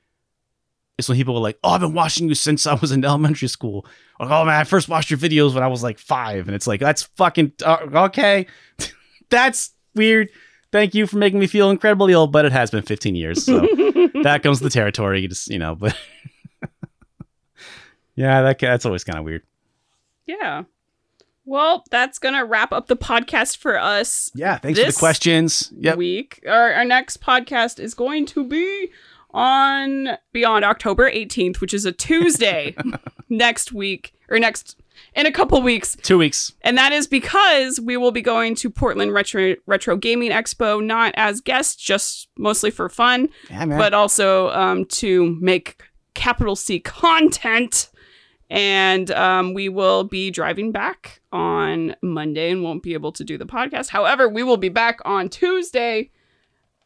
Is 0.98 1.08
when 1.08 1.18
people 1.18 1.36
are 1.36 1.40
like, 1.40 1.58
"Oh, 1.62 1.70
I've 1.70 1.80
been 1.82 1.92
watching 1.92 2.28
you 2.28 2.34
since 2.34 2.66
I 2.66 2.74
was 2.74 2.90
in 2.90 3.04
elementary 3.10 3.48
school." 3.48 3.86
Like, 4.18 4.30
"Oh 4.30 4.44
man, 4.44 4.58
I 4.60 4.64
first 4.64 4.88
watched 4.88 5.10
your 5.10 5.18
videos 5.18 5.52
when 5.54 5.62
I 5.62 5.66
was 5.68 5.82
like 5.82 5.98
5." 5.98 6.46
And 6.48 6.54
it's 6.54 6.66
like, 6.66 6.80
"That's 6.80 7.02
fucking 7.02 7.52
uh, 7.64 7.78
okay." 8.06 8.46
that's 9.30 9.72
weird. 9.94 10.30
Thank 10.72 10.94
you 10.94 11.06
for 11.06 11.16
making 11.18 11.38
me 11.38 11.46
feel 11.46 11.70
incredibly 11.70 12.14
old, 12.14 12.32
but 12.32 12.44
it 12.44 12.52
has 12.52 12.70
been 12.70 12.82
15 12.82 13.14
years. 13.14 13.44
So 13.44 13.60
that 14.22 14.40
comes 14.42 14.58
to 14.58 14.64
the 14.64 14.70
territory. 14.70 15.20
You 15.20 15.28
just, 15.28 15.48
you 15.48 15.58
know, 15.58 15.74
but 15.74 15.96
yeah, 18.14 18.42
that 18.42 18.58
that's 18.58 18.86
always 18.86 19.04
kind 19.04 19.18
of 19.18 19.24
weird. 19.24 19.42
yeah. 20.26 20.64
Well, 21.46 21.84
that's 21.90 22.18
gonna 22.18 22.44
wrap 22.44 22.72
up 22.72 22.88
the 22.88 22.96
podcast 22.96 23.56
for 23.56 23.78
us 23.78 24.30
Yeah, 24.34 24.58
thanks 24.58 24.78
for 24.78 24.86
the 24.86 24.98
questions. 24.98 25.72
Yep. 25.78 25.96
week. 25.96 26.44
Our, 26.46 26.74
our 26.74 26.84
next 26.84 27.22
podcast 27.22 27.78
is 27.80 27.94
going 27.94 28.26
to 28.26 28.44
be 28.44 28.90
on 29.30 30.18
beyond 30.32 30.64
October 30.64 31.10
18th, 31.10 31.60
which 31.60 31.72
is 31.72 31.84
a 31.84 31.92
Tuesday 31.92 32.74
next 33.28 33.72
week 33.72 34.12
or 34.28 34.38
next 34.38 34.76
in 35.14 35.26
a 35.26 35.32
couple 35.32 35.60
weeks. 35.62 35.96
Two 36.02 36.18
weeks. 36.18 36.52
And 36.62 36.76
that 36.78 36.92
is 36.92 37.06
because 37.06 37.80
we 37.80 37.96
will 37.96 38.12
be 38.12 38.22
going 38.22 38.54
to 38.56 38.70
Portland 38.70 39.12
Retro 39.12 39.54
Retro 39.66 39.96
Gaming 39.96 40.30
Expo, 40.30 40.84
not 40.84 41.14
as 41.16 41.40
guests, 41.40 41.76
just 41.76 42.28
mostly 42.36 42.70
for 42.70 42.88
fun, 42.88 43.28
Yeah, 43.50 43.66
but 43.66 43.94
also 43.94 44.50
um, 44.50 44.84
to 44.86 45.36
make 45.40 45.82
capital 46.14 46.56
C 46.56 46.80
content. 46.80 47.90
And 48.48 49.10
um, 49.10 49.54
we 49.54 49.68
will 49.68 50.04
be 50.04 50.30
driving 50.30 50.70
back 50.72 51.20
on 51.32 51.96
Monday 52.02 52.50
and 52.50 52.62
won't 52.62 52.82
be 52.82 52.94
able 52.94 53.12
to 53.12 53.24
do 53.24 53.36
the 53.36 53.46
podcast. 53.46 53.88
However, 53.88 54.28
we 54.28 54.42
will 54.42 54.56
be 54.56 54.68
back 54.68 55.00
on 55.04 55.28
Tuesday, 55.28 56.10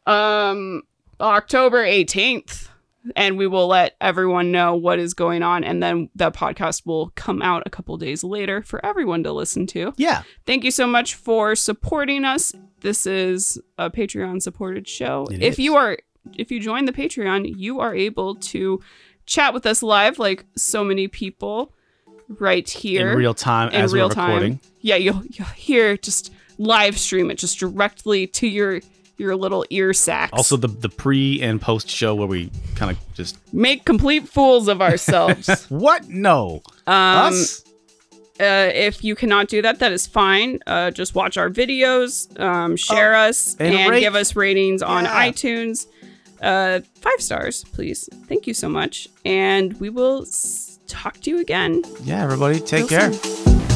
um, 0.07 0.81
October 1.19 1.83
18th. 1.85 2.69
And 3.15 3.35
we 3.35 3.47
will 3.47 3.65
let 3.65 3.95
everyone 3.99 4.51
know 4.51 4.75
what 4.75 4.99
is 4.99 5.15
going 5.15 5.41
on. 5.41 5.63
And 5.63 5.81
then 5.81 6.11
the 6.15 6.31
podcast 6.31 6.85
will 6.85 7.11
come 7.15 7.41
out 7.41 7.63
a 7.65 7.69
couple 7.71 7.97
days 7.97 8.23
later 8.23 8.61
for 8.61 8.83
everyone 8.85 9.23
to 9.23 9.31
listen 9.31 9.65
to. 9.67 9.91
yeah. 9.97 10.21
Thank 10.45 10.63
you 10.63 10.69
so 10.69 10.85
much 10.85 11.15
for 11.15 11.55
supporting 11.55 12.25
us. 12.25 12.53
This 12.81 13.07
is 13.07 13.59
a 13.79 13.89
Patreon 13.89 14.43
supported 14.43 14.87
show. 14.87 15.25
It 15.31 15.41
if 15.41 15.53
is. 15.53 15.59
you 15.59 15.75
are 15.77 15.97
if 16.37 16.51
you 16.51 16.59
join 16.59 16.85
the 16.85 16.91
Patreon, 16.91 17.51
you 17.57 17.79
are 17.79 17.95
able 17.95 18.35
to 18.35 18.79
chat 19.31 19.53
with 19.53 19.65
us 19.65 19.81
live 19.81 20.19
like 20.19 20.45
so 20.57 20.83
many 20.83 21.07
people 21.07 21.71
right 22.27 22.69
here 22.69 23.11
In 23.11 23.17
real 23.17 23.33
time 23.33 23.69
in 23.69 23.75
as 23.81 23.93
real 23.93 24.09
we're 24.09 24.13
time. 24.15 24.59
Yeah, 24.81 24.97
you'll 24.97 25.23
you'll 25.25 25.47
hear 25.47 25.95
just 25.97 26.33
live 26.57 26.97
stream 26.99 27.31
it 27.31 27.37
just 27.37 27.57
directly 27.59 28.27
to 28.27 28.47
your 28.47 28.81
your 29.17 29.35
little 29.35 29.65
ear 29.69 29.93
sacs. 29.93 30.33
Also 30.33 30.57
the 30.57 30.67
the 30.67 30.89
pre 30.89 31.41
and 31.41 31.61
post 31.61 31.89
show 31.89 32.13
where 32.13 32.27
we 32.27 32.51
kind 32.75 32.91
of 32.91 32.97
just 33.13 33.37
make 33.53 33.85
complete 33.85 34.27
fools 34.27 34.67
of 34.67 34.81
ourselves. 34.81 35.65
what? 35.69 36.09
No. 36.09 36.61
um 36.87 37.33
Us? 37.33 37.63
Uh, 38.39 38.71
if 38.73 39.03
you 39.03 39.13
cannot 39.15 39.47
do 39.47 39.61
that, 39.61 39.77
that 39.79 39.91
is 39.91 40.07
fine. 40.07 40.57
Uh, 40.65 40.89
just 40.89 41.13
watch 41.13 41.37
our 41.37 41.47
videos, 41.47 42.39
um, 42.39 42.75
share 42.75 43.13
us, 43.15 43.55
and 43.59 43.75
and, 43.75 43.99
give 43.99 44.15
us 44.15 44.35
ratings 44.35 44.81
on 44.81 45.03
Yeah. 45.03 45.27
iTunes. 45.29 45.85
Uh, 46.41 46.81
five 46.95 47.19
stars, 47.21 47.63
please. 47.65 48.09
Thank 48.27 48.47
you 48.47 48.53
so 48.53 48.67
much. 48.69 49.07
And 49.23 49.79
we 49.79 49.89
will 49.89 50.23
s- 50.23 50.79
talk 50.87 51.19
to 51.21 51.29
you 51.29 51.39
again. 51.39 51.83
Yeah, 52.03 52.23
everybody, 52.23 52.59
take 52.59 52.89
real 52.89 52.99
care. 52.99 53.13
soon. 53.13 53.70